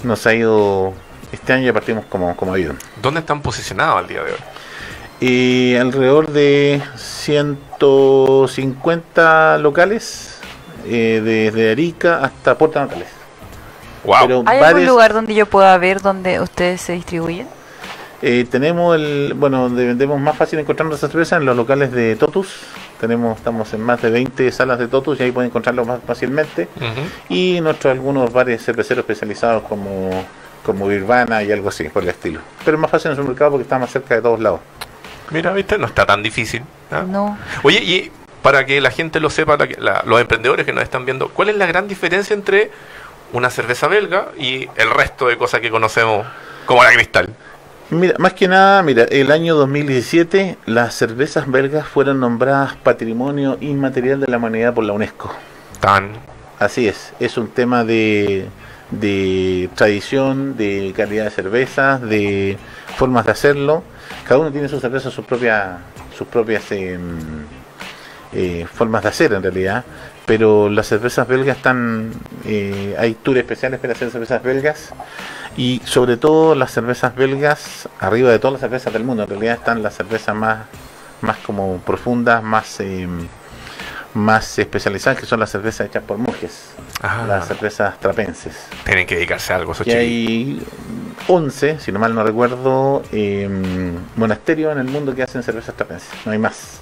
nos 0.04 0.26
ha 0.26 0.34
ido, 0.34 0.94
este 1.32 1.52
año 1.52 1.66
ya 1.66 1.74
partimos 1.74 2.06
como, 2.06 2.34
como 2.34 2.54
ha 2.54 2.58
ido. 2.58 2.72
¿Dónde 3.02 3.20
están 3.20 3.42
posicionados 3.42 3.98
al 3.98 4.08
día 4.08 4.24
de 4.24 4.32
hoy? 4.32 4.38
Y 5.20 5.76
alrededor 5.76 6.28
de 6.28 6.80
150 6.96 9.58
locales, 9.58 10.37
eh, 10.88 11.20
desde 11.22 11.72
Arica 11.72 12.24
hasta 12.24 12.56
Puerto 12.56 12.80
Natales. 12.80 13.08
Wow. 14.04 14.16
Pero 14.22 14.42
¿Hay 14.46 14.60
algún 14.60 14.86
lugar 14.86 15.12
donde 15.12 15.34
yo 15.34 15.46
pueda 15.46 15.76
ver 15.78 16.00
donde 16.00 16.40
ustedes 16.40 16.80
se 16.80 16.94
distribuyen? 16.94 17.46
Eh, 18.20 18.46
tenemos 18.50 18.96
el, 18.96 19.34
bueno, 19.36 19.62
donde 19.62 19.86
vendemos 19.86 20.20
más 20.20 20.36
fácil 20.36 20.58
encontrar 20.58 20.88
nuestra 20.88 21.08
cerveza 21.08 21.36
en 21.36 21.44
los 21.44 21.56
locales 21.56 21.92
de 21.92 22.16
Totus. 22.16 22.62
Tenemos, 23.00 23.36
estamos 23.38 23.72
en 23.74 23.80
más 23.80 24.02
de 24.02 24.10
20 24.10 24.50
salas 24.50 24.78
de 24.78 24.88
Totus 24.88 25.20
y 25.20 25.22
ahí 25.22 25.30
pueden 25.30 25.50
encontrarlo 25.50 25.84
más 25.84 26.00
fácilmente. 26.04 26.68
Y 27.28 27.60
nuestros 27.60 27.92
algunos 27.92 28.32
bares 28.32 28.64
cerveceros 28.64 29.02
especializados 29.02 29.62
como, 29.64 30.24
como 30.64 30.90
y 30.90 31.52
algo 31.52 31.68
así, 31.68 31.88
por 31.90 32.02
el 32.02 32.08
estilo. 32.08 32.40
Pero 32.64 32.76
es 32.76 32.80
más 32.80 32.90
fácil 32.90 33.12
en 33.12 33.18
el 33.18 33.24
mercado 33.24 33.52
porque 33.52 33.62
está 33.62 33.78
más 33.78 33.90
cerca 33.90 34.16
de 34.16 34.22
todos 34.22 34.40
lados. 34.40 34.60
Mira, 35.30 35.52
viste, 35.52 35.78
no 35.78 35.86
está 35.86 36.04
tan 36.04 36.22
difícil. 36.22 36.62
¿ah? 36.90 37.04
No. 37.06 37.38
Oye, 37.62 37.78
y 37.84 38.10
para 38.42 38.66
que 38.66 38.80
la 38.80 38.90
gente 38.90 39.20
lo 39.20 39.30
sepa, 39.30 39.56
la 39.78 40.02
los 40.06 40.20
emprendedores 40.20 40.64
que 40.66 40.72
nos 40.72 40.82
están 40.82 41.04
viendo, 41.04 41.28
¿cuál 41.28 41.48
es 41.48 41.56
la 41.56 41.66
gran 41.66 41.88
diferencia 41.88 42.34
entre 42.34 42.70
una 43.32 43.50
cerveza 43.50 43.88
belga 43.88 44.28
y 44.38 44.68
el 44.76 44.90
resto 44.90 45.28
de 45.28 45.36
cosas 45.36 45.60
que 45.60 45.70
conocemos 45.70 46.26
como 46.66 46.82
la 46.82 46.92
cristal? 46.92 47.34
Mira, 47.90 48.16
más 48.18 48.34
que 48.34 48.48
nada, 48.48 48.82
mira, 48.82 49.04
el 49.04 49.32
año 49.32 49.54
2017 49.54 50.58
las 50.66 50.94
cervezas 50.94 51.50
belgas 51.50 51.88
fueron 51.88 52.20
nombradas 52.20 52.76
Patrimonio 52.76 53.56
Inmaterial 53.62 54.20
de 54.20 54.26
la 54.26 54.36
Humanidad 54.36 54.74
por 54.74 54.84
la 54.84 54.92
UNESCO. 54.92 55.34
Tan. 55.80 56.12
Así 56.58 56.86
es, 56.86 57.14
es 57.18 57.38
un 57.38 57.48
tema 57.48 57.84
de, 57.84 58.46
de 58.90 59.70
tradición, 59.74 60.56
de 60.56 60.92
calidad 60.94 61.24
de 61.24 61.30
cervezas, 61.30 62.02
de 62.02 62.58
formas 62.96 63.24
de 63.24 63.32
hacerlo. 63.32 63.82
Cada 64.26 64.40
uno 64.40 64.52
tiene 64.52 64.68
sus 64.68 64.82
cervezas, 64.82 65.12
sus 65.12 65.24
propias, 65.24 65.78
sus 66.14 66.26
propias 66.26 66.70
em, 66.72 67.18
eh, 68.32 68.66
formas 68.72 69.02
de 69.02 69.08
hacer 69.08 69.32
en 69.32 69.42
realidad. 69.42 69.84
Pero 70.26 70.68
las 70.68 70.86
cervezas 70.86 71.26
belgas 71.26 71.56
están, 71.56 72.12
eh, 72.44 72.94
hay 72.98 73.14
tours 73.14 73.38
especiales 73.40 73.80
para 73.80 73.94
hacer 73.94 74.10
cervezas 74.10 74.42
belgas 74.42 74.90
y 75.56 75.80
sobre 75.84 76.16
todo 76.18 76.54
las 76.54 76.70
cervezas 76.70 77.14
belgas, 77.16 77.88
arriba 77.98 78.30
de 78.30 78.38
todas 78.38 78.52
las 78.52 78.60
cervezas 78.60 78.92
del 78.92 79.04
mundo, 79.04 79.22
en 79.22 79.30
realidad 79.30 79.54
están 79.54 79.82
las 79.82 79.94
cervezas 79.96 80.34
más, 80.36 80.66
más 81.22 81.38
como 81.38 81.78
profundas, 81.78 82.42
más 82.42 82.78
em, 82.80 83.26
más 84.14 84.58
especializadas 84.58 85.18
que 85.20 85.26
son 85.26 85.38
las 85.40 85.50
cervezas 85.50 85.86
hechas 85.86 86.02
por 86.02 86.18
monjes, 86.18 86.70
Ah, 87.02 87.24
las 87.28 87.46
cervezas 87.46 87.98
trapenses. 88.00 88.54
tienen 88.84 89.06
que 89.06 89.14
dedicarse 89.16 89.52
a 89.52 89.56
algo, 89.56 89.74
chiquillos. 89.74 89.98
hay 89.98 90.62
11, 91.28 91.78
si 91.78 91.92
no 91.92 91.98
mal 91.98 92.14
no 92.14 92.22
recuerdo, 92.24 93.02
em, 93.12 93.94
monasterios 94.16 94.72
en 94.72 94.78
el 94.78 94.86
mundo 94.88 95.14
que 95.14 95.22
hacen 95.22 95.42
cervezas 95.42 95.74
trapenses, 95.74 96.08
no 96.26 96.32
hay 96.32 96.38
más. 96.38 96.80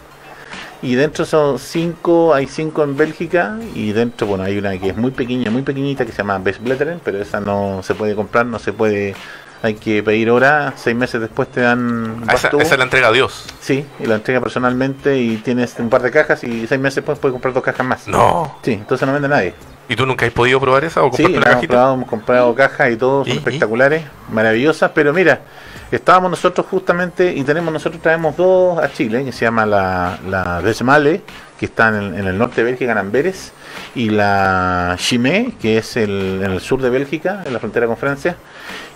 Y 0.86 0.94
dentro 0.94 1.24
son 1.24 1.58
cinco, 1.58 2.32
hay 2.32 2.46
cinco 2.46 2.84
en 2.84 2.96
Bélgica 2.96 3.58
y 3.74 3.90
dentro, 3.90 4.28
bueno, 4.28 4.44
hay 4.44 4.56
una 4.56 4.78
que 4.78 4.90
es 4.90 4.96
muy 4.96 5.10
pequeña, 5.10 5.50
muy 5.50 5.62
pequeñita 5.62 6.06
que 6.06 6.12
se 6.12 6.18
llama 6.18 6.38
Bestblätteren, 6.38 7.00
pero 7.02 7.20
esa 7.20 7.40
no 7.40 7.80
se 7.82 7.96
puede 7.96 8.14
comprar, 8.14 8.46
no 8.46 8.60
se 8.60 8.72
puede, 8.72 9.16
hay 9.64 9.74
que 9.74 10.00
pedir 10.04 10.30
hora, 10.30 10.74
seis 10.76 10.94
meses 10.94 11.20
después 11.20 11.48
te 11.48 11.62
dan 11.62 12.22
Ah, 12.28 12.34
esa, 12.34 12.50
esa 12.60 12.76
la 12.76 12.84
entrega 12.84 13.08
a 13.08 13.12
Dios. 13.12 13.46
Sí, 13.60 13.84
y 13.98 14.06
la 14.06 14.14
entrega 14.14 14.40
personalmente 14.40 15.18
y 15.18 15.38
tienes 15.38 15.74
un 15.80 15.90
par 15.90 16.02
de 16.02 16.12
cajas 16.12 16.44
y 16.44 16.68
seis 16.68 16.80
meses 16.80 16.96
después 16.96 17.18
puedes 17.18 17.32
comprar 17.32 17.52
dos 17.52 17.64
cajas 17.64 17.84
más. 17.84 18.06
No. 18.06 18.56
Sí, 18.62 18.74
entonces 18.74 19.04
no 19.08 19.12
vende 19.12 19.26
nadie. 19.28 19.54
¿Y 19.88 19.96
tú 19.96 20.06
nunca 20.06 20.24
has 20.24 20.32
podido 20.32 20.60
probar 20.60 20.84
esa 20.84 21.02
o 21.02 21.12
Sí, 21.12 21.24
compraste 21.24 21.32
la 21.32 21.38
una 21.40 21.50
hemos 21.50 21.66
probado, 21.66 21.94
hemos 21.94 22.08
comprado 22.08 22.54
cajas 22.54 22.92
y 22.92 22.96
todo, 22.96 23.24
son 23.24 23.34
¿Y? 23.34 23.38
espectaculares, 23.38 24.04
maravillosas, 24.30 24.92
pero 24.94 25.12
mira, 25.12 25.40
estábamos 25.90 26.30
nosotros 26.30 26.66
justamente 26.68 27.32
y 27.32 27.44
tenemos 27.44 27.72
nosotros 27.72 28.02
traemos 28.02 28.36
dos 28.36 28.78
a 28.78 28.92
Chile, 28.92 29.24
que 29.24 29.32
se 29.32 29.44
llama 29.44 29.66
la, 29.66 30.18
la 30.28 30.60
Besmale, 30.60 31.22
que 31.58 31.66
está 31.66 31.88
en 31.88 31.94
el, 31.94 32.14
en 32.14 32.26
el 32.26 32.38
norte 32.38 32.56
de 32.56 32.64
Bélgica, 32.64 32.92
en 32.92 32.98
Amberes, 32.98 33.52
y 33.94 34.10
la 34.10 34.96
Chimay, 34.98 35.52
que 35.60 35.78
es 35.78 35.96
el, 35.96 36.40
en 36.42 36.52
el 36.52 36.60
sur 36.60 36.80
de 36.82 36.90
Bélgica, 36.90 37.42
en 37.44 37.52
la 37.52 37.58
frontera 37.58 37.86
con 37.86 37.96
Francia. 37.96 38.36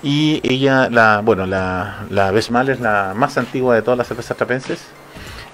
Y 0.03 0.40
ella, 0.42 0.88
la, 0.90 1.20
bueno, 1.22 1.46
la, 1.46 2.05
la 2.11 2.31
Besmale 2.31 2.72
es 2.72 2.81
la 2.81 3.12
más 3.14 3.37
antigua 3.38 3.74
de 3.74 3.83
todas 3.83 3.98
las 3.98 4.09
cervezas 4.09 4.37
trapenses. 4.37 4.81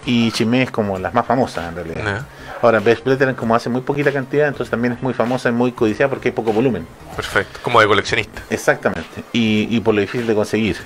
Y 0.05 0.31
Chimay 0.31 0.63
es 0.63 0.71
como 0.71 0.99
las 0.99 1.13
más 1.15 1.27
famosas 1.27 1.69
en 1.69 1.75
realidad. 1.75 2.05
Ya, 2.05 2.27
Ahora, 2.63 2.81
Best 2.81 3.05
como 3.37 3.55
hace 3.55 3.69
muy 3.69 3.83
poquita 3.83 4.13
cantidad, 4.13 4.49
entonces 4.49 4.71
también 4.71 4.95
es 4.95 5.03
muy 5.03 5.13
famosa 5.13 5.49
y 5.49 5.53
muy 5.53 5.73
codiciada 5.73 6.09
porque 6.09 6.29
hay 6.29 6.33
poco 6.33 6.53
volumen. 6.53 6.87
perfecto. 7.15 7.59
Como 7.63 7.81
de 7.81 7.87
coleccionista. 7.87 8.43
Exactamente. 8.49 9.25
Y, 9.33 9.69
y 9.71 9.81
por 9.81 9.95
lo 9.95 10.01
difícil 10.01 10.27
de 10.27 10.35
conseguir. 10.35 10.77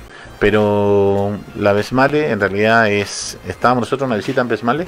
Pero 0.41 1.39
la 1.57 1.73
Besmale 1.73 2.31
en 2.31 2.41
realidad 2.41 2.89
es... 2.89 3.39
Estábamos 3.47 3.83
nosotros 3.83 4.07
en 4.07 4.13
una 4.13 4.17
visita 4.17 4.41
en 4.41 4.49
Besmale 4.49 4.87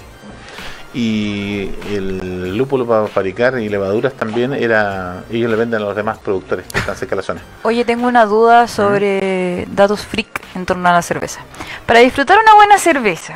y 0.95 1.71
el 1.91 2.57
lúpulo 2.57 2.87
para 2.87 3.07
fabricar 3.07 3.59
y 3.59 3.69
levaduras 3.69 4.15
también 4.15 4.55
era... 4.55 5.25
Ellos 5.31 5.51
le 5.51 5.57
venden 5.57 5.83
a 5.83 5.85
los 5.85 5.95
demás 5.95 6.19
productores 6.19 6.67
que 6.67 6.79
están 6.79 6.97
cerca 6.97 7.11
de 7.15 7.17
la 7.17 7.23
zona. 7.23 7.43
Oye, 7.63 7.85
tengo 7.85 8.09
una 8.09 8.25
duda 8.25 8.67
sobre 8.67 9.67
datos 9.71 10.01
freak 10.01 10.41
en 10.55 10.65
torno 10.65 10.89
a 10.89 10.93
la 10.93 11.03
cerveza. 11.03 11.41
Para 11.87 12.01
disfrutar 12.01 12.39
una 12.43 12.55
buena 12.55 12.79
cerveza, 12.79 13.35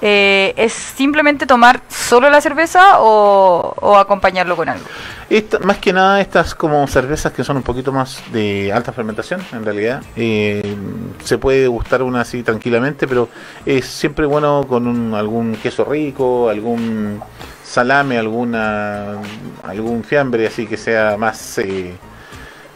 eh, 0.00 0.54
¿es 0.56 0.72
simplemente 0.72 1.44
tomar 1.44 1.80
solo 1.88 2.30
la 2.30 2.40
cerveza 2.40 3.00
o, 3.00 3.74
o 3.80 3.96
acompañarlo 3.96 4.54
con 4.54 4.68
algo? 4.68 4.84
Esta- 5.30 5.58
más 5.60 5.78
que 5.78 5.92
nada 5.92 6.20
estas 6.20 6.54
como 6.54 6.86
cervezas 6.86 7.32
que 7.32 7.42
son 7.44 7.56
un 7.56 7.62
poquito 7.62 7.92
más 7.92 8.22
de 8.32 8.72
alta 8.72 8.92
fermentación 8.92 9.40
en 9.52 9.64
realidad 9.64 10.02
eh, 10.16 10.76
se 11.24 11.38
puede 11.38 11.66
gustar 11.66 12.02
una 12.02 12.20
así 12.20 12.42
tranquilamente 12.42 13.08
pero 13.08 13.28
es 13.64 13.86
siempre 13.86 14.26
bueno 14.26 14.66
con 14.68 14.86
un- 14.86 15.14
algún 15.14 15.56
queso 15.56 15.84
rico 15.84 16.48
algún 16.50 17.20
salame 17.64 18.18
alguna 18.18 19.14
algún 19.62 20.04
fiambre 20.04 20.46
así 20.46 20.66
que 20.66 20.76
sea 20.76 21.16
más 21.16 21.56
eh, 21.58 21.94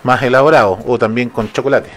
más 0.03 0.23
elaborado 0.23 0.79
o 0.87 0.99
también 0.99 1.29
con 1.29 1.53
chocolate 1.53 1.91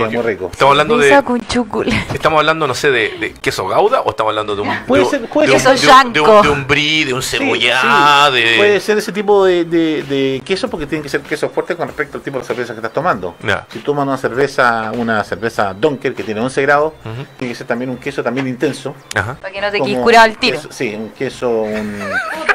queda 0.00 0.10
muy 0.10 0.22
rico 0.22 0.48
Estamos 0.52 0.72
hablando 0.72 0.98
de. 0.98 1.22
con 1.22 1.40
chocolate. 1.46 2.06
Estamos 2.14 2.38
hablando, 2.40 2.66
no 2.66 2.74
sé, 2.74 2.90
de, 2.90 3.08
de 3.18 3.32
queso 3.34 3.66
gauda 3.68 4.00
o 4.02 4.10
estamos 4.10 4.30
hablando 4.30 4.54
de 4.56 4.62
un. 4.62 4.76
Puede 4.86 5.04
de, 5.04 5.10
ser- 5.10 5.28
puede 5.28 5.48
de 5.48 5.54
un- 5.54 5.60
ser. 5.60 5.78
de 5.78 5.90
un- 5.90 6.12
de 6.12 6.20
un, 6.20 6.26
yanco. 6.26 6.42
de 6.42 6.48
un 6.50 6.66
brie, 6.66 7.04
de 7.04 7.14
un 7.14 7.22
Sí, 7.22 7.38
cebollá, 7.38 8.26
sí. 8.28 8.32
de. 8.34 8.56
Puede 8.56 8.80
ser 8.80 8.98
ese 8.98 9.12
tipo 9.12 9.44
de, 9.44 9.64
de- 9.64 10.02
de 10.02 10.42
queso 10.44 10.68
porque 10.68 10.86
tiene 10.86 11.02
que 11.02 11.08
ser 11.08 11.20
queso 11.22 11.48
fuerte 11.50 11.76
con 11.76 11.86
respecto 11.88 12.16
al 12.18 12.22
tipo 12.22 12.38
de 12.38 12.44
cerveza 12.44 12.72
que 12.72 12.78
estás 12.78 12.92
tomando. 12.92 13.34
Si 13.72 13.78
tomas 13.80 14.06
una 14.06 14.16
cerveza, 14.16 14.90
una 14.94 15.22
cerveza 15.24 15.74
Donker 15.74 16.14
que 16.14 16.22
tiene 16.22 16.40
11 16.40 16.62
grados, 16.62 16.92
tiene 17.38 17.52
que 17.52 17.58
ser 17.58 17.66
también 17.66 17.90
un 17.90 17.96
queso 17.98 18.22
también 18.22 18.46
intenso. 18.48 18.94
Ajá. 19.14 19.34
Para 19.40 19.52
que 19.52 19.60
no 19.60 19.70
te 19.70 19.80
quedes 19.80 19.98
curado 19.98 20.24
al 20.24 20.36
tiro. 20.38 20.58
queso- 20.58 20.68
sí, 20.72 20.94
un 20.94 21.10
queso, 21.10 21.50
un, 21.50 22.00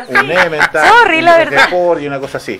un 0.10 0.32
Emmental, 0.32 0.88
Sorry, 1.04 1.20
un 1.20 1.26
la 1.26 1.38
verdad. 1.38 1.70
Y 2.02 2.08
una 2.08 2.20
cosa 2.20 2.38
así. 2.38 2.60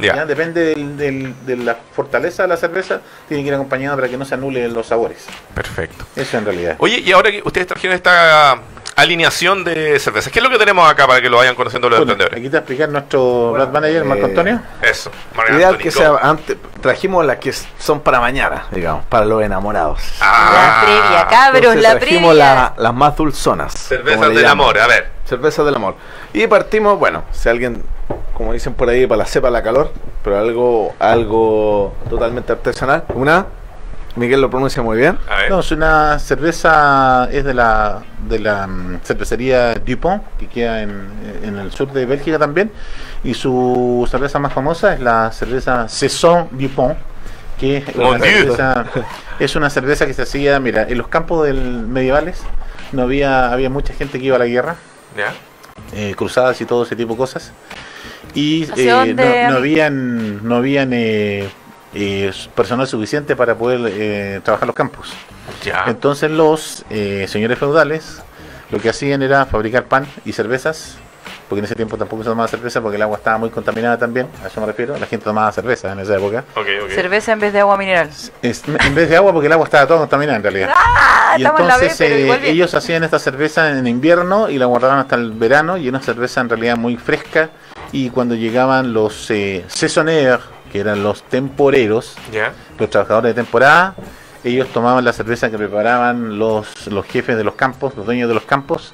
Ya. 0.00 0.14
Ya, 0.16 0.26
Depende 0.26 0.74
del- 0.74 0.96
del- 0.96 1.34
de 1.46 1.56
la 1.56 1.74
fortaleza 1.94 2.42
de 2.42 2.48
la 2.48 2.56
cerveza, 2.56 3.00
tiene 3.28 3.42
que 3.42 3.48
ir 3.48 3.54
acompañado 3.54 3.96
para 3.96 4.08
que 4.08 4.16
no 4.16 4.24
se 4.24 4.34
anulen 4.34 4.72
los 4.74 4.86
sabores. 4.86 5.24
Perfecto. 5.54 6.04
Eso 6.16 6.36
en 6.38 6.44
realidad. 6.44 6.76
Oye, 6.78 6.98
y 6.98 7.12
ahora 7.12 7.30
que 7.30 7.40
ustedes 7.44 7.66
trajeron 7.66 7.94
esta 7.96 8.58
alineación 8.96 9.62
de 9.62 9.98
cervezas, 10.00 10.32
¿qué 10.32 10.38
es 10.38 10.42
lo 10.42 10.50
que 10.50 10.58
tenemos 10.58 10.90
acá 10.90 11.06
para 11.06 11.20
que 11.20 11.28
lo 11.28 11.36
vayan 11.36 11.54
conociendo 11.54 11.88
los 11.90 11.98
Bueno, 11.98 12.12
emprendedores? 12.12 12.38
aquí 12.42 12.50
te 12.50 12.56
explicar 12.56 12.88
nuestro 12.88 13.52
Brad 13.52 13.68
Manager, 13.68 14.04
Marco 14.04 14.22
eh, 14.26 14.28
Antonio. 14.30 14.60
Eso. 14.82 15.10
Marc 15.36 15.50
Ideal 15.50 15.76
que 15.78 15.90
sea 15.90 16.12
antes, 16.22 16.56
trajimos 16.80 17.24
las 17.26 17.36
que 17.36 17.52
son 17.52 18.00
para 18.00 18.20
mañana, 18.20 18.64
digamos, 18.70 19.04
para 19.04 19.26
los 19.26 19.42
enamorados. 19.42 20.00
Ah, 20.20 20.50
La 20.52 20.86
previa, 20.86 21.26
cabros, 21.28 21.56
Entonces 21.74 21.82
la 21.82 21.98
trajimos 21.98 22.30
previa. 22.30 22.54
la- 22.54 22.74
las 22.78 22.94
más 22.94 23.14
dulzonas. 23.16 23.72
Cervezas 23.74 24.20
del 24.28 24.36
llaman. 24.38 24.50
amor, 24.52 24.78
a 24.78 24.86
ver. 24.86 25.10
Cervezas 25.26 25.66
del 25.66 25.74
amor. 25.74 25.94
Y 26.32 26.46
partimos, 26.46 26.98
bueno, 26.98 27.24
si 27.32 27.48
alguien, 27.50 27.82
como 28.32 28.52
dicen 28.54 28.72
por 28.74 28.88
ahí, 28.88 29.06
para 29.06 29.18
la 29.18 29.24
cepa 29.26 29.50
la 29.50 29.62
calor, 29.62 29.92
pero 30.24 30.38
algo, 30.38 30.94
algo 30.98 31.94
totalmente 32.08 32.52
artesanal. 32.52 33.04
Una, 33.14 33.44
Miguel 34.16 34.40
lo 34.40 34.50
pronuncia 34.50 34.82
muy 34.82 34.96
bien. 34.98 35.18
A 35.30 35.36
ver. 35.36 35.50
No, 35.50 35.60
es 35.60 35.70
una 35.72 36.18
cerveza, 36.18 37.28
es 37.30 37.44
de 37.44 37.54
la, 37.54 38.02
de 38.28 38.38
la 38.38 38.66
mm, 38.66 39.00
cervecería 39.04 39.74
Dupont, 39.74 40.22
que 40.38 40.46
queda 40.48 40.82
en, 40.82 41.08
en 41.42 41.58
el 41.58 41.70
sur 41.72 41.92
de 41.92 42.06
Bélgica 42.06 42.38
también. 42.38 42.72
Y 43.24 43.34
su 43.34 44.06
cerveza 44.10 44.38
más 44.38 44.52
famosa 44.52 44.94
es 44.94 45.00
la 45.00 45.30
cerveza 45.32 45.88
Saison 45.88 46.48
Dupont, 46.52 46.96
que 47.60 47.78
es 47.78 47.94
una, 47.94 48.16
Dieu. 48.18 48.54
cerveza, 48.54 48.84
es 49.38 49.56
una 49.56 49.70
cerveza 49.70 50.06
que 50.06 50.14
se 50.14 50.22
hacía, 50.22 50.58
mira, 50.60 50.82
en 50.88 50.98
los 50.98 51.08
campos 51.08 51.46
del 51.46 51.58
medievales 51.86 52.40
no 52.92 53.02
había, 53.02 53.52
había 53.52 53.68
mucha 53.70 53.92
gente 53.94 54.18
que 54.18 54.26
iba 54.26 54.36
a 54.36 54.38
la 54.38 54.46
guerra, 54.46 54.76
Ya. 55.16 55.32
eh, 55.94 56.14
cruzadas 56.16 56.60
y 56.60 56.64
todo 56.64 56.84
ese 56.84 56.96
tipo 56.96 57.12
de 57.14 57.18
cosas. 57.18 57.52
Y 58.34 58.64
¿Hacia 58.70 59.04
eh, 59.04 59.14
dónde, 59.14 59.24
no, 59.24 59.30
no 59.30 59.38
amigo? 59.46 59.58
habían, 59.58 60.48
no 60.48 60.54
habían 60.56 60.90
eh, 60.92 61.48
eh, 61.96 62.32
personal 62.54 62.86
suficiente 62.86 63.34
para 63.36 63.54
poder 63.54 63.80
eh, 63.92 64.40
trabajar 64.44 64.66
los 64.66 64.76
campos. 64.76 65.12
Ya. 65.64 65.84
Entonces 65.86 66.30
los 66.30 66.84
eh, 66.90 67.26
señores 67.28 67.58
feudales 67.58 68.22
lo 68.70 68.78
que 68.80 68.88
hacían 68.88 69.22
era 69.22 69.46
fabricar 69.46 69.84
pan 69.84 70.06
y 70.24 70.32
cervezas, 70.32 70.96
porque 71.48 71.60
en 71.60 71.66
ese 71.66 71.76
tiempo 71.76 71.96
tampoco 71.96 72.24
se 72.24 72.28
tomaba 72.28 72.48
cerveza 72.48 72.80
porque 72.80 72.96
el 72.96 73.02
agua 73.02 73.16
estaba 73.18 73.38
muy 73.38 73.48
contaminada 73.50 73.96
también, 73.96 74.26
a 74.42 74.48
eso 74.48 74.60
me 74.60 74.66
refiero, 74.66 74.96
la 74.98 75.06
gente 75.06 75.22
tomaba 75.24 75.50
cerveza 75.52 75.92
en 75.92 76.00
esa 76.00 76.16
época. 76.16 76.42
Ok, 76.56 76.66
ok. 76.84 76.90
Cerveza 76.90 77.32
en 77.32 77.38
vez 77.40 77.52
de 77.52 77.60
agua 77.60 77.76
mineral. 77.76 78.10
Es- 78.42 78.62
en 78.66 78.94
vez 78.94 79.08
de 79.08 79.16
agua 79.16 79.32
porque 79.32 79.46
el 79.46 79.52
agua 79.52 79.66
estaba 79.66 79.86
toda 79.86 80.00
contaminada 80.00 80.36
en 80.36 80.42
realidad. 80.42 80.70
Ah, 80.74 81.36
Y 81.38 81.42
en 81.42 81.46
entonces 81.48 82.00
eh, 82.00 82.24
bien. 82.24 82.44
ellos 82.44 82.74
hacían 82.74 83.04
esta 83.04 83.20
cerveza 83.20 83.70
en 83.70 83.86
invierno 83.86 84.48
y 84.50 84.58
la 84.58 84.66
guardaban 84.66 84.98
hasta 84.98 85.14
el 85.14 85.30
verano 85.30 85.76
y 85.76 85.88
una 85.88 86.00
cerveza 86.00 86.40
en 86.40 86.48
realidad 86.48 86.76
muy 86.76 86.96
fresca 86.96 87.50
y 87.92 88.10
cuando 88.10 88.34
llegaban 88.34 88.92
los 88.92 89.30
eh, 89.30 89.64
saisonniers, 89.68 90.42
que 90.76 90.80
eran 90.80 91.02
los 91.02 91.22
temporeros, 91.22 92.16
Ya. 92.30 92.52
los 92.78 92.90
trabajadores 92.90 93.34
de 93.34 93.42
temporada, 93.42 93.94
ellos 94.44 94.68
tomaban 94.68 95.04
la 95.04 95.12
cerveza 95.14 95.50
que 95.50 95.56
preparaban 95.56 96.38
los, 96.38 96.86
los 96.88 97.06
jefes 97.06 97.36
de 97.36 97.44
los 97.44 97.54
campos, 97.54 97.94
los 97.96 98.04
dueños 98.04 98.28
de 98.28 98.34
los 98.34 98.44
campos, 98.44 98.92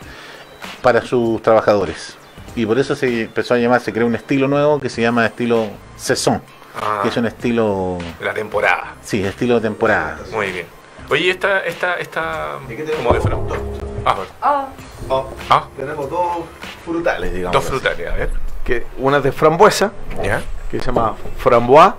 para 0.81 1.03
sus 1.03 1.43
trabajadores. 1.43 2.17
Y 2.55 2.67
por 2.67 2.79
eso 2.79 2.95
se 2.95 3.23
empezó 3.23 3.55
a 3.55 3.59
llamar, 3.59 3.81
se 3.81 3.93
creó 3.93 4.07
un 4.07 4.15
estilo 4.15 4.47
nuevo 4.47 4.79
que 4.81 4.89
se 4.89 5.03
llama 5.03 5.27
estilo 5.27 5.67
saison, 5.97 6.41
Ah, 6.81 7.01
que 7.03 7.09
es 7.09 7.17
un 7.17 7.27
estilo, 7.27 7.99
la 8.21 8.33
temporada. 8.33 8.95
sí, 9.03 9.23
estilo 9.25 9.57
de 9.57 9.61
temporada. 9.63 10.19
Muy 10.33 10.53
bien. 10.53 10.67
Oye, 11.11 11.31
esta, 11.31 11.61
esta, 11.61 11.95
esta, 11.97 12.59
¿Y 12.67 12.77
qué 12.77 12.85
tenemos? 12.85 13.19
como 13.19 13.45
de 13.49 13.55
Dos. 13.55 13.59
Ah, 14.05 14.17
Oh, 14.41 14.69
Oh, 15.09 15.29
ah, 15.51 15.67
tenemos 15.77 16.09
dos 16.09 16.39
frutales, 16.85 17.35
digamos. 17.35 17.53
dos 17.53 17.65
frutales, 17.65 18.09
a 18.09 18.15
ver. 18.15 18.31
Que 18.65 18.87
una 18.99 19.17
es 19.19 19.25
de 19.25 19.33
frambuesa, 19.33 19.91
¿Ya? 20.23 20.41
Que 20.73 20.81
se 20.81 20.87
llama 20.87 21.15
Frambois, 21.37 21.93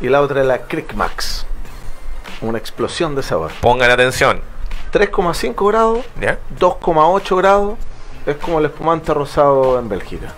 y 0.00 0.08
la 0.08 0.22
otra 0.22 0.40
es 0.40 0.46
la 0.46 0.58
Crick 0.62 0.94
Max. 0.94 1.44
Una 2.40 2.56
explosión 2.58 3.14
de 3.14 3.22
sabor. 3.22 3.50
Pongan 3.60 3.90
atención. 3.90 4.40
3,5 4.92 5.68
grados, 5.68 6.04
¿Ya? 6.20 6.38
2,8 6.58 7.36
grados, 7.36 7.74
es 8.26 8.36
como 8.36 8.60
el 8.60 8.66
espumante 8.66 9.12
rosado 9.12 9.78
en 9.78 9.88
Bélgica. 9.88 10.28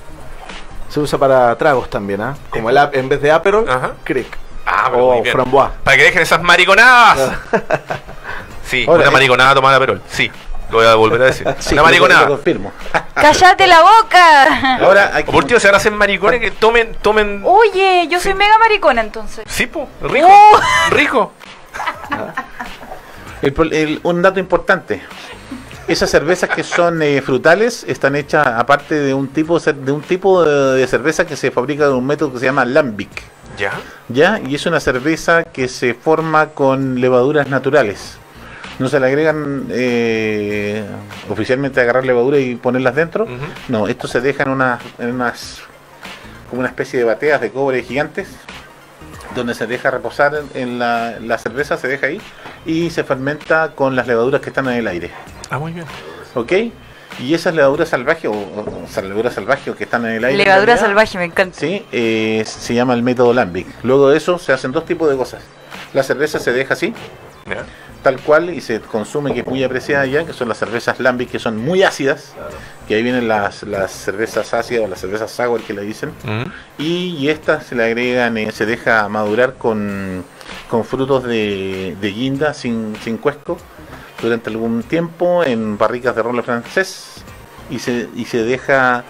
Se 0.88 0.98
usa 1.00 1.18
para 1.18 1.54
tragos 1.56 1.90
también, 1.90 2.22
¿ah? 2.22 2.36
Como 2.48 2.70
el 2.70 2.78
en 2.92 3.08
vez 3.08 3.20
de 3.20 3.30
Aperol, 3.30 3.68
Ajá. 3.68 3.92
Crick. 4.02 4.38
Ah, 4.64 4.90
o 4.94 5.12
muy 5.12 5.20
bien. 5.20 5.32
Frambois. 5.32 5.70
Para 5.84 5.96
que 5.96 6.04
dejen 6.04 6.22
esas 6.22 6.42
mariconadas. 6.42 7.32
Sí, 8.66 8.84
Ahora, 8.88 9.02
una 9.02 9.10
eh. 9.10 9.12
mariconada 9.12 9.54
tomada 9.54 9.78
perol. 9.78 10.02
Sí, 10.08 10.28
lo 10.70 10.78
voy 10.78 10.86
a 10.86 10.94
volver 10.94 11.22
a 11.22 11.24
decir. 11.26 11.46
Sí, 11.60 11.74
una 11.74 11.82
mariconada. 11.84 12.26
confirmo. 12.26 12.72
¡Cállate 13.14 13.66
la 13.66 13.80
boca! 13.82 14.76
Ahora 14.78 15.10
hay 15.14 15.22
O 15.22 15.26
por 15.26 15.36
último, 15.36 15.58
se 15.60 15.68
van 15.68 15.74
a 15.74 15.78
hacer 15.78 15.92
maricones 15.92 16.40
que 16.40 16.50
tomen, 16.50 16.94
tomen. 17.02 17.42
Oye, 17.44 18.06
yo 18.10 18.20
soy 18.20 18.34
mega 18.34 18.58
maricona 18.58 19.00
entonces. 19.00 19.44
Sí, 19.48 19.66
po, 19.66 19.88
rico. 20.02 20.26
Oh. 20.28 20.60
Rico. 20.90 21.32
El 23.42 23.72
el- 23.72 24.00
un 24.02 24.22
dato 24.22 24.40
importante. 24.40 25.02
Esas 25.88 26.10
cervezas 26.10 26.50
que 26.50 26.64
son 26.64 27.00
eh, 27.00 27.22
frutales 27.22 27.84
están 27.86 28.16
hechas 28.16 28.44
aparte 28.46 28.96
de 28.96 29.14
un 29.14 29.28
tipo 29.28 29.60
de 29.60 29.92
un 29.92 30.02
tipo 30.02 30.42
de, 30.44 30.80
de 30.80 30.86
cerveza 30.88 31.24
que 31.26 31.36
se 31.36 31.52
fabrica 31.52 31.86
de 31.86 31.92
un 31.92 32.04
método 32.04 32.32
que 32.32 32.40
se 32.40 32.46
llama 32.46 32.64
lambic, 32.64 33.22
¿Ya? 33.56 33.72
¿ya? 34.08 34.40
Y 34.44 34.56
es 34.56 34.66
una 34.66 34.80
cerveza 34.80 35.44
que 35.44 35.68
se 35.68 35.94
forma 35.94 36.48
con 36.48 37.00
levaduras 37.00 37.46
naturales. 37.48 38.18
No 38.78 38.88
se 38.88 39.00
le 39.00 39.06
agregan 39.06 39.66
eh, 39.70 40.84
oficialmente 41.30 41.80
agarrar 41.80 42.04
levaduras 42.04 42.40
y 42.40 42.56
ponerlas 42.56 42.94
dentro. 42.94 43.26
No, 43.68 43.88
esto 43.88 44.06
se 44.08 44.20
deja 44.20 44.42
en 44.42 44.50
unas, 44.50 44.80
en 44.98 45.12
unas 45.14 45.62
como 46.50 46.60
una 46.60 46.68
especie 46.68 46.98
de 46.98 47.04
bateas 47.04 47.40
de 47.40 47.50
cobre 47.50 47.82
gigantes 47.82 48.28
donde 49.34 49.54
se 49.54 49.66
deja 49.66 49.90
reposar 49.90 50.34
en- 50.54 50.62
en 50.62 50.78
la, 50.78 51.16
la 51.20 51.36
cerveza, 51.38 51.76
se 51.76 51.88
deja 51.88 52.06
ahí 52.06 52.20
y 52.64 52.90
se 52.90 53.02
fermenta 53.04 53.72
con 53.74 53.96
las 53.96 54.06
levaduras 54.06 54.40
que 54.40 54.48
están 54.50 54.66
en 54.68 54.74
el 54.74 54.86
aire. 54.86 55.10
Ah, 55.50 55.58
muy 55.58 55.72
bien. 55.72 55.84
¿Ok? 56.34 56.52
Y 57.18 57.34
esas 57.34 57.54
levaduras 57.54 57.88
salvajes, 57.88 58.26
o, 58.26 58.32
o- 58.32 58.82
o 58.84 58.88
sea, 58.88 59.02
levaduras 59.02 59.34
salvajes 59.34 59.74
que 59.74 59.84
están 59.84 60.04
en 60.06 60.12
el 60.12 60.24
aire. 60.24 60.38
Levadura 60.44 60.66
realidad, 60.66 60.86
salvaje, 60.86 61.18
me 61.18 61.24
encanta. 61.24 61.58
Sí, 61.58 61.84
eh, 61.92 62.44
se 62.46 62.74
llama 62.74 62.94
el 62.94 63.02
método 63.02 63.32
Lambic. 63.34 63.66
Luego 63.82 64.08
de 64.10 64.16
eso 64.18 64.38
se 64.38 64.52
hacen 64.52 64.72
dos 64.72 64.84
tipos 64.86 65.08
de 65.10 65.16
cosas. 65.16 65.42
La 65.92 66.02
cerveza 66.02 66.38
se 66.38 66.52
deja 66.52 66.74
así. 66.74 66.94
Tal 68.06 68.20
cual, 68.20 68.50
y 68.50 68.60
se 68.60 68.78
consume, 68.78 69.34
que 69.34 69.40
es 69.40 69.46
muy 69.48 69.64
apreciada 69.64 70.06
ya, 70.06 70.24
que 70.24 70.32
son 70.32 70.48
las 70.48 70.58
cervezas 70.58 71.00
Lambic, 71.00 71.28
que 71.28 71.40
son 71.40 71.56
muy 71.56 71.82
ácidas, 71.82 72.34
que 72.86 72.94
ahí 72.94 73.02
vienen 73.02 73.26
las, 73.26 73.64
las 73.64 73.90
cervezas 73.90 74.54
ácidas 74.54 74.84
o 74.84 74.86
las 74.86 75.00
cervezas 75.00 75.28
sour 75.28 75.60
que 75.60 75.72
le 75.72 75.82
dicen. 75.82 76.10
Mm. 76.22 76.42
Y, 76.78 77.16
y 77.18 77.30
estas 77.30 77.66
se 77.66 77.74
le 77.74 77.82
agregan, 77.82 78.36
eh, 78.36 78.52
se 78.52 78.64
deja 78.64 79.08
madurar 79.08 79.54
con, 79.54 80.22
con 80.70 80.84
frutos 80.84 81.24
de, 81.24 81.96
de 82.00 82.12
guinda 82.12 82.54
sin, 82.54 82.94
sin 83.02 83.16
cuesco 83.16 83.58
durante 84.22 84.50
algún 84.50 84.84
tiempo 84.84 85.42
en 85.42 85.76
barricas 85.76 86.14
de 86.14 86.22
roble 86.22 86.44
francés 86.44 87.24
y 87.70 87.80
se, 87.80 88.08
y 88.14 88.24
se 88.26 88.44
deja 88.44 89.02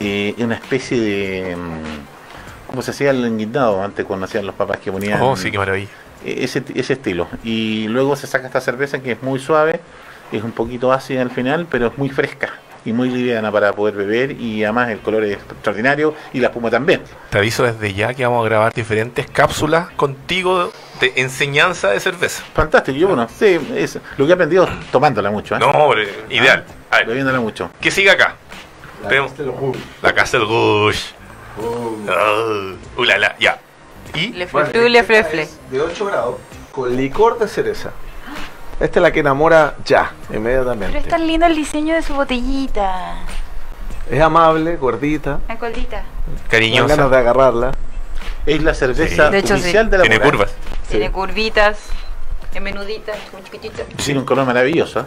eh, 0.00 0.34
una 0.38 0.56
especie 0.56 1.00
de... 1.00 1.54
mm, 1.54 2.66
¿Cómo 2.66 2.82
se 2.82 2.90
hacía 2.90 3.10
el 3.10 3.24
enguindado 3.24 3.80
antes 3.80 4.04
cuando 4.04 4.26
hacían 4.26 4.44
los 4.44 4.56
papas 4.56 4.78
que 4.80 4.90
ponían? 4.90 5.22
Oh, 5.22 5.36
sí, 5.36 5.52
qué 5.52 5.58
maravilla. 5.58 5.88
Eh, 6.24 6.38
ese, 6.44 6.62
ese 6.74 6.94
estilo. 6.94 7.28
Y 7.42 7.88
luego 7.88 8.16
se 8.16 8.26
saca 8.26 8.46
esta 8.46 8.60
cerveza 8.60 9.00
que 9.00 9.12
es 9.12 9.22
muy 9.22 9.38
suave, 9.38 9.80
es 10.32 10.42
un 10.42 10.52
poquito 10.52 10.92
ácida 10.92 11.22
al 11.22 11.30
final, 11.30 11.66
pero 11.70 11.88
es 11.88 11.98
muy 11.98 12.08
fresca 12.08 12.54
y 12.84 12.92
muy 12.92 13.08
liviana 13.08 13.50
para 13.50 13.72
poder 13.72 13.94
beber 13.94 14.32
y 14.32 14.62
además 14.62 14.90
el 14.90 15.00
color 15.00 15.24
es 15.24 15.34
extraordinario 15.34 16.14
y 16.32 16.40
la 16.40 16.48
espuma 16.48 16.70
también. 16.70 17.02
Te 17.30 17.38
aviso 17.38 17.62
desde 17.62 17.94
ya 17.94 18.12
que 18.14 18.24
vamos 18.24 18.44
a 18.44 18.48
grabar 18.48 18.72
diferentes 18.72 19.26
cápsulas 19.30 19.90
contigo 19.92 20.70
de 21.00 21.12
enseñanza 21.16 21.90
de 21.90 22.00
cerveza. 22.00 22.44
Fantástico, 22.52 22.98
yo 22.98 23.08
bueno, 23.08 23.26
sí, 23.34 23.58
es 23.74 23.98
lo 24.18 24.26
que 24.26 24.32
he 24.32 24.34
aprendido 24.34 24.68
tomándola 24.92 25.30
mucho, 25.30 25.56
¿eh? 25.56 25.58
No, 25.58 25.70
hombre, 25.70 26.08
ideal. 26.30 26.64
A 26.90 26.98
ver, 26.98 27.06
bebiéndola 27.06 27.40
mucho. 27.40 27.70
¿qué 27.80 27.90
sigue 27.90 28.10
acá? 28.10 28.36
La 30.02 30.14
Castle 30.14 30.40
Rouge. 30.40 31.14
Uh. 31.56 31.62
Oh, 32.08 33.00
uh, 33.00 33.04
la, 33.04 33.18
la, 33.18 33.36
ya. 33.38 33.58
¿Y? 34.14 34.28
Le 34.28 34.46
le 34.46 34.98
esta 34.98 35.04
fle, 35.04 35.24
fle. 35.24 35.42
es 35.42 35.58
De 35.70 35.80
8 35.80 36.06
grados, 36.06 36.36
con 36.72 36.96
licor 36.96 37.38
de 37.38 37.48
cereza. 37.48 37.90
Esta 38.80 38.98
es 38.98 39.02
la 39.02 39.12
que 39.12 39.20
enamora 39.20 39.74
ya, 39.84 40.12
inmediatamente. 40.32 40.88
Pero 40.92 40.98
es 41.04 41.08
tan 41.08 41.26
lindo 41.26 41.46
el 41.46 41.54
diseño 41.54 41.94
de 41.94 42.02
su 42.02 42.14
botellita. 42.14 43.16
Es 44.10 44.20
amable, 44.20 44.76
gordita, 44.76 45.40
La 45.48 45.56
coldita. 45.58 45.98
con 45.98 46.04
ganas 46.28 46.48
Cariñosa. 46.48 47.08
de 47.08 47.16
agarrarla. 47.16 47.72
Es 48.46 48.62
la 48.62 48.74
cerveza 48.74 49.26
Sí. 49.26 49.32
De 49.32 49.38
hecho, 49.38 49.54
oficial 49.54 49.84
sí. 49.86 49.90
de 49.90 49.98
la 49.98 50.02
Tiene 50.02 50.20
curvas. 50.20 50.54
Tiene 50.88 51.10
curvitas, 51.10 51.78
es 52.52 52.60
menudita, 52.60 53.12
muy 53.32 53.42
chiquitita. 53.44 53.84
Tiene 53.96 54.20
un 54.20 54.26
color 54.26 54.44
maravilloso. 54.46 55.06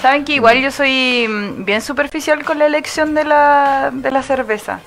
Saben 0.00 0.24
que 0.24 0.32
igual 0.32 0.58
yo 0.60 0.70
soy 0.70 1.28
mm, 1.28 1.64
bien 1.64 1.80
superficial 1.82 2.42
con 2.44 2.58
la 2.58 2.66
elección 2.66 3.14
de 3.14 3.24
la, 3.24 3.90
de 3.92 4.10
la 4.10 4.22
cerveza. 4.22 4.80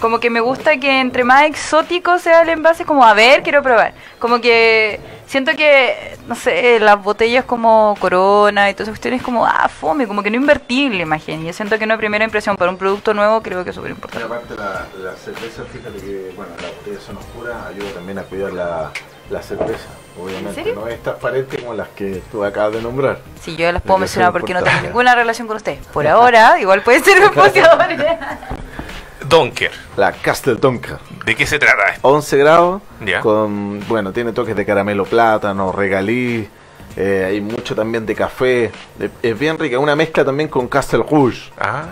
Como 0.00 0.20
que 0.20 0.30
me 0.30 0.40
gusta 0.40 0.78
que 0.78 1.00
entre 1.00 1.24
más 1.24 1.44
exótico 1.44 2.18
sea 2.18 2.42
el 2.42 2.48
envase, 2.50 2.84
como 2.84 3.04
a 3.04 3.14
ver, 3.14 3.42
quiero 3.42 3.62
probar. 3.62 3.94
Como 4.18 4.40
que 4.40 5.00
siento 5.26 5.52
que, 5.56 6.16
no 6.26 6.34
sé, 6.34 6.80
las 6.80 7.02
botellas 7.02 7.44
como 7.44 7.96
Corona 8.00 8.70
y 8.70 8.74
todas 8.74 8.88
esas 8.88 8.92
cuestiones 8.94 9.22
como, 9.22 9.46
ah, 9.46 9.68
fome, 9.68 10.06
como 10.06 10.22
que 10.22 10.30
no 10.30 10.36
imagen. 10.36 11.42
Y 11.42 11.46
yo 11.46 11.52
siento 11.52 11.78
que 11.78 11.84
una 11.84 11.96
primera 11.96 12.24
impresión 12.24 12.56
para 12.56 12.70
un 12.70 12.78
producto 12.78 13.14
nuevo 13.14 13.42
creo 13.42 13.62
que 13.64 13.70
es 13.70 13.76
súper 13.76 13.90
importante. 13.90 14.24
aparte 14.24 14.54
la, 14.56 14.86
la 15.02 15.16
cerveza, 15.16 15.64
fíjate 15.64 15.98
que, 15.98 16.32
bueno, 16.36 16.52
la 16.60 16.68
botella 16.68 17.00
son 17.00 17.16
oscuras, 17.18 17.56
ayuda 17.66 17.90
también 17.92 18.18
a 18.18 18.22
cuidar 18.22 18.52
la, 18.52 18.90
la 19.30 19.42
cerveza, 19.42 19.88
obviamente. 20.20 20.48
¿En 20.48 20.54
serio? 20.54 20.74
No 20.74 20.88
es 20.88 21.02
transparente 21.02 21.58
como 21.58 21.74
las 21.74 21.88
que 21.88 22.22
tú 22.30 22.44
acabas 22.44 22.72
de 22.72 22.82
nombrar. 22.82 23.18
Si 23.40 23.56
yo 23.56 23.70
las 23.70 23.82
puedo 23.82 23.98
mencionar 23.98 24.32
porque 24.32 24.54
no 24.54 24.62
tengo 24.62 24.80
ninguna 24.80 25.14
relación 25.14 25.46
con 25.46 25.56
usted. 25.56 25.78
Por 25.92 26.06
ahora, 26.08 26.58
igual 26.60 26.82
puede 26.82 27.00
ser 27.00 27.22
un 27.22 27.30
poseador. 27.32 27.78
Donker. 29.28 29.70
La 29.96 30.12
Castle 30.12 30.54
Donker. 30.56 30.98
¿De 31.24 31.34
qué 31.36 31.46
se 31.46 31.58
trata 31.58 31.90
esto? 31.94 32.08
11 32.08 32.36
grados, 32.38 32.82
Ya. 33.04 33.20
con, 33.20 33.80
bueno, 33.88 34.12
tiene 34.12 34.32
toques 34.32 34.56
de 34.56 34.64
caramelo 34.64 35.04
plátano, 35.04 35.72
regalí, 35.72 36.48
eh, 36.96 37.24
hay 37.28 37.40
mucho 37.40 37.74
también 37.74 38.06
de 38.06 38.14
café, 38.14 38.70
es, 38.98 39.10
es 39.22 39.38
bien 39.38 39.58
rica, 39.58 39.78
una 39.78 39.94
mezcla 39.94 40.24
también 40.24 40.48
con 40.48 40.66
Castle 40.68 41.04
Rouge, 41.08 41.50
Ah, 41.58 41.84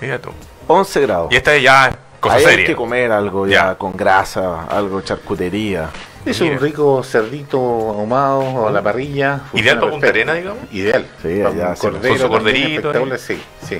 mira 0.00 0.18
tú. 0.18 0.30
11 0.66 1.00
grados. 1.02 1.32
Y 1.32 1.36
esta 1.36 1.54
es 1.54 1.62
ya 1.62 1.94
cosa 2.24 2.36
Ahí 2.36 2.44
hay 2.44 2.50
seria. 2.52 2.66
que 2.66 2.74
comer 2.76 3.12
algo 3.12 3.46
ya, 3.46 3.52
Ya. 3.68 3.74
con 3.76 3.92
grasa, 3.96 4.64
algo 4.64 5.02
charcutería. 5.02 5.90
Es 6.24 6.40
Mira. 6.40 6.54
un 6.54 6.60
rico 6.60 7.02
cerdito 7.04 7.58
ahumado 7.58 8.66
a 8.66 8.70
la 8.70 8.80
parrilla. 8.82 9.40
Ideal 9.52 9.78
para 9.78 9.90
Punta. 9.92 10.06
Arena, 10.08 10.32
digamos. 10.32 10.72
Ideal. 10.72 11.06
Sí, 11.20 11.42
allá 11.42 11.74
cordero 11.74 12.08
con 12.08 12.18
su 12.18 12.28
corderito, 12.30 13.18
sí, 13.18 13.38
sí. 13.68 13.78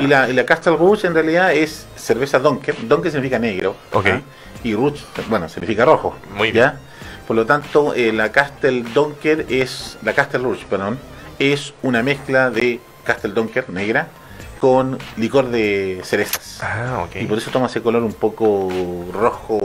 Y 0.00 0.06
la, 0.06 0.26
y 0.30 0.32
la 0.32 0.46
Castle 0.46 0.76
Rouge 0.76 1.06
en 1.06 1.12
realidad 1.12 1.52
es 1.52 1.86
cerveza 1.94 2.38
Donker. 2.38 2.74
Donker 2.88 3.12
significa 3.12 3.38
negro. 3.38 3.76
Ok. 3.92 4.06
¿ah? 4.06 4.20
Y 4.64 4.74
Rouge, 4.74 5.04
bueno, 5.28 5.50
significa 5.50 5.84
rojo. 5.84 6.14
Muy 6.34 6.50
¿ya? 6.50 6.78
Por 7.26 7.36
lo 7.36 7.44
tanto, 7.44 7.92
eh, 7.94 8.10
la 8.10 8.32
Castle 8.32 8.84
Donker 8.94 9.44
es, 9.50 9.98
la 10.02 10.14
Castle 10.14 10.40
Rouge, 10.40 10.64
perdón, 10.70 10.98
es 11.38 11.74
una 11.82 12.02
mezcla 12.02 12.48
de 12.48 12.80
Castle 13.04 13.32
Donker 13.32 13.68
negra 13.68 14.08
con 14.62 14.96
licor 15.16 15.48
de 15.48 16.00
cerezas. 16.04 16.60
Ah, 16.62 17.04
Y 17.16 17.24
por 17.24 17.36
ok. 17.36 17.42
eso 17.42 17.50
toma 17.50 17.66
ese 17.66 17.82
color 17.82 18.04
un 18.04 18.12
poco 18.12 18.68
rojo, 19.12 19.58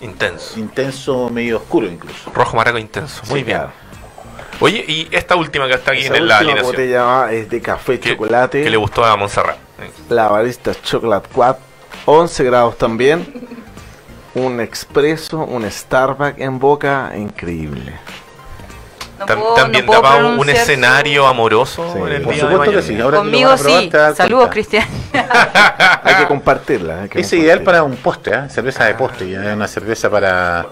Intenso. 0.00 0.60
intenso, 0.60 1.28
medio 1.30 1.56
oscuro 1.56 1.88
incluso. 1.88 2.30
Rojo 2.32 2.56
maraco 2.56 2.78
intenso. 2.78 3.22
Muy 3.28 3.40
Sí, 3.40 3.44
bien. 3.44 3.58
claro. 3.58 3.72
Oye, 4.60 4.84
y 4.86 5.08
esta 5.10 5.34
última 5.34 5.66
que 5.66 5.74
está 5.74 5.90
aquí 5.90 6.02
Esa 6.02 6.16
en 6.16 6.28
la 6.28 6.38
última 6.42 6.62
botella 6.62 7.32
es 7.32 7.50
de 7.50 7.60
café 7.60 7.98
que, 7.98 8.10
chocolate, 8.10 8.62
que 8.62 8.70
le 8.70 8.76
gustó 8.76 9.04
a 9.04 9.16
Montserrat. 9.16 9.56
la 10.08 10.28
barista 10.28 10.80
Chocolate 10.80 11.28
Quad, 11.34 11.56
11 12.04 12.44
grados 12.44 12.78
también. 12.78 13.26
Un 14.36 14.60
expreso, 14.60 15.38
un 15.38 15.68
Starbucks 15.68 16.38
en 16.38 16.60
boca, 16.60 17.10
increíble. 17.16 17.94
No 19.20 19.26
Tam- 19.26 19.38
puedo- 19.38 19.54
también 19.54 19.84
no 19.84 19.92
daba 19.92 20.16
un 20.16 20.44
su- 20.44 20.50
escenario 20.50 21.26
amoroso 21.26 21.92
Sí, 21.92 21.98
en 22.00 22.08
el 22.08 22.22
por 22.22 22.32
día 22.34 22.44
de 22.44 22.50
supuesto 22.50 22.76
que 22.76 22.82
sí. 22.82 23.00
Ahora 23.00 23.18
Conmigo 23.18 23.56
sí. 23.58 23.90
Saludos. 24.16 24.48
Cristian. 24.50 24.86
Hay 26.02 26.14
que 26.16 26.26
compartirla. 26.26 27.02
hay 27.02 27.08
que 27.10 27.20
Es 27.20 27.32
ideal 27.34 27.60
para 27.62 27.82
un 27.82 27.96
postre, 27.96 28.34
¿eh? 28.34 28.48
cerveza 28.48 28.86
de 28.86 28.94
postre, 28.94 29.52
una 29.52 29.68
cerveza 29.68 30.08
para... 30.10 30.60
Ahí, 30.60 30.66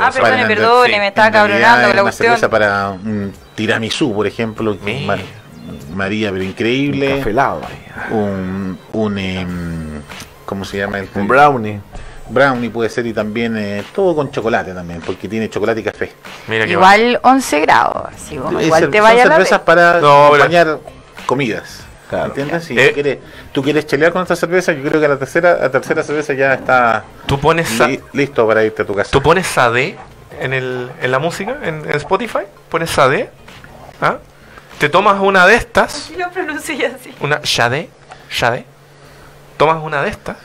Ah, 0.00 0.10
perdone, 0.10 0.46
perdone, 0.46 0.94
sí. 0.94 0.98
me 1.00 1.08
estaba 1.08 1.30
cabronando 1.30 1.88
la 1.88 1.92
una 1.92 2.02
cuestión. 2.02 2.28
cerveza 2.28 2.48
para 2.48 2.88
un 2.90 3.32
tiramisú, 3.54 4.14
por 4.14 4.26
ejemplo, 4.26 4.78
que 4.78 4.84
Mira. 4.84 5.16
ma- 5.16 5.22
María, 5.94 6.30
pero 6.30 6.42
Un 6.42 6.48
increíble. 6.48 7.18
café 7.18 7.30
helado 7.30 7.60
ahí. 7.68 8.14
Un, 8.14 8.78
un 8.94 9.18
em, 9.18 10.00
¿cómo 10.46 10.64
se 10.64 10.78
llama? 10.78 10.98
El, 11.00 11.08
Un 11.14 11.28
brownie. 11.28 11.80
Brownie 12.28 12.70
puede 12.70 12.88
ser 12.88 13.06
y 13.06 13.12
también 13.12 13.56
eh, 13.56 13.84
todo 13.94 14.14
con 14.16 14.30
chocolate 14.30 14.72
también, 14.72 15.00
porque 15.00 15.28
tiene 15.28 15.48
chocolate 15.50 15.80
y 15.80 15.84
café. 15.84 16.12
Mira. 16.48 16.66
Igual 16.66 17.18
11 17.22 17.60
grados. 17.60 18.02
Así 18.14 18.36
como 18.36 18.60
igual 18.60 18.90
te 18.90 19.00
vaya 19.00 19.22
a 19.22 19.26
la 19.26 19.32
cervezas 19.34 19.58
vez. 19.58 19.64
para 19.66 19.92
No, 20.00 20.00
pero- 20.00 20.34
acompañar 20.44 20.78
comidas. 21.26 21.80
Claro. 22.08 22.26
¿Entiendes? 22.26 22.64
Si 22.64 22.78
Eh. 22.78 22.88
tú, 22.88 22.94
quieres, 22.94 23.18
tú 23.52 23.62
quieres 23.62 23.86
chelear 23.86 24.12
con 24.12 24.22
esta 24.22 24.36
cerveza, 24.36 24.72
yo 24.72 24.82
creo 24.88 25.00
que 25.00 25.08
la 25.08 25.16
tercera, 25.18 25.56
la 25.58 25.70
tercera 25.70 26.02
cerveza 26.02 26.34
ya 26.34 26.54
está 26.54 27.02
Tú 27.26 27.40
pones, 27.40 27.78
li- 27.80 28.00
listo 28.12 28.46
para 28.46 28.62
irte 28.62 28.82
a 28.82 28.84
tu 28.86 28.94
casa. 28.94 29.10
tú 29.10 29.22
pones 29.22 29.46
Sade 29.46 29.96
en, 30.38 30.52
el, 30.52 30.90
en 31.00 31.10
la 31.10 31.18
música, 31.18 31.56
en, 31.62 31.76
en 31.84 31.96
Spotify. 31.96 32.40
Pones 32.68 32.90
Sade. 32.90 33.30
¿ah? 34.02 34.18
Te 34.78 34.88
tomas 34.88 35.18
una 35.20 35.46
de 35.46 35.54
estas. 35.56 36.10
Lo 36.16 36.30
pronuncié 36.30 36.86
así. 36.86 37.14
Una 37.20 37.40
Shade. 37.42 37.88
Shade. 38.30 38.64
Tomas 39.56 39.82
una 39.82 40.02
de 40.02 40.10
estas. 40.10 40.36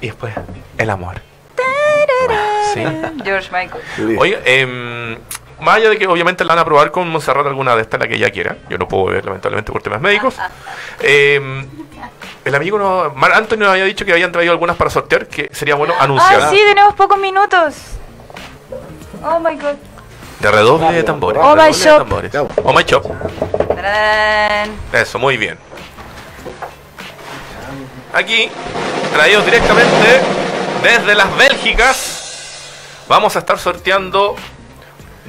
Y 0.00 0.06
después, 0.06 0.34
el 0.78 0.90
amor. 0.90 1.20
Sí. 2.74 2.82
George 3.24 3.50
Michael. 3.50 4.18
Oye, 4.18 4.40
em, 4.44 5.18
más 5.60 5.76
allá 5.76 5.90
de 5.90 5.98
que 5.98 6.06
obviamente 6.06 6.44
la 6.44 6.54
van 6.54 6.60
a 6.60 6.64
probar 6.64 6.90
con 6.90 7.08
Monserrat 7.08 7.46
alguna 7.46 7.74
de 7.74 7.82
estas, 7.82 8.00
la 8.00 8.08
que 8.08 8.14
ella 8.14 8.30
quiera. 8.30 8.56
Yo 8.68 8.78
no 8.78 8.86
puedo 8.86 9.06
beber, 9.06 9.24
lamentablemente, 9.24 9.72
por 9.72 9.82
temas 9.82 10.00
médicos. 10.00 10.36
Em, 11.00 11.66
el 12.44 12.54
amigo, 12.54 12.78
no, 12.78 13.12
Mar 13.14 13.32
Anthony 13.32 13.58
nos 13.58 13.68
había 13.70 13.84
dicho 13.84 14.04
que 14.04 14.12
habían 14.12 14.32
traído 14.32 14.52
algunas 14.52 14.76
para 14.76 14.90
sortear, 14.90 15.26
que 15.26 15.50
sería 15.52 15.74
bueno 15.74 15.94
anunciar. 15.98 16.42
Ah, 16.42 16.50
sí, 16.50 16.56
tenemos 16.56 16.94
pocos 16.94 17.18
minutos. 17.18 17.74
Oh 19.24 19.38
my 19.40 19.54
god. 19.56 19.76
De 20.38 20.50
redoble 20.50 20.92
de 20.92 21.02
tambores. 21.02 21.42
Oh, 21.44 21.54
my 21.54 21.70
redoble 21.72 22.22
de 22.22 22.30
shop. 22.30 22.50
Oh 22.64 22.72
my 22.72 22.84
shop. 22.84 23.04
Eso, 24.92 25.18
muy 25.18 25.36
bien. 25.36 25.58
Aquí, 28.12 28.50
traídos 29.12 29.44
directamente 29.44 30.20
desde 30.82 31.14
las 31.14 31.36
Bélgicas, 31.36 32.58
vamos 33.08 33.36
a 33.36 33.40
estar 33.40 33.58
sorteando 33.58 34.36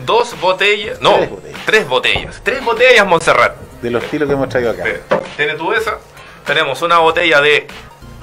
dos 0.06 0.40
botellas, 0.40 1.00
no, 1.02 1.18
Tres 1.18 1.30
botellas. 1.30 1.62
tres 1.66 1.88
botellas, 1.88 2.42
tres 2.44 2.64
botellas 2.64 3.06
Montserrat. 3.08 3.56
De 3.82 3.92
los 3.92 4.04
estilos 4.04 4.28
que 4.28 4.34
hemos 4.34 4.50
traído 4.50 4.72
acá. 4.72 4.88
Eh, 4.88 5.02
Tiene 5.36 5.56
tu 5.56 5.72
esa. 5.74 5.98
Tenemos 6.46 6.82
una 6.82 7.00
botella 7.00 7.42
de 7.42 7.68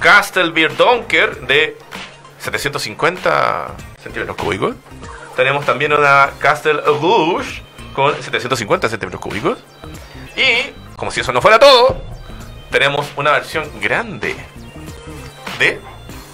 Castle 0.01 0.51
Beer 0.51 0.77
Donker 0.77 1.41
de 1.47 1.77
750 2.39 3.75
centímetros 4.03 4.37
cúbicos. 4.37 4.75
Tenemos 5.37 5.65
también 5.65 5.93
una 5.93 6.31
Castle 6.39 6.81
Rouge 6.85 7.63
con 7.95 8.15
750 8.15 8.89
centímetros 8.89 9.21
cúbicos. 9.21 9.59
Y, 10.37 10.73
como 10.97 11.11
si 11.11 11.21
eso 11.21 11.33
no 11.33 11.41
fuera 11.41 11.59
todo, 11.59 12.01
tenemos 12.71 13.07
una 13.17 13.33
versión 13.33 13.69
grande 13.81 14.37
de, 15.59 15.81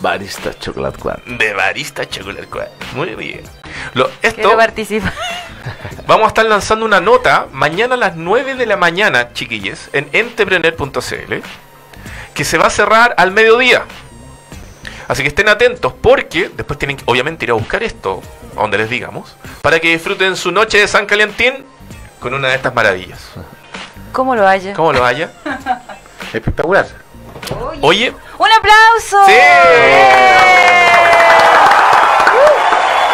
Barista 0.01 0.53
Chocolate 0.59 0.99
Club. 0.99 1.25
de 1.25 1.55
Barista 1.55 2.09
Chocolate 2.09 2.47
Club. 2.47 2.69
Muy 2.95 3.15
bien. 3.15 3.43
Lo, 3.95 4.11
esto, 4.23 4.35
Quiero 4.35 4.57
participar. 4.57 5.13
Vamos 6.07 6.27
a 6.27 6.29
estar 6.29 6.45
lanzando 6.45 6.85
una 6.85 7.01
nota 7.01 7.47
mañana 7.53 7.95
a 7.95 7.97
las 7.97 8.17
9 8.17 8.55
de 8.55 8.67
la 8.67 8.77
mañana, 8.77 9.33
chiquillos, 9.33 9.89
en 9.93 10.09
entrepreneur.cl, 10.13 11.35
que 12.35 12.45
se 12.45 12.59
va 12.59 12.67
a 12.67 12.71
cerrar 12.71 13.15
al 13.17 13.31
mediodía. 13.31 13.85
Así 15.09 15.23
que 15.23 15.29
estén 15.29 15.49
atentos 15.49 15.95
porque 16.01 16.51
después 16.55 16.79
tienen 16.79 16.97
que 16.97 17.05
obviamente 17.07 17.45
ir 17.45 17.51
a 17.51 17.55
buscar 17.55 17.83
esto, 17.83 18.23
a 18.57 18.61
donde 18.61 18.79
les 18.79 18.91
digamos, 18.91 19.37
para 19.63 19.81
que 19.81 19.91
disfruten 19.91 20.37
su 20.37 20.51
noche 20.51 20.79
de 20.79 20.89
San 20.89 21.07
Calentín 21.07 21.65
con 22.21 22.35
una 22.35 22.49
de 22.49 22.57
estas 22.57 22.75
maravillas. 22.75 23.21
¿Cómo 24.13 24.35
lo 24.35 24.47
haya? 24.47 24.75
¿Cómo 24.75 24.93
lo 24.93 25.05
haya? 25.05 25.33
Espectacular. 26.33 27.04
Oye, 27.81 28.13
¡Un 28.39 28.49
aplauso! 28.53 29.25
¡Sí! 29.27 29.33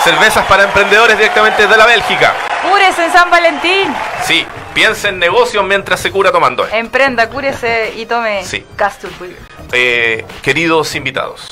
cervezas 0.03 0.47
para 0.47 0.65
emprendedores 0.65 1.17
directamente 1.19 1.67
de 1.67 1.77
la 1.77 1.87
Bélgica. 1.87 2.35
¡Cúrese 2.69 3.05
en 3.05 3.13
San 3.13 3.31
Valentín! 3.31 3.95
Sí, 4.25 4.47
piensa 4.75 5.09
en 5.11 5.19
negocios 5.19 5.63
mientras 5.65 6.01
se 6.01 6.11
cura 6.11 6.33
tomando. 6.33 6.67
Emprenda, 6.69 7.29
cúrese 7.29 7.93
y 7.97 8.07
tome 8.07 8.43
Sí. 8.45 8.65
Eh, 9.73 10.25
queridos 10.43 10.95
invitados, 10.95 11.49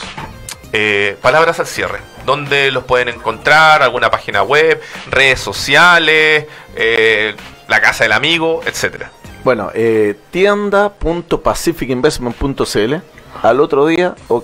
eh, 0.73 1.17
palabras 1.21 1.61
al 1.61 1.67
cierre. 1.67 2.01
¿Dónde 2.25 2.71
los 2.71 2.85
pueden 2.85 3.09
encontrar? 3.09 3.83
¿Alguna 3.83 4.11
página 4.11 4.43
web? 4.43 4.83
¿Redes 5.11 5.41
sociales? 5.41 6.47
eh, 6.75 7.35
¿La 7.69 7.81
casa 7.83 8.05
del 8.05 8.13
amigo? 8.13 8.63
Etcétera. 8.65 9.11
Bueno, 9.45 9.71
eh, 9.75 10.19
tienda.pacificinvestment.cl. 10.31 12.95
Al 13.43 13.61
otro 13.61 13.87
día, 13.87 14.15
o 14.29 14.43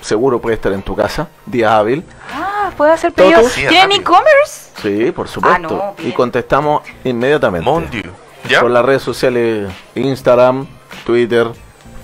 seguro 0.00 0.40
puede 0.40 0.56
estar 0.56 0.72
en 0.72 0.82
tu 0.82 0.94
casa, 0.94 1.28
día 1.46 1.78
hábil. 1.78 2.04
Ah, 2.32 2.70
¿puedo 2.76 2.92
hacer 2.92 3.12
pedidos? 3.12 3.52
Sí, 3.52 3.66
¿Tienen 3.66 4.00
e-commerce? 4.00 4.70
Sí, 4.82 5.10
por 5.12 5.28
supuesto. 5.28 5.80
Ah, 5.82 5.94
no, 5.98 6.06
y 6.06 6.12
contestamos 6.12 6.82
inmediatamente. 7.04 7.64
Mon 7.64 7.88
Dieu. 7.90 8.12
¿Ya? 8.48 8.60
Por 8.60 8.70
las 8.70 8.84
redes 8.84 9.02
sociales 9.02 9.72
Instagram, 9.94 10.66
Twitter, 11.06 11.46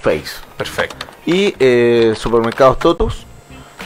Face. 0.01 0.37
Perfecto. 0.57 1.07
Y 1.27 1.55
eh, 1.59 2.15
supermercados 2.17 2.79
Totus. 2.79 3.27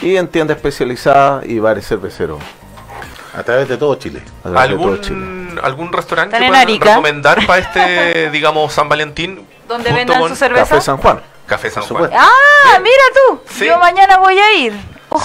Y 0.01 0.17
en 0.17 0.27
tienda 0.27 0.53
especializada 0.53 1.41
y 1.45 1.59
bares 1.59 1.87
cerveceros. 1.87 2.39
A 3.37 3.43
través 3.43 3.67
de 3.67 3.77
todo 3.77 3.95
Chile. 3.95 4.23
a 4.43 4.49
través 4.49 4.69
de 4.69 4.77
todo 4.77 4.97
Chile. 4.97 5.19
¿Algún, 5.19 5.59
¿Algún 5.63 5.93
restaurante 5.93 6.35
¿Están 6.35 6.65
que 6.65 6.77
puedan 6.79 6.95
recomendar 6.95 7.45
para 7.45 7.61
este, 7.61 8.29
digamos, 8.31 8.73
San 8.73 8.89
Valentín? 8.89 9.45
¿Donde 9.67 9.91
vendan 9.91 10.19
con 10.19 10.29
su 10.29 10.35
cerveza? 10.35 10.69
Café 10.69 10.81
San 10.81 10.97
Juan. 10.97 11.21
Café 11.45 11.69
San 11.69 11.83
Juan. 11.83 12.09
¡Ah, 12.13 12.79
mira 12.81 13.03
tú! 13.13 13.41
Sí. 13.49 13.65
Yo 13.65 13.77
mañana 13.79 14.17
voy 14.17 14.37
a 14.37 14.53
ir. 14.53 14.73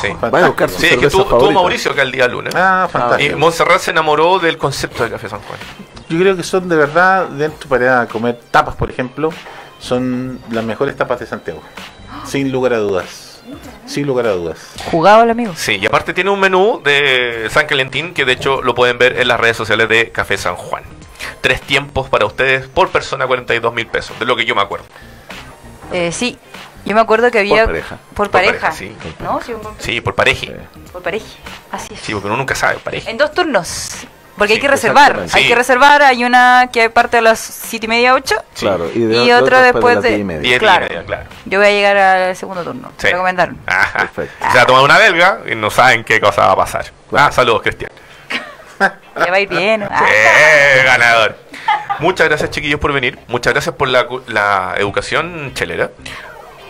Sí. 0.01 0.09
Vaya 0.21 0.47
a 0.47 0.49
buscar 0.49 0.69
su 0.71 0.79
Sí, 0.79 0.87
es 0.87 0.97
que 0.99 1.09
tú, 1.09 1.25
tú. 1.25 1.51
Mauricio, 1.51 1.95
que 1.95 2.01
el 2.03 2.13
día 2.13 2.29
lunes. 2.29 2.55
Ah, 2.55 2.87
y 2.89 2.93
fantástico. 2.93 3.39
Montserrat 3.39 3.81
se 3.81 3.91
enamoró 3.91 4.39
del 4.39 4.57
concepto 4.57 5.05
de 5.05 5.11
Café 5.11 5.29
San 5.29 5.41
Juan. 5.43 5.59
Yo 6.09 6.19
creo 6.19 6.37
que 6.37 6.43
son 6.43 6.69
de 6.69 6.77
verdad, 6.77 7.29
dentro 7.29 7.69
para 7.69 8.07
comer 8.07 8.39
tapas, 8.51 8.75
por 8.77 8.91
ejemplo, 8.91 9.31
son 9.79 10.41
las 10.51 10.65
mejores 10.65 10.97
tapas 10.97 11.21
de 11.21 11.27
Santiago. 11.27 11.63
Sin 12.25 12.53
lugar 12.53 12.75
a 12.75 12.79
dudas. 12.79 13.30
Sin 13.87 14.07
lugar 14.07 14.27
a 14.27 14.33
dudas. 14.33 14.59
Jugado 14.91 15.23
el 15.23 15.31
amigo. 15.31 15.53
Sí, 15.57 15.79
y 15.81 15.87
aparte 15.87 16.13
tiene 16.15 16.31
un 16.31 16.41
menú 16.41 16.81
de 16.85 17.49
San 17.51 17.67
Calentín 17.67 18.15
que 18.15 18.25
de 18.25 18.33
hecho 18.33 18.63
lo 18.63 18.75
pueden 18.75 18.99
ver 18.99 19.19
en 19.21 19.29
las 19.29 19.41
redes 19.41 19.57
sociales 19.57 19.89
de 19.89 20.11
Café 20.11 20.37
San 20.37 20.57
Juan. 20.57 20.85
Tres 21.41 21.61
tiempos 21.61 22.09
para 22.09 22.27
ustedes 22.27 22.67
por 22.67 22.91
persona, 22.91 23.27
42 23.27 23.73
mil 23.75 23.87
pesos, 23.87 24.19
de 24.19 24.25
lo 24.27 24.37
que 24.37 24.45
yo 24.45 24.55
me 24.55 24.63
acuerdo. 24.63 24.87
Eh, 25.93 26.13
sí, 26.13 26.39
yo 26.85 26.95
me 26.95 27.01
acuerdo 27.01 27.31
que 27.31 27.41
había... 27.41 27.67
pareja. 27.67 27.99
Por 28.15 28.15
Por 28.15 28.31
pareja. 28.31 28.71
pareja, 28.71 28.73
sí. 28.73 28.95
¿No? 29.21 29.41
Sí, 29.43 29.53
por, 29.53 29.75
Sí, 29.79 30.01
por 30.01 30.15
pareja. 30.15 30.47
Por 30.93 31.03
pareja. 31.03 31.27
Así 31.73 31.95
es. 31.95 32.01
Sí, 32.01 32.13
porque 32.13 32.29
uno 32.29 32.37
nunca 32.37 32.55
sabe, 32.55 32.79
pareja. 32.79 33.11
En 33.11 33.19
dos 33.19 33.33
turnos. 33.33 34.07
Porque 34.41 34.55
hay 34.55 34.57
Sí, 34.57 34.63
que 34.63 34.69
reservar. 34.69 35.21
Hay 35.21 35.43
Sí. 35.43 35.49
que 35.49 35.55
reservar. 35.55 36.03
Hay 36.03 36.25
una 36.25 36.71
que 36.73 36.89
parte 36.89 37.19
a 37.19 37.21
las 37.21 37.39
siete 37.39 37.85
y 37.85 37.89
media, 37.91 38.15
ocho. 38.15 38.37
Sí. 38.55 38.65
Claro. 38.65 38.91
Y, 38.93 39.01
de- 39.01 39.17
Y 39.25 39.29
de 39.29 39.63
después 39.65 39.95
las 39.97 40.03
de- 40.03 40.09
diez 40.09 40.21
y 40.21 40.25
media. 40.25 40.41
Diez 40.41 40.57
y 40.57 40.59
Claro. 40.59 40.87
media, 40.89 41.05
claro. 41.05 41.25
Yo 41.45 41.59
voy 41.59 41.69
a 41.69 41.71
llegar 41.71 41.97
al 41.99 42.35
segundo 42.37 42.65
turno. 42.65 42.89
Sí. 42.97 43.05
Me 43.09 43.11
recomendaron. 43.13 43.59
Ajá. 43.67 43.99
Perfecto. 43.99 44.47
Se 44.51 44.57
va 44.57 44.63
a 44.63 44.67
tomar 44.67 44.83
una 44.83 44.97
belga 44.99 45.41
y 45.51 45.55
no 45.55 45.71
saben 45.71 46.03
qué 46.05 46.21
cosa 46.21 46.47
va 46.47 46.53
a 46.53 46.57
pasar. 46.57 46.87
Claro. 47.11 47.27
Ah, 47.29 47.33
saludos, 47.33 47.61
Cristian. 47.63 47.93
Ya 48.81 49.31
va 49.31 49.37
a 49.37 49.41
ir 49.41 49.49
bien. 49.51 49.83
Ah. 49.83 50.07
¡Eh, 50.09 50.83
ganador! 50.87 51.37
Muchas 51.99 52.27
gracias, 52.29 52.49
chiquillos, 52.51 52.81
por 52.81 52.93
venir. 52.95 53.19
Muchas 53.29 53.53
gracias 53.53 53.75
por 53.75 53.89
la, 53.89 54.07
cu- 54.07 54.23
la 54.27 54.73
educación 54.79 55.53
chelera. 55.55 55.91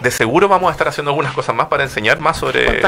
De 0.01 0.11
seguro 0.11 0.49
vamos 0.49 0.71
a 0.71 0.73
estar 0.73 0.89
haciendo 0.89 1.11
algunas 1.13 1.33
cosas 1.35 1.55
más 1.55 1.69
para 1.69 1.85
enseñar 1.85 2.19
más 2.19 2.37
sobre. 2.39 2.83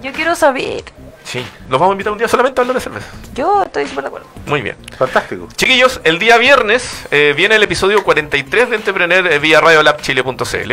Yo 0.00 0.12
quiero 0.14 0.34
saber. 0.34 0.84
Sí, 1.26 1.44
los 1.68 1.80
vamos 1.80 1.90
a 1.90 1.94
invitar 1.94 2.12
un 2.12 2.18
día 2.18 2.28
solamente 2.28 2.60
a 2.60 2.62
hablar 2.62 2.76
de 2.76 2.80
cerveza. 2.80 3.08
Yo 3.34 3.64
estoy 3.64 3.84
súper 3.86 4.04
de 4.04 4.08
acuerdo. 4.08 4.28
Muy 4.46 4.62
bien. 4.62 4.76
Fantástico. 4.96 5.48
Chiquillos, 5.56 6.00
el 6.04 6.20
día 6.20 6.38
viernes 6.38 7.04
eh, 7.10 7.34
viene 7.36 7.56
el 7.56 7.62
episodio 7.64 8.04
43 8.04 8.70
de 8.70 8.76
Entrepreneur 8.76 9.26
eh, 9.26 9.38
vía 9.40 9.60
radiolabchile.cl. 9.60 10.72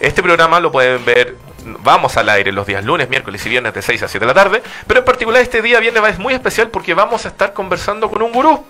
Este 0.00 0.22
programa 0.22 0.60
lo 0.60 0.72
pueden 0.72 1.04
ver, 1.04 1.36
vamos 1.80 2.16
al 2.16 2.28
aire 2.30 2.52
los 2.52 2.66
días 2.66 2.84
lunes, 2.84 3.08
miércoles 3.10 3.44
y 3.44 3.48
viernes 3.50 3.74
de 3.74 3.82
6 3.82 4.02
a 4.04 4.08
7 4.08 4.24
de 4.24 4.26
la 4.26 4.34
tarde, 4.34 4.62
pero 4.86 5.00
en 5.00 5.04
particular 5.04 5.42
este 5.42 5.60
día 5.60 5.78
viernes 5.80 6.02
va- 6.02 6.08
es 6.10 6.18
muy 6.18 6.32
especial 6.32 6.68
porque 6.68 6.94
vamos 6.94 7.24
a 7.26 7.28
estar 7.28 7.52
conversando 7.52 8.08
con 8.10 8.22
un 8.22 8.32
gurú. 8.32 8.64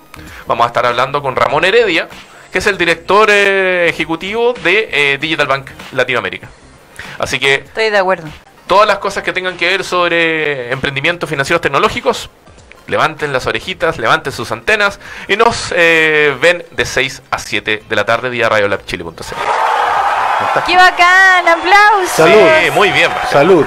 Vamos 0.46 0.64
a 0.64 0.68
estar 0.68 0.86
hablando 0.86 1.22
con 1.22 1.36
Ramón 1.36 1.64
Heredia, 1.64 2.08
que 2.50 2.58
es 2.58 2.66
el 2.66 2.78
director 2.78 3.28
eh, 3.30 3.88
ejecutivo 3.88 4.54
de 4.54 4.88
eh, 4.90 5.18
Digital 5.18 5.46
Bank 5.46 5.70
Latinoamérica. 5.92 6.48
Así 7.18 7.38
que 7.38 7.54
Estoy 7.56 7.90
de 7.90 7.98
acuerdo. 7.98 8.28
Todas 8.66 8.86
las 8.86 8.98
cosas 8.98 9.22
que 9.22 9.32
tengan 9.32 9.56
que 9.56 9.66
ver 9.66 9.84
sobre 9.84 10.72
emprendimientos 10.72 11.28
financieros 11.28 11.60
tecnológicos, 11.60 12.30
levanten 12.86 13.32
las 13.32 13.46
orejitas, 13.46 13.98
levanten 13.98 14.32
sus 14.32 14.52
antenas 14.52 15.00
y 15.28 15.36
nos 15.36 15.72
eh, 15.76 16.36
ven 16.40 16.64
de 16.70 16.84
6 16.84 17.22
a 17.30 17.38
7 17.38 17.84
de 17.88 17.96
la 17.96 18.04
tarde 18.04 18.28
vía 18.28 18.48
radiolabchile.cl. 18.48 19.12
¡Qué 20.66 20.76
bacán! 20.76 21.48
¡Aplausos! 21.48 22.10
Salud. 22.10 22.48
Sí, 22.62 22.70
muy 22.72 22.90
bien. 22.90 23.10
Marcelo. 23.10 23.30
Salud. 23.32 23.66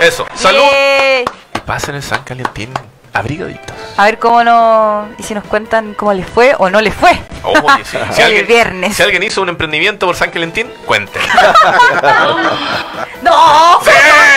Eso, 0.00 0.26
salud. 0.34 0.60
Yay. 0.60 1.24
Y 1.54 1.58
pasen 1.60 1.94
el 1.94 2.02
San 2.02 2.22
Calentín 2.22 2.72
abrigaditos. 3.12 3.76
A 3.96 4.04
ver 4.04 4.18
cómo 4.18 4.42
no. 4.44 5.08
Y 5.18 5.22
si 5.22 5.34
nos 5.34 5.44
cuentan 5.44 5.94
cómo 5.94 6.12
les 6.12 6.26
fue 6.26 6.54
o 6.58 6.70
no 6.70 6.80
les 6.80 6.94
fue. 6.94 7.10
Oye, 7.42 7.84
sí. 7.84 7.98
Si 8.12 8.20
El 8.20 8.26
alguien, 8.26 8.46
viernes. 8.46 8.96
si 8.96 9.02
alguien 9.02 9.22
hizo 9.22 9.42
un 9.42 9.48
emprendimiento 9.48 10.06
por 10.06 10.16
San 10.16 10.30
Calentín, 10.30 10.70
cuente. 10.86 11.18
¡No! 13.22 13.80
¡Sí! 13.82 13.90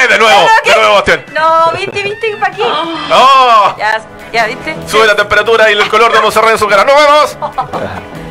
De 0.09 0.17
nuevo, 0.19 0.41
No, 0.41 0.47
no, 0.47 0.71
de 0.71 0.75
nuevo, 0.79 0.93
Bastián. 0.95 1.25
No, 1.33 1.71
viste, 1.77 2.03
viste, 2.03 2.35
¿para 2.37 2.53
qué? 2.55 2.63
¡Oh! 2.63 3.75
Ya, 3.77 4.01
ya, 4.31 4.45
viste. 4.47 4.75
Sube 4.87 5.05
la 5.07 5.15
temperatura 5.15 5.71
y 5.71 5.73
el 5.73 5.87
color 5.89 6.11
de 6.11 6.19
Monserrat 6.21 6.51
en 6.51 6.57
su 6.59 6.67
cara. 6.67 6.83
¡Nos 6.83 6.95
vemos! 6.95 7.37